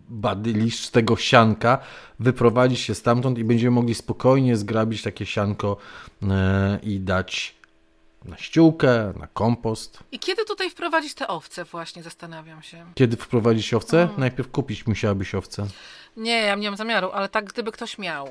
badyliszcz, 0.09 0.85
z 0.85 0.91
tego 0.91 1.17
sianka, 1.17 1.79
wyprowadzić 2.21 2.81
się 2.81 2.95
stamtąd 2.95 3.39
i 3.39 3.45
będziemy 3.45 3.71
mogli 3.71 3.95
spokojnie 3.95 4.57
zgrabić 4.57 5.03
takie 5.03 5.27
sianko 5.27 5.77
i 6.83 7.01
dać 7.01 7.58
na 8.25 8.37
ściółkę, 8.37 9.13
na 9.19 9.27
kompost. 9.27 9.99
I 10.13 10.19
kiedy 10.19 10.45
tutaj 10.45 10.71
wprowadzić 10.71 11.15
te 11.15 11.29
owce 11.29 11.65
właśnie, 11.65 12.03
zastanawiam 12.03 12.63
się. 12.63 12.87
Kiedy 12.95 13.17
wprowadzić 13.17 13.75
owce? 13.75 14.09
Najpierw 14.19 14.51
kupić 14.51 14.87
musiałabyś 14.87 15.35
owce. 15.35 15.67
Nie, 16.17 16.43
ja 16.43 16.55
nie 16.55 16.71
mam 16.71 16.77
zamiaru, 16.77 17.11
ale 17.11 17.29
tak 17.29 17.45
gdyby 17.45 17.73
ktoś 17.73 17.99
miał. 17.99 18.29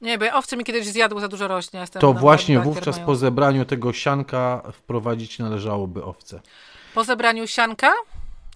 Nie, 0.00 0.18
bo 0.18 0.26
owce 0.32 0.56
mi 0.56 0.64
kiedyś 0.64 0.86
zjadły 0.86 1.20
za 1.20 1.28
dużo 1.28 1.48
rośnie. 1.48 1.80
Jestem 1.80 2.00
To 2.00 2.12
właśnie 2.12 2.60
wówczas 2.60 2.96
mają. 2.96 3.06
po 3.06 3.16
zebraniu 3.16 3.64
tego 3.64 3.92
sianka 3.92 4.62
wprowadzić 4.72 5.38
należałoby 5.38 6.04
owce. 6.04 6.40
Po 6.94 7.04
zebraniu 7.04 7.46
sianka? 7.46 7.92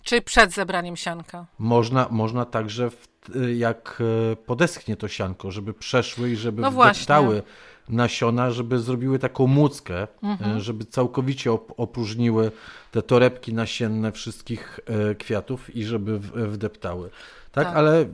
Czy 0.02 0.22
przed 0.22 0.52
zebraniem 0.52 0.96
sianka? 0.96 1.46
Można, 1.59 2.06
można 2.11 2.44
także, 2.44 2.90
w, 2.90 3.09
jak 3.56 3.98
e, 4.32 4.36
podeschnie 4.36 4.96
to 4.96 5.09
sianko, 5.09 5.50
żeby 5.50 5.74
przeszły 5.74 6.30
i 6.30 6.36
żeby 6.36 6.62
No 6.62 6.70
wdeptały 6.70 7.42
nasiona, 7.89 8.51
żeby 8.51 8.78
zrobiły 8.78 9.18
taką 9.18 9.47
muckę, 9.47 10.07
Mhm. 10.22 10.57
e, 10.57 10.61
żeby 10.61 10.84
całkowicie 10.84 11.51
op- 11.51 11.74
opróżniły 11.76 12.51
te 12.91 13.03
torebki 13.03 13.55
nasienne 13.55 14.12
wszystkich 14.12 14.80
e, 15.11 15.14
kwiatów 15.14 15.76
i 15.76 15.84
żeby 15.84 16.18
wdeptały. 16.49 17.11
Tak, 17.53 17.66
Tak. 17.66 17.76
ale 17.76 18.05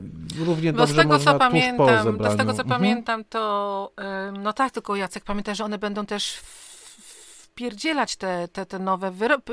równie 0.45 0.73
Bo 0.73 0.77
dobrze 0.79 0.93
z 0.93 0.97
tego, 0.97 1.09
można 1.09 1.31
co 1.31 1.39
po 1.39 1.45
pamiętam, 1.45 1.87
to 1.97 2.03
zebraniu. 2.03 2.33
z 2.35 2.37
tego, 2.37 2.53
co 2.53 2.61
Mhm. 2.61 2.79
pamiętam, 2.81 3.23
to 3.23 3.91
no 4.43 4.53
tak, 4.53 4.71
tylko 4.71 4.95
Jacek, 4.95 5.23
pamiętaj, 5.23 5.55
że 5.55 5.63
one 5.65 5.77
będą 5.77 6.05
też 6.05 6.37
wpierdzielać 7.53 8.15
te, 8.15 8.47
te, 8.47 8.65
te 8.65 8.79
nowe 8.79 9.11
wyro- 9.11 9.51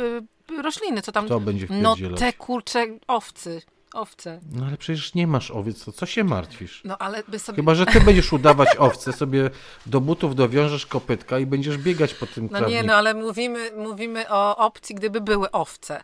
y, 0.59 0.63
rośliny, 0.63 1.03
co 1.03 1.13
tam... 1.13 1.25
Kto 1.27 1.41
będzie 1.41 1.67
No 1.71 1.95
wpierdzielać? 1.97 2.21
te 2.21 2.33
kurcze 2.33 2.87
owcy, 3.09 3.63
owce. 3.95 4.41
No 4.53 4.67
ale 4.67 4.77
przecież 4.77 5.15
nie 5.15 5.27
masz 5.27 5.51
owiec, 5.51 5.85
to 5.85 5.93
co 5.93 6.07
się 6.07 6.25
martwisz? 6.25 6.81
No 6.85 6.99
ale 6.99 7.23
by 7.29 7.39
sobie... 7.39 7.57
Chyba, 7.57 7.75
że 7.75 7.87
ty 7.87 8.01
będziesz 8.01 8.33
udawać 8.33 8.69
owce, 8.79 9.13
sobie 9.13 9.51
do 9.87 10.01
butów 10.01 10.35
dowiążesz 10.35 10.87
kopytka 10.87 11.39
i 11.39 11.47
będziesz 11.47 11.79
biegać 11.79 12.15
po 12.15 12.27
tym 12.27 12.45
No 12.45 12.49
trawniku. 12.59 12.73
nie, 12.73 12.83
no 12.83 12.95
ale 12.95 13.15
mówimy, 13.15 13.71
mówimy 13.77 14.29
o 14.29 14.57
opcji, 14.57 14.95
gdyby 14.95 15.21
były 15.21 15.51
owce. 15.51 16.03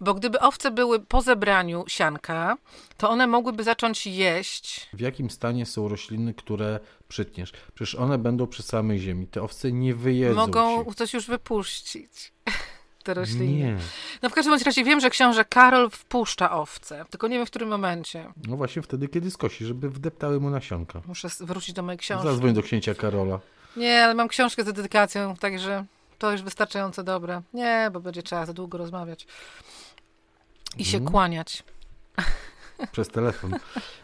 Bo 0.00 0.14
gdyby 0.14 0.40
owce 0.40 0.70
były 0.70 1.00
po 1.00 1.22
zebraniu 1.22 1.84
sianka, 1.88 2.56
to 2.96 3.10
one 3.10 3.26
mogłyby 3.26 3.64
zacząć 3.64 4.06
jeść. 4.06 4.88
W 4.92 5.00
jakim 5.00 5.30
stanie 5.30 5.66
są 5.66 5.88
rośliny, 5.88 6.34
które 6.34 6.80
przytniesz? 7.08 7.52
Przecież 7.74 7.94
one 7.94 8.18
będą 8.18 8.46
przy 8.46 8.62
samej 8.62 8.98
ziemi. 8.98 9.26
Te 9.26 9.42
owce 9.42 9.72
nie 9.72 9.94
wyjedzą 9.94 10.34
Mogą 10.36 10.84
ci. 10.84 10.94
coś 10.94 11.14
już 11.14 11.26
wypuścić. 11.26 12.32
Te 13.14 13.20
rośliny. 13.20 13.46
Nie. 13.46 13.76
No 14.22 14.30
w 14.30 14.32
każdym 14.34 14.54
razie 14.64 14.84
wiem, 14.84 15.00
że 15.00 15.10
książę 15.10 15.44
Karol 15.44 15.90
wpuszcza 15.90 16.50
owce, 16.50 17.04
tylko 17.10 17.28
nie 17.28 17.36
wiem 17.36 17.46
w 17.46 17.50
którym 17.50 17.68
momencie. 17.68 18.32
No 18.48 18.56
właśnie 18.56 18.82
wtedy, 18.82 19.08
kiedy 19.08 19.30
skosi, 19.30 19.64
żeby 19.66 19.90
wdeptały 19.90 20.40
mu 20.40 20.50
nasionka. 20.50 21.02
Muszę 21.06 21.28
wrócić 21.40 21.74
do 21.74 21.82
mojej 21.82 21.98
książki. 21.98 22.28
Zadzwoń 22.28 22.54
do 22.54 22.62
księcia 22.62 22.94
Karola. 22.94 23.40
Nie, 23.76 24.04
ale 24.04 24.14
mam 24.14 24.28
książkę 24.28 24.62
z 24.62 24.66
dedykacją, 24.66 25.36
także 25.36 25.84
to 26.18 26.32
już 26.32 26.42
wystarczająco 26.42 27.02
dobre. 27.02 27.42
Nie, 27.54 27.90
bo 27.92 28.00
będzie 28.00 28.22
trzeba 28.22 28.46
za 28.46 28.52
długo 28.52 28.78
rozmawiać. 28.78 29.26
I 30.78 30.84
się 30.84 30.96
Mhm. 30.96 31.12
kłaniać. 31.12 31.62
Przez 32.92 33.08
telefon. 33.08 33.56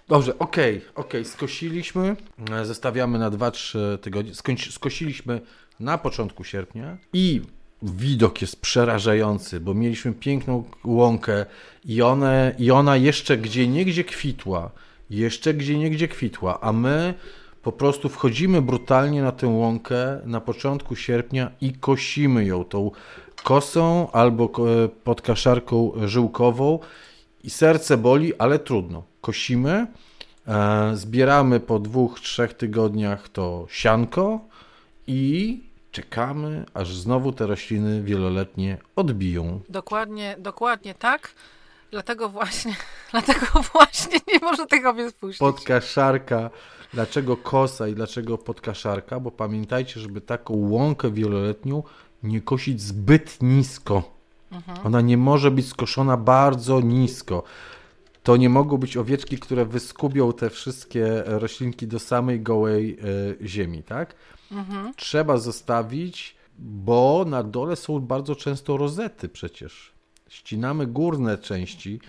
Dobrze, 0.09 0.39
okej, 0.39 0.85
okej, 0.95 1.25
skosiliśmy, 1.25 2.17
e, 2.53 2.65
zostawiamy 2.65 3.19
na 3.19 3.31
2-3 3.31 3.99
tygodnie, 3.99 4.35
Skończy, 4.35 4.73
skosiliśmy 4.73 5.41
na 5.81 5.99
początku 5.99 6.45
sierpnia 6.45 6.97
i 7.13 7.43
widok 7.91 8.41
jest 8.41 8.61
przerażający, 8.61 9.61
bo 9.61 9.75
mieliśmy 9.75 10.13
piękną 10.13 10.65
łąkę 10.85 11.47
i, 11.85 12.03
one, 12.03 12.55
i 12.59 12.71
ona 12.71 12.97
jeszcze 12.97 13.39
gdzie 13.39 13.69
niegdzie 13.69 14.05
kwitła, 14.05 14.71
jeszcze 15.11 15.55
gdzie 15.55 15.79
niegdzie 15.79 16.09
kwitła, 16.09 16.61
a 16.61 16.73
my 16.73 17.15
po 17.63 17.73
prostu 17.73 18.09
wchodzimy 18.09 18.63
brutalnie 18.63 19.23
na 19.23 19.33
tę 19.33 19.47
łąkę 19.47 20.21
na 20.25 20.41
początku 20.41 20.97
sierpnia 20.97 21.51
i 21.61 21.73
kosimy 21.73 22.45
ją 22.45 22.65
tą 22.65 22.91
kosą 23.45 24.11
albo 24.13 24.45
e, 24.45 24.89
podkaszarką 24.89 25.93
żyłkową 26.05 26.79
i 27.45 27.51
serce 27.51 27.97
boli, 27.97 28.39
ale 28.39 28.59
trudno. 28.59 29.03
Kosimy, 29.21 29.87
e, 30.49 30.91
zbieramy 30.95 31.61
po 31.61 31.79
dwóch, 31.79 32.21
trzech 32.21 32.55
tygodniach 32.55 33.29
to 33.29 33.67
sianko 33.69 34.41
i 35.07 35.61
czekamy, 35.97 36.65
aż 36.75 36.97
znowu 36.97 37.33
te 37.33 37.47
rośliny 37.47 38.03
wieloletnie 38.03 38.79
odbiją. 38.97 39.61
Dokładnie, 39.69 40.37
dokładnie 40.39 40.95
tak. 40.95 41.35
Dlatego 41.91 42.29
właśnie, 42.29 42.77
dlatego 43.13 43.47
właśnie 43.73 44.19
nie 44.29 44.39
można 44.39 44.67
tego 44.67 44.91
owiec 44.91 45.15
puścić. 45.15 45.39
Podkaszarka. 45.39 46.51
Dlaczego 46.95 47.37
kosa 47.37 47.89
i 47.89 47.95
dlaczego 47.95 48.39
podkaszarka? 48.39 49.21
Bo 49.21 49.31
pamiętajcie, 49.31 50.01
żeby 50.01 50.21
taką 50.21 50.55
łąkę 50.55 51.11
wieloletnią 51.11 51.83
nie 52.23 52.41
kosić 52.41 52.81
zbyt 52.81 53.43
nisko. 53.43 54.17
Ona 54.85 55.01
nie 55.01 55.17
może 55.17 55.51
być 55.51 55.69
skoszona 55.69 56.17
bardzo 56.17 56.81
nisko. 56.81 57.43
To 58.23 58.37
nie 58.37 58.49
mogą 58.49 58.77
być 58.77 58.97
owieczki, 58.97 59.39
które 59.39 59.65
wyskubią 59.65 60.33
te 60.33 60.51
wszystkie 60.51 61.23
roślinki 61.27 61.87
do 61.87 61.99
samej 61.99 62.41
gołej 62.41 62.99
e, 63.41 63.47
ziemi, 63.47 63.83
tak? 63.83 64.15
Trzeba 64.97 65.37
zostawić, 65.37 66.37
bo 66.59 67.25
na 67.29 67.43
dole 67.43 67.77
są 67.77 68.01
bardzo 68.01 68.37
często 68.37 68.77
rozety 68.77 69.29
przecież. 69.29 69.93
Ścinamy 70.29 70.87
górne 70.87 71.39
części, 71.39 72.01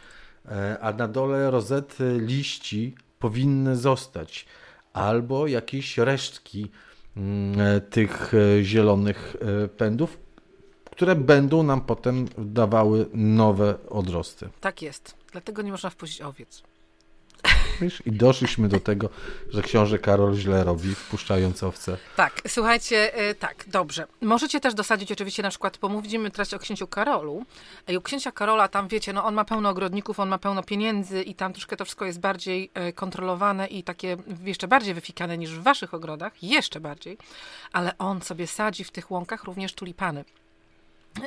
e, 0.45 0.79
a 0.81 0.93
na 0.93 1.07
dole 1.07 1.51
rozety 1.51 2.17
liści 2.21 2.95
powinny 3.19 3.75
zostać. 3.75 4.45
Albo 4.93 5.47
jakieś 5.47 5.97
resztki 5.97 6.67
mm, 7.17 7.61
e, 7.61 7.81
tych 7.81 8.33
e, 8.33 8.63
zielonych 8.63 9.35
pędów, 9.77 10.17
które 10.91 11.15
będą 11.15 11.63
nam 11.63 11.81
potem 11.81 12.27
dawały 12.37 13.05
nowe 13.13 13.75
odrosty. 13.89 14.49
Tak 14.61 14.81
jest. 14.81 15.15
Dlatego 15.31 15.61
nie 15.61 15.71
można 15.71 15.89
wpuścić 15.89 16.21
owiec. 16.21 16.63
Wiesz? 17.81 18.03
I 18.05 18.11
doszliśmy 18.11 18.67
do 18.67 18.79
tego, 18.79 19.09
że 19.49 19.61
książę 19.61 19.99
Karol 19.99 20.35
źle 20.35 20.63
robi, 20.63 20.95
wpuszczając 20.95 21.63
owce. 21.63 21.97
Tak, 22.15 22.41
słuchajcie, 22.47 23.29
y, 23.29 23.35
tak, 23.35 23.65
dobrze. 23.67 24.07
Możecie 24.21 24.59
też 24.59 24.73
dosadzić 24.73 25.11
oczywiście 25.11 25.43
na 25.43 25.49
przykład, 25.49 25.77
pomówimy 25.77 26.31
teraz 26.31 26.53
o 26.53 26.59
księciu 26.59 26.87
Karolu. 26.87 27.45
I 27.87 27.97
u 27.97 28.01
księcia 28.01 28.31
Karola 28.31 28.67
tam, 28.67 28.87
wiecie, 28.87 29.13
no 29.13 29.25
on 29.25 29.33
ma 29.33 29.45
pełno 29.45 29.69
ogrodników, 29.69 30.19
on 30.19 30.29
ma 30.29 30.37
pełno 30.37 30.63
pieniędzy 30.63 31.23
i 31.23 31.35
tam 31.35 31.53
troszkę 31.53 31.77
to 31.77 31.85
wszystko 31.85 32.05
jest 32.05 32.19
bardziej 32.19 32.71
e, 32.73 32.93
kontrolowane 32.93 33.67
i 33.67 33.83
takie 33.83 34.17
jeszcze 34.43 34.67
bardziej 34.67 34.93
wyfikane 34.93 35.37
niż 35.37 35.51
w 35.51 35.63
waszych 35.63 35.93
ogrodach, 35.93 36.43
jeszcze 36.43 36.79
bardziej. 36.79 37.17
Ale 37.71 37.97
on 37.97 38.21
sobie 38.21 38.47
sadzi 38.47 38.83
w 38.83 38.91
tych 38.91 39.11
łąkach 39.11 39.43
również 39.43 39.73
tulipany. 39.73 40.25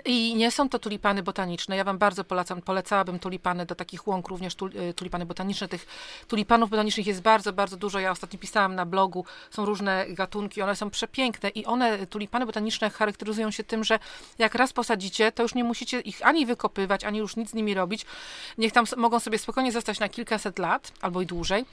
I 0.04 0.34
nie 0.34 0.50
są 0.50 0.68
to 0.68 0.78
tulipany 0.78 1.22
botaniczne. 1.22 1.76
Ja 1.76 1.84
Wam 1.84 1.98
bardzo 1.98 2.24
polecam, 2.24 2.62
polecałabym 2.62 3.18
tulipany 3.18 3.66
do 3.66 3.74
takich 3.74 4.06
łąk, 4.06 4.28
również 4.28 4.56
y, 4.90 4.94
tulipany 4.94 5.26
botaniczne. 5.26 5.68
Tych 5.68 5.86
tulipanów 6.28 6.70
botanicznych 6.70 7.06
jest 7.06 7.20
bardzo, 7.20 7.52
bardzo 7.52 7.76
dużo. 7.76 7.98
Ja 7.98 8.10
ostatnio 8.10 8.38
pisałam 8.38 8.74
na 8.74 8.86
blogu, 8.86 9.24
są 9.50 9.64
różne 9.64 10.06
gatunki, 10.08 10.62
one 10.62 10.76
są 10.76 10.90
przepiękne 10.90 11.48
i 11.48 11.66
one, 11.66 12.06
tulipany 12.06 12.46
botaniczne, 12.46 12.90
charakteryzują 12.90 13.50
się 13.50 13.64
tym, 13.64 13.84
że 13.84 13.98
jak 14.38 14.54
raz 14.54 14.72
posadzicie, 14.72 15.32
to 15.32 15.42
już 15.42 15.54
nie 15.54 15.64
musicie 15.64 16.00
ich 16.00 16.26
ani 16.26 16.46
wykopywać, 16.46 17.04
ani 17.04 17.18
już 17.18 17.36
nic 17.36 17.50
z 17.50 17.54
nimi 17.54 17.74
robić. 17.74 18.06
Niech 18.58 18.72
tam 18.72 18.84
mogą 18.96 19.20
sobie 19.20 19.38
spokojnie 19.38 19.72
zostać 19.72 20.00
na 20.00 20.08
kilkaset 20.08 20.58
lat 20.58 20.92
albo 21.00 21.22
i 21.22 21.26
dłużej. 21.26 21.64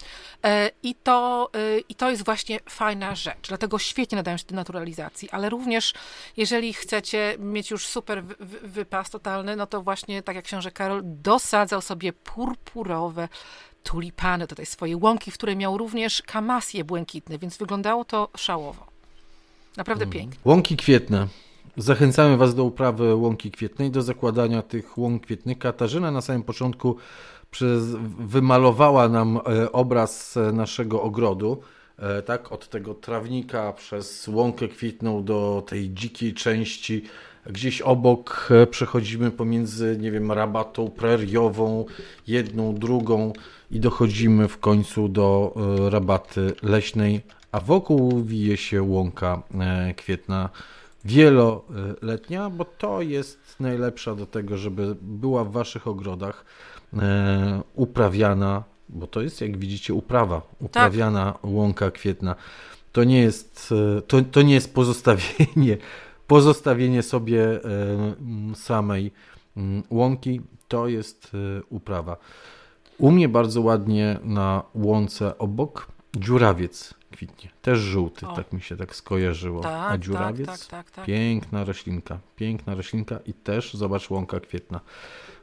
E, 0.45 0.71
I 0.83 0.95
to, 0.95 1.49
y, 1.55 1.83
I 1.89 1.95
to 1.95 2.09
jest 2.09 2.25
właśnie 2.25 2.59
fajna 2.69 3.15
rzecz. 3.15 3.47
Dlatego 3.47 3.79
świetnie 3.79 4.15
nadają 4.15 4.37
się 4.37 4.45
do 4.45 4.55
naturalizacji, 4.55 5.29
ale 5.29 5.49
również 5.49 5.93
jeżeli 6.37 6.73
chcecie 6.73 7.35
mieć 7.39 7.71
już 7.71 7.87
super 7.87 8.06
wy- 8.39 8.67
wypas 8.67 9.09
totalny, 9.09 9.55
no 9.55 9.67
to 9.67 9.81
właśnie 9.81 10.23
tak 10.23 10.35
jak 10.35 10.45
książę 10.45 10.71
Karol 10.71 11.01
dosadzał 11.03 11.81
sobie 11.81 12.13
purpurowe 12.13 13.29
tulipany 13.83 14.47
do 14.47 14.55
tej 14.55 14.65
swojej 14.65 14.95
łąki, 14.95 15.31
w 15.31 15.33
której 15.33 15.55
miał 15.55 15.77
również 15.77 16.21
kamasje 16.21 16.83
błękitne, 16.83 17.37
więc 17.37 17.57
wyglądało 17.57 18.05
to 18.05 18.29
szałowo. 18.37 18.85
Naprawdę 19.77 20.07
pięknie. 20.07 20.39
Łąki 20.45 20.77
kwietne. 20.77 21.27
Zachęcamy 21.77 22.37
Was 22.37 22.55
do 22.55 22.63
uprawy 22.63 23.15
łąki 23.15 23.51
kwietnej, 23.51 23.91
do 23.91 24.01
zakładania 24.01 24.61
tych 24.61 24.97
łąk 24.97 25.23
kwietnych. 25.25 25.57
Katarzyna 25.59 26.11
na 26.11 26.21
samym 26.21 26.43
początku 26.43 26.97
przez, 27.51 27.83
wymalowała 28.19 29.09
nam 29.09 29.37
e, 29.37 29.71
obraz 29.71 30.37
e, 30.37 30.51
naszego 30.51 31.01
ogrodu, 31.01 31.61
e, 31.99 32.21
tak, 32.21 32.51
od 32.51 32.69
tego 32.69 32.93
trawnika 32.93 33.73
przez 33.73 34.27
łąkę 34.27 34.67
kwitną 34.67 35.23
do 35.23 35.63
tej 35.67 35.89
dzikiej 35.89 36.33
części. 36.33 37.03
Gdzieś 37.49 37.81
obok 37.81 38.49
przechodzimy 38.71 39.31
pomiędzy, 39.31 39.97
nie 39.99 40.11
wiem, 40.11 40.31
rabatą 40.31 40.89
preriową, 40.89 41.85
jedną, 42.27 42.75
drugą 42.75 43.33
i 43.71 43.79
dochodzimy 43.79 44.47
w 44.47 44.57
końcu 44.57 45.09
do 45.09 45.53
rabaty 45.89 46.53
leśnej, 46.63 47.21
a 47.51 47.59
wokół 47.59 48.23
wije 48.23 48.57
się 48.57 48.83
łąka 48.83 49.43
kwietna 49.97 50.49
wieloletnia, 51.05 52.49
bo 52.49 52.65
to 52.65 53.01
jest 53.01 53.55
najlepsza 53.59 54.15
do 54.15 54.25
tego, 54.25 54.57
żeby 54.57 54.95
była 55.01 55.43
w 55.43 55.51
waszych 55.51 55.87
ogrodach 55.87 56.45
e, 56.93 57.61
uprawiana, 57.75 58.63
bo 58.89 59.07
to 59.07 59.21
jest, 59.21 59.41
jak 59.41 59.57
widzicie, 59.57 59.93
uprawa, 59.93 60.41
uprawiana 60.59 61.31
tak. 61.31 61.41
łąka 61.43 61.91
kwietna. 61.91 62.35
To 62.91 63.03
nie 63.03 63.21
jest, 63.21 63.73
e, 63.97 64.01
to, 64.01 64.21
to 64.21 64.41
nie 64.41 64.53
jest 64.53 64.73
pozostawienie, 64.73 65.77
pozostawienie 66.27 67.03
sobie 67.03 67.43
e, 67.43 67.59
samej 68.55 69.11
łąki, 69.89 70.41
to 70.67 70.87
jest 70.87 71.31
uprawa. 71.69 72.17
U 72.97 73.11
mnie 73.11 73.29
bardzo 73.29 73.61
ładnie 73.61 74.19
na 74.23 74.63
łące 74.73 75.37
obok 75.37 75.87
dziurawiec 76.15 76.93
kwitnie. 77.11 77.49
Też 77.61 77.79
żółty, 77.79 78.27
o. 78.27 78.35
tak 78.35 78.53
mi 78.53 78.61
się 78.61 78.77
tak 78.77 78.95
skojarzyło. 78.95 79.61
Tak, 79.61 79.71
A 79.71 79.89
tak, 79.89 80.01
dziurawiec? 80.01 80.47
Tak, 80.47 80.65
tak, 80.65 80.91
tak, 80.91 81.05
piękna 81.05 81.63
roślinka, 81.63 82.19
piękna 82.35 82.75
roślinka 82.75 83.19
i 83.25 83.33
też, 83.33 83.73
zobacz, 83.73 84.09
łąka 84.09 84.39
kwietna 84.39 84.79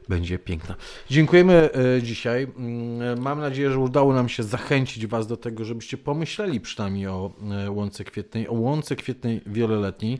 będzie 0.09 0.39
piękna. 0.39 0.75
Dziękujemy 1.09 1.69
e, 1.97 2.01
dzisiaj. 2.01 2.47
Mm, 2.57 3.21
mam 3.21 3.39
nadzieję, 3.39 3.71
że 3.71 3.79
udało 3.79 4.13
nam 4.13 4.29
się 4.29 4.43
zachęcić 4.43 5.07
Was 5.07 5.27
do 5.27 5.37
tego, 5.37 5.65
żebyście 5.65 5.97
pomyśleli 5.97 6.61
przynajmniej 6.61 7.07
o 7.07 7.31
e, 7.65 7.71
łące 7.71 8.03
kwietnej, 8.03 8.47
o 8.47 8.53
łące 8.53 8.95
kwietnej 8.95 9.41
wieloletniej. 9.45 10.19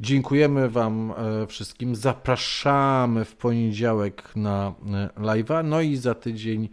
Dziękujemy 0.00 0.68
Wam 0.68 1.12
e, 1.42 1.46
wszystkim. 1.46 1.94
Zapraszamy 1.94 3.24
w 3.24 3.36
poniedziałek 3.36 4.36
na 4.36 4.72
live'a, 5.18 5.64
no 5.64 5.80
i 5.80 5.96
za 5.96 6.14
tydzień 6.14 6.68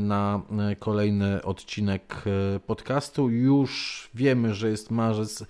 na 0.00 0.40
kolejny 0.78 1.42
odcinek 1.42 2.22
e, 2.56 2.60
podcastu. 2.60 3.30
Już 3.30 4.10
wiemy, 4.14 4.54
że 4.54 4.68
jest 4.70 4.90
marzec, 4.90 5.44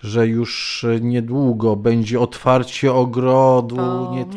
że 0.00 0.26
już 0.26 0.84
niedługo 1.00 1.76
będzie 1.76 2.20
otwarcie 2.20 2.92
ogrodu. 2.92 3.76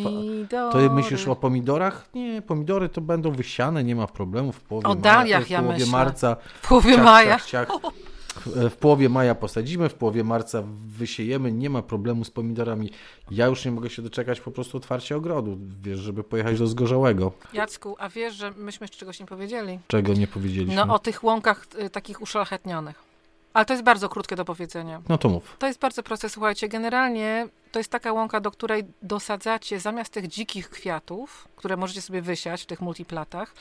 Pomidory. 0.03 0.87
To 0.89 0.93
myślisz 0.93 1.27
o 1.27 1.35
pomidorach? 1.35 2.09
Nie, 2.13 2.41
pomidory 2.41 2.89
to 2.89 3.01
będą 3.01 3.31
wysiane, 3.31 3.83
nie 3.83 3.95
ma 3.95 4.07
problemu 4.07 4.51
w 4.51 4.61
połowie 4.61 4.87
O 4.87 4.95
daliach 4.95 5.45
w 5.45 5.55
połowie 5.55 5.79
ja 5.79 5.91
marca. 5.91 6.35
W 6.61 6.67
połowie 6.67 6.95
ciach, 6.95 7.05
maja. 7.05 7.39
Ciach, 7.39 7.45
ciach. 7.45 7.67
W 8.45 8.75
połowie 8.75 9.09
maja 9.09 9.35
posadzimy, 9.35 9.89
w 9.89 9.93
połowie 9.93 10.23
marca 10.23 10.63
wysiejemy, 10.87 11.51
nie 11.51 11.69
ma 11.69 11.81
problemu 11.81 12.23
z 12.23 12.31
pomidorami. 12.31 12.91
Ja 13.31 13.45
już 13.45 13.65
nie 13.65 13.71
mogę 13.71 13.89
się 13.89 14.01
doczekać 14.01 14.41
po 14.41 14.51
prostu 14.51 14.77
otwarcia 14.77 15.15
ogrodu, 15.15 15.57
wiesz, 15.81 15.99
żeby 15.99 16.23
pojechać 16.23 16.59
do 16.59 16.67
Zgorzałego. 16.67 17.31
Jacku, 17.53 17.95
a 17.99 18.09
wiesz, 18.09 18.33
że 18.33 18.51
myśmy 18.51 18.83
jeszcze 18.83 18.97
czegoś 18.97 19.19
nie 19.19 19.25
powiedzieli? 19.25 19.79
Czego 19.87 20.13
nie 20.13 20.27
powiedzieliśmy? 20.27 20.85
No 20.85 20.93
o 20.93 20.99
tych 20.99 21.23
łąkach 21.23 21.67
y, 21.85 21.89
takich 21.89 22.21
uszlachetnionych. 22.21 23.09
Ale 23.53 23.65
to 23.65 23.73
jest 23.73 23.83
bardzo 23.83 24.09
krótkie 24.09 24.35
do 24.35 24.45
powiedzenia. 24.45 25.01
No 25.09 25.17
to 25.17 25.29
mów. 25.29 25.55
To 25.59 25.67
jest 25.67 25.79
bardzo 25.79 26.03
proste. 26.03 26.29
Słuchajcie, 26.29 26.69
generalnie 26.69 27.47
to 27.71 27.79
jest 27.79 27.91
taka 27.91 28.13
łąka, 28.13 28.39
do 28.39 28.51
której 28.51 28.83
dosadzacie 29.01 29.79
zamiast 29.79 30.13
tych 30.13 30.27
dzikich 30.27 30.69
kwiatów, 30.69 31.47
które 31.55 31.77
możecie 31.77 32.01
sobie 32.01 32.21
wysiać 32.21 32.63
w 32.63 32.65
tych 32.65 32.81
multiplatach, 32.81 33.53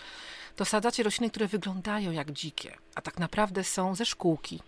dosadzacie 0.59 1.03
rośliny, 1.03 1.31
które 1.31 1.49
wyglądają 1.49 2.11
jak 2.11 2.33
dzikie, 2.33 2.77
a 2.95 3.03
tak 3.03 3.19
naprawdę 3.19 3.65
są 3.65 3.95
ze 3.95 4.05
szkółki. 4.05 4.61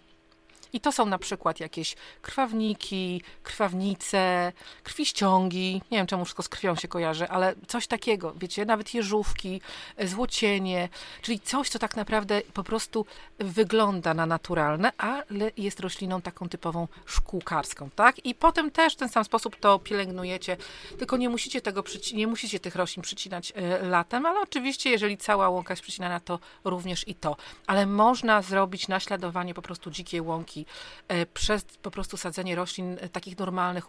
I 0.72 0.80
to 0.80 0.92
są 0.92 1.06
na 1.06 1.18
przykład 1.18 1.60
jakieś 1.60 1.96
krwawniki, 2.22 3.22
krwawnice, 3.42 4.52
krwiściągi. 4.82 5.82
Nie 5.90 5.98
wiem, 5.98 6.06
czemu 6.06 6.24
wszystko 6.24 6.42
z 6.42 6.48
krwią 6.48 6.76
się 6.76 6.88
kojarzy, 6.88 7.28
ale 7.28 7.54
coś 7.66 7.86
takiego, 7.86 8.34
wiecie, 8.36 8.64
nawet 8.64 8.94
jeżówki, 8.94 9.60
złocienie, 10.04 10.88
czyli 11.22 11.40
coś, 11.40 11.68
co 11.68 11.78
tak 11.78 11.96
naprawdę 11.96 12.42
po 12.54 12.64
prostu 12.64 13.06
wygląda 13.38 14.14
na 14.14 14.26
naturalne, 14.26 14.92
ale 14.98 15.50
jest 15.56 15.80
rośliną 15.80 16.22
taką 16.22 16.48
typową 16.48 16.88
szkółkarską, 17.06 17.90
tak? 17.96 18.26
I 18.26 18.34
potem 18.34 18.70
też 18.70 18.92
w 18.94 18.96
ten 18.96 19.08
sam 19.08 19.24
sposób 19.24 19.56
to 19.56 19.78
pielęgnujecie, 19.78 20.56
tylko 20.98 21.16
nie 21.16 21.28
musicie 21.28 21.60
tego, 21.60 21.84
nie 22.14 22.26
musicie 22.26 22.60
tych 22.60 22.76
roślin 22.76 23.02
przycinać 23.02 23.52
e, 23.56 23.86
latem, 23.86 24.26
ale 24.26 24.40
oczywiście, 24.40 24.90
jeżeli 24.90 25.18
cała 25.18 25.48
łąka 25.48 25.72
jest 25.72 25.82
przycinana, 25.82 26.20
to 26.20 26.38
również 26.64 27.08
i 27.08 27.14
to. 27.14 27.36
Ale 27.66 27.86
można 27.86 28.42
zrobić 28.42 28.88
naśladowanie 28.88 29.54
po 29.54 29.62
prostu 29.62 29.90
dzikiej 29.90 30.20
łąki 30.20 30.59
E, 31.08 31.26
przez 31.26 31.64
po 31.64 31.90
prostu 31.90 32.16
sadzenie 32.16 32.54
roślin 32.54 32.96
e, 33.00 33.08
takich 33.08 33.38
normalnych 33.38 33.86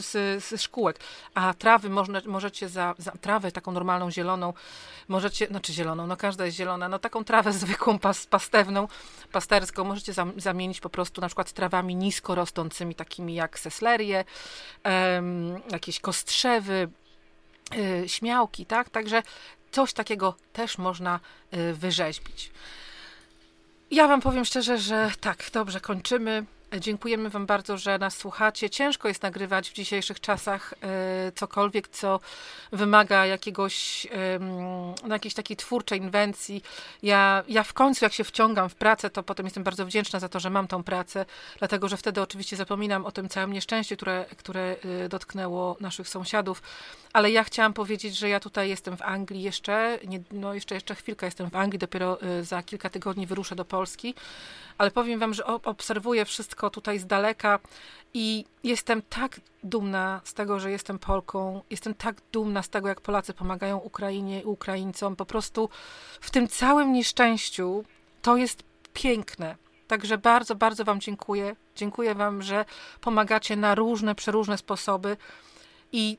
z, 0.00 0.44
z, 0.44 0.60
szkółek. 0.60 1.00
A 1.34 1.54
trawy 1.54 1.90
można, 1.90 2.20
możecie 2.26 2.68
za, 2.68 2.94
za, 2.98 3.10
trawę 3.10 3.52
taką 3.52 3.72
normalną 3.72 4.10
zieloną, 4.10 4.52
możecie, 5.08 5.46
znaczy 5.46 5.72
zieloną, 5.72 6.06
no 6.06 6.16
każda 6.16 6.44
jest 6.44 6.56
zielona, 6.56 6.88
no 6.88 6.98
taką 6.98 7.24
trawę 7.24 7.52
zwykłą, 7.62 7.98
pas, 7.98 8.26
pastewną, 8.26 8.88
pasterską 9.32 9.84
możecie 9.84 10.12
za, 10.12 10.26
zamienić 10.36 10.80
po 10.80 10.90
prostu 10.90 11.20
na 11.20 11.26
przykład 11.26 11.52
trawami 11.52 11.96
nisko 11.96 12.34
rosnącymi, 12.34 12.94
takimi 12.94 13.34
jak 13.34 13.58
seslerie, 13.58 14.24
jakieś 15.70 16.00
kostrzewy, 16.00 16.88
y, 17.74 18.08
śmiałki, 18.08 18.66
tak? 18.66 18.90
Także 18.90 19.22
coś 19.70 19.92
takiego 19.92 20.34
też 20.52 20.78
można 20.78 21.20
y, 21.54 21.74
wyrzeźbić. 21.74 22.50
Ja 23.90 24.08
Wam 24.08 24.20
powiem 24.20 24.44
szczerze, 24.44 24.78
że 24.78 25.10
tak, 25.20 25.44
dobrze, 25.52 25.80
kończymy. 25.80 26.44
Dziękujemy 26.78 27.30
Wam 27.30 27.46
bardzo, 27.46 27.78
że 27.78 27.98
nas 27.98 28.16
słuchacie. 28.16 28.70
Ciężko 28.70 29.08
jest 29.08 29.22
nagrywać 29.22 29.70
w 29.70 29.72
dzisiejszych 29.72 30.20
czasach 30.20 30.74
e, 30.82 31.32
cokolwiek, 31.32 31.88
co 31.88 32.20
wymaga 32.72 33.26
jakiegoś, 33.26 34.06
no, 35.08 35.14
jakiejś 35.14 35.34
takiej 35.34 35.56
twórczej 35.56 35.98
inwencji. 35.98 36.62
Ja, 37.02 37.44
ja 37.48 37.62
w 37.62 37.72
końcu, 37.72 38.04
jak 38.04 38.12
się 38.12 38.24
wciągam 38.24 38.68
w 38.68 38.74
pracę, 38.74 39.10
to 39.10 39.22
potem 39.22 39.46
jestem 39.46 39.62
bardzo 39.62 39.86
wdzięczna 39.86 40.20
za 40.20 40.28
to, 40.28 40.40
że 40.40 40.50
mam 40.50 40.68
tą 40.68 40.82
pracę, 40.82 41.26
dlatego 41.58 41.88
że 41.88 41.96
wtedy 41.96 42.22
oczywiście 42.22 42.56
zapominam 42.56 43.06
o 43.06 43.12
tym 43.12 43.28
całym 43.28 43.52
nieszczęściu, 43.52 43.96
które, 43.96 44.24
które 44.36 44.76
e, 45.04 45.08
dotknęło 45.08 45.76
naszych 45.80 46.08
sąsiadów. 46.08 46.62
Ale 47.12 47.30
ja 47.30 47.44
chciałam 47.44 47.72
powiedzieć, 47.72 48.16
że 48.16 48.28
ja 48.28 48.40
tutaj 48.40 48.68
jestem 48.68 48.96
w 48.96 49.02
Anglii 49.02 49.42
jeszcze, 49.42 49.98
nie, 50.06 50.20
no 50.30 50.54
jeszcze, 50.54 50.74
jeszcze 50.74 50.94
chwilkę 50.94 51.26
jestem 51.26 51.50
w 51.50 51.56
Anglii, 51.56 51.78
dopiero 51.78 52.22
e, 52.22 52.44
za 52.44 52.62
kilka 52.62 52.90
tygodni 52.90 53.26
wyruszę 53.26 53.56
do 53.56 53.64
Polski 53.64 54.14
ale 54.80 54.90
powiem 54.90 55.20
Wam, 55.20 55.34
że 55.34 55.46
obserwuję 55.46 56.24
wszystko 56.24 56.70
tutaj 56.70 56.98
z 56.98 57.06
daleka 57.06 57.58
i 58.14 58.44
jestem 58.64 59.02
tak 59.02 59.40
dumna 59.64 60.20
z 60.24 60.34
tego, 60.34 60.60
że 60.60 60.70
jestem 60.70 60.98
Polką. 60.98 61.62
Jestem 61.70 61.94
tak 61.94 62.16
dumna 62.32 62.62
z 62.62 62.68
tego, 62.68 62.88
jak 62.88 63.00
Polacy 63.00 63.34
pomagają 63.34 63.78
Ukrainie 63.78 64.40
i 64.40 64.44
Ukraińcom. 64.44 65.16
Po 65.16 65.26
prostu 65.26 65.68
w 66.20 66.30
tym 66.30 66.48
całym 66.48 66.92
nieszczęściu 66.92 67.84
to 68.22 68.36
jest 68.36 68.62
piękne. 68.94 69.56
Także 69.88 70.18
bardzo, 70.18 70.54
bardzo 70.54 70.84
Wam 70.84 71.00
dziękuję. 71.00 71.56
Dziękuję 71.76 72.14
Wam, 72.14 72.42
że 72.42 72.64
pomagacie 73.00 73.56
na 73.56 73.74
różne, 73.74 74.14
przeróżne 74.14 74.58
sposoby. 74.58 75.16
I 75.92 76.18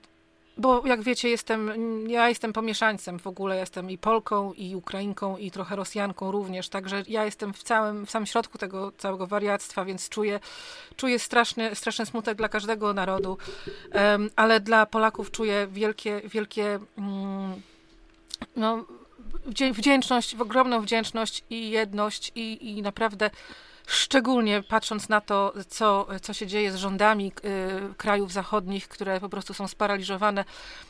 bo 0.57 0.87
jak 0.87 1.01
wiecie, 1.01 1.29
jestem, 1.29 1.71
ja 2.09 2.29
jestem 2.29 2.53
pomieszańcem 2.53 3.19
w 3.19 3.27
ogóle, 3.27 3.57
jestem 3.57 3.91
i 3.91 3.97
Polką, 3.97 4.53
i 4.53 4.75
Ukrainką, 4.75 5.37
i 5.37 5.51
trochę 5.51 5.75
Rosjanką 5.75 6.31
również, 6.31 6.69
także 6.69 7.03
ja 7.07 7.25
jestem 7.25 7.53
w 7.53 7.63
całym, 7.63 8.05
w 8.05 8.11
samym 8.11 8.25
środku 8.25 8.57
tego 8.57 8.91
całego 8.97 9.27
wariactwa, 9.27 9.85
więc 9.85 10.09
czuję, 10.09 10.39
czuję 10.95 11.19
straszny, 11.19 11.75
straszny 11.75 12.05
smutek 12.05 12.37
dla 12.37 12.49
każdego 12.49 12.93
narodu, 12.93 13.37
um, 13.93 14.29
ale 14.35 14.59
dla 14.59 14.85
Polaków 14.85 15.31
czuję 15.31 15.67
wielkie, 15.71 16.21
wielkie 16.25 16.79
um, 16.97 17.61
no, 18.55 18.85
wdzięczność, 19.71 20.35
ogromną 20.35 20.81
wdzięczność 20.81 21.43
i 21.49 21.69
jedność 21.69 22.31
i, 22.35 22.69
i 22.69 22.81
naprawdę 22.81 23.29
Szczególnie 23.91 24.63
patrząc 24.63 25.09
na 25.09 25.21
to, 25.21 25.53
co, 25.67 26.07
co 26.21 26.33
się 26.33 26.47
dzieje 26.47 26.71
z 26.71 26.75
rządami 26.75 27.31
y, 27.91 27.93
krajów 27.97 28.31
zachodnich, 28.31 28.87
które 28.87 29.19
po 29.19 29.29
prostu 29.29 29.53
są 29.53 29.67
sparaliżowane, 29.67 30.45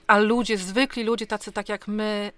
a 0.08 0.20
ludzie, 0.20 0.58
zwykli 0.58 1.04
ludzie, 1.04 1.28
tacy 1.28 1.52
tak 1.52 1.70
jak 1.70 1.88
my, 1.88 2.32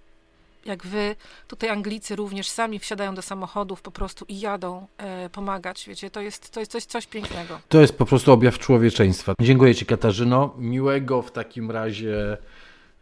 jak 0.66 0.86
wy, 0.86 1.16
tutaj 1.48 1.70
Anglicy 1.70 2.16
również 2.16 2.50
sami 2.50 2.80
wsiadają 2.80 3.16
do 3.16 3.22
samochodów 3.22 3.82
po 3.82 3.92
prostu 3.92 4.26
i 4.28 4.40
jadą 4.40 4.88
e, 4.98 5.30
pomagać. 5.30 5.86
Wiecie, 5.88 6.10
to 6.10 6.22
jest, 6.22 6.52
to 6.52 6.60
jest 6.60 6.72
coś, 6.72 6.86
coś 6.86 7.08
pięknego. 7.08 7.60
To 7.70 7.82
jest 7.82 7.98
po 7.98 8.06
prostu 8.06 8.32
objaw 8.32 8.60
człowieczeństwa. 8.60 9.34
Dziękuję 9.42 9.76
Ci, 9.76 9.86
Katarzyno. 9.86 10.54
Miłego 10.58 11.22
w 11.22 11.32
takim 11.32 11.72
razie 11.72 12.38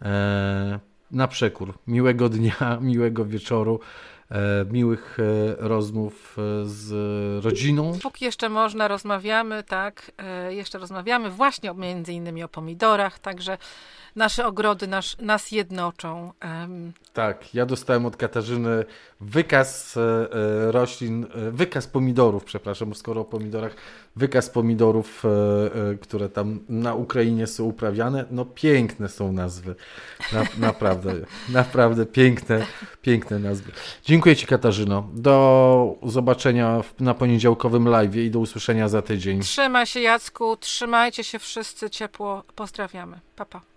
e, 0.02 0.80
na 1.12 1.28
przekór. 1.28 1.74
Miłego 1.88 2.30
dnia, 2.30 2.78
miłego 2.82 3.26
wieczoru. 3.26 3.80
Miłych 4.72 5.18
rozmów 5.58 6.38
z 6.64 6.92
rodziną. 7.46 8.00
Póki 8.04 8.26
jeszcze 8.26 8.50
można, 8.50 8.88
rozmawiamy, 8.88 9.64
tak, 9.64 10.12
jeszcze 10.50 10.78
rozmawiamy 10.78 11.30
właśnie 11.30 11.74
między 11.74 12.14
innymi 12.14 12.44
o 12.44 12.48
pomidorach, 12.48 13.20
także 13.20 13.58
nasze 14.16 14.46
ogrody 14.46 14.88
nas, 14.88 15.18
nas 15.20 15.52
jednoczą. 15.52 16.34
Tak, 17.14 17.56
ja 17.56 17.66
dostałem 17.66 18.06
od 18.06 18.18
Katarzyny 18.18 18.86
wykaz 19.22 19.98
e, 19.98 20.02
e, 20.02 20.72
roślin, 20.72 21.26
e, 21.36 21.52
wykaz 21.52 21.88
pomidorów, 21.88 22.44
przepraszam, 22.44 22.96
skoro 22.96 23.22
o 23.22 23.26
pomidorach, 23.26 23.76
wykaz 24.16 24.50
pomidorów, 24.50 25.24
które 26.02 26.30
tam 26.30 26.60
na 26.70 26.96
Ukrainie 26.96 27.48
są 27.48 27.64
uprawiane. 27.64 28.26
No 28.32 28.46
piękne 28.46 29.10
są 29.10 29.32
nazwy. 29.32 29.76
Na, 30.34 30.44
naprawdę, 30.58 31.14
naprawdę 31.50 32.06
piękne, 32.06 32.66
piękne 33.02 33.40
nazwy. 33.40 33.72
Dziękuję 34.06 34.36
Ci 34.36 34.48
Katarzyno. 34.48 35.08
Do 35.14 35.96
zobaczenia 36.04 36.82
na 37.00 37.14
poniedziałkowym 37.14 37.88
live 37.88 38.16
i 38.16 38.32
do 38.32 38.40
usłyszenia 38.40 38.90
za 38.90 39.02
tydzień. 39.02 39.42
Trzymaj 39.42 39.86
się 39.86 40.00
Jacku, 40.00 40.58
trzymajcie 40.58 41.24
się 41.24 41.40
wszyscy 41.40 41.90
ciepło. 41.90 42.44
Pozdrawiamy. 42.56 43.20
Pa, 43.36 43.46
pa. 43.46 43.62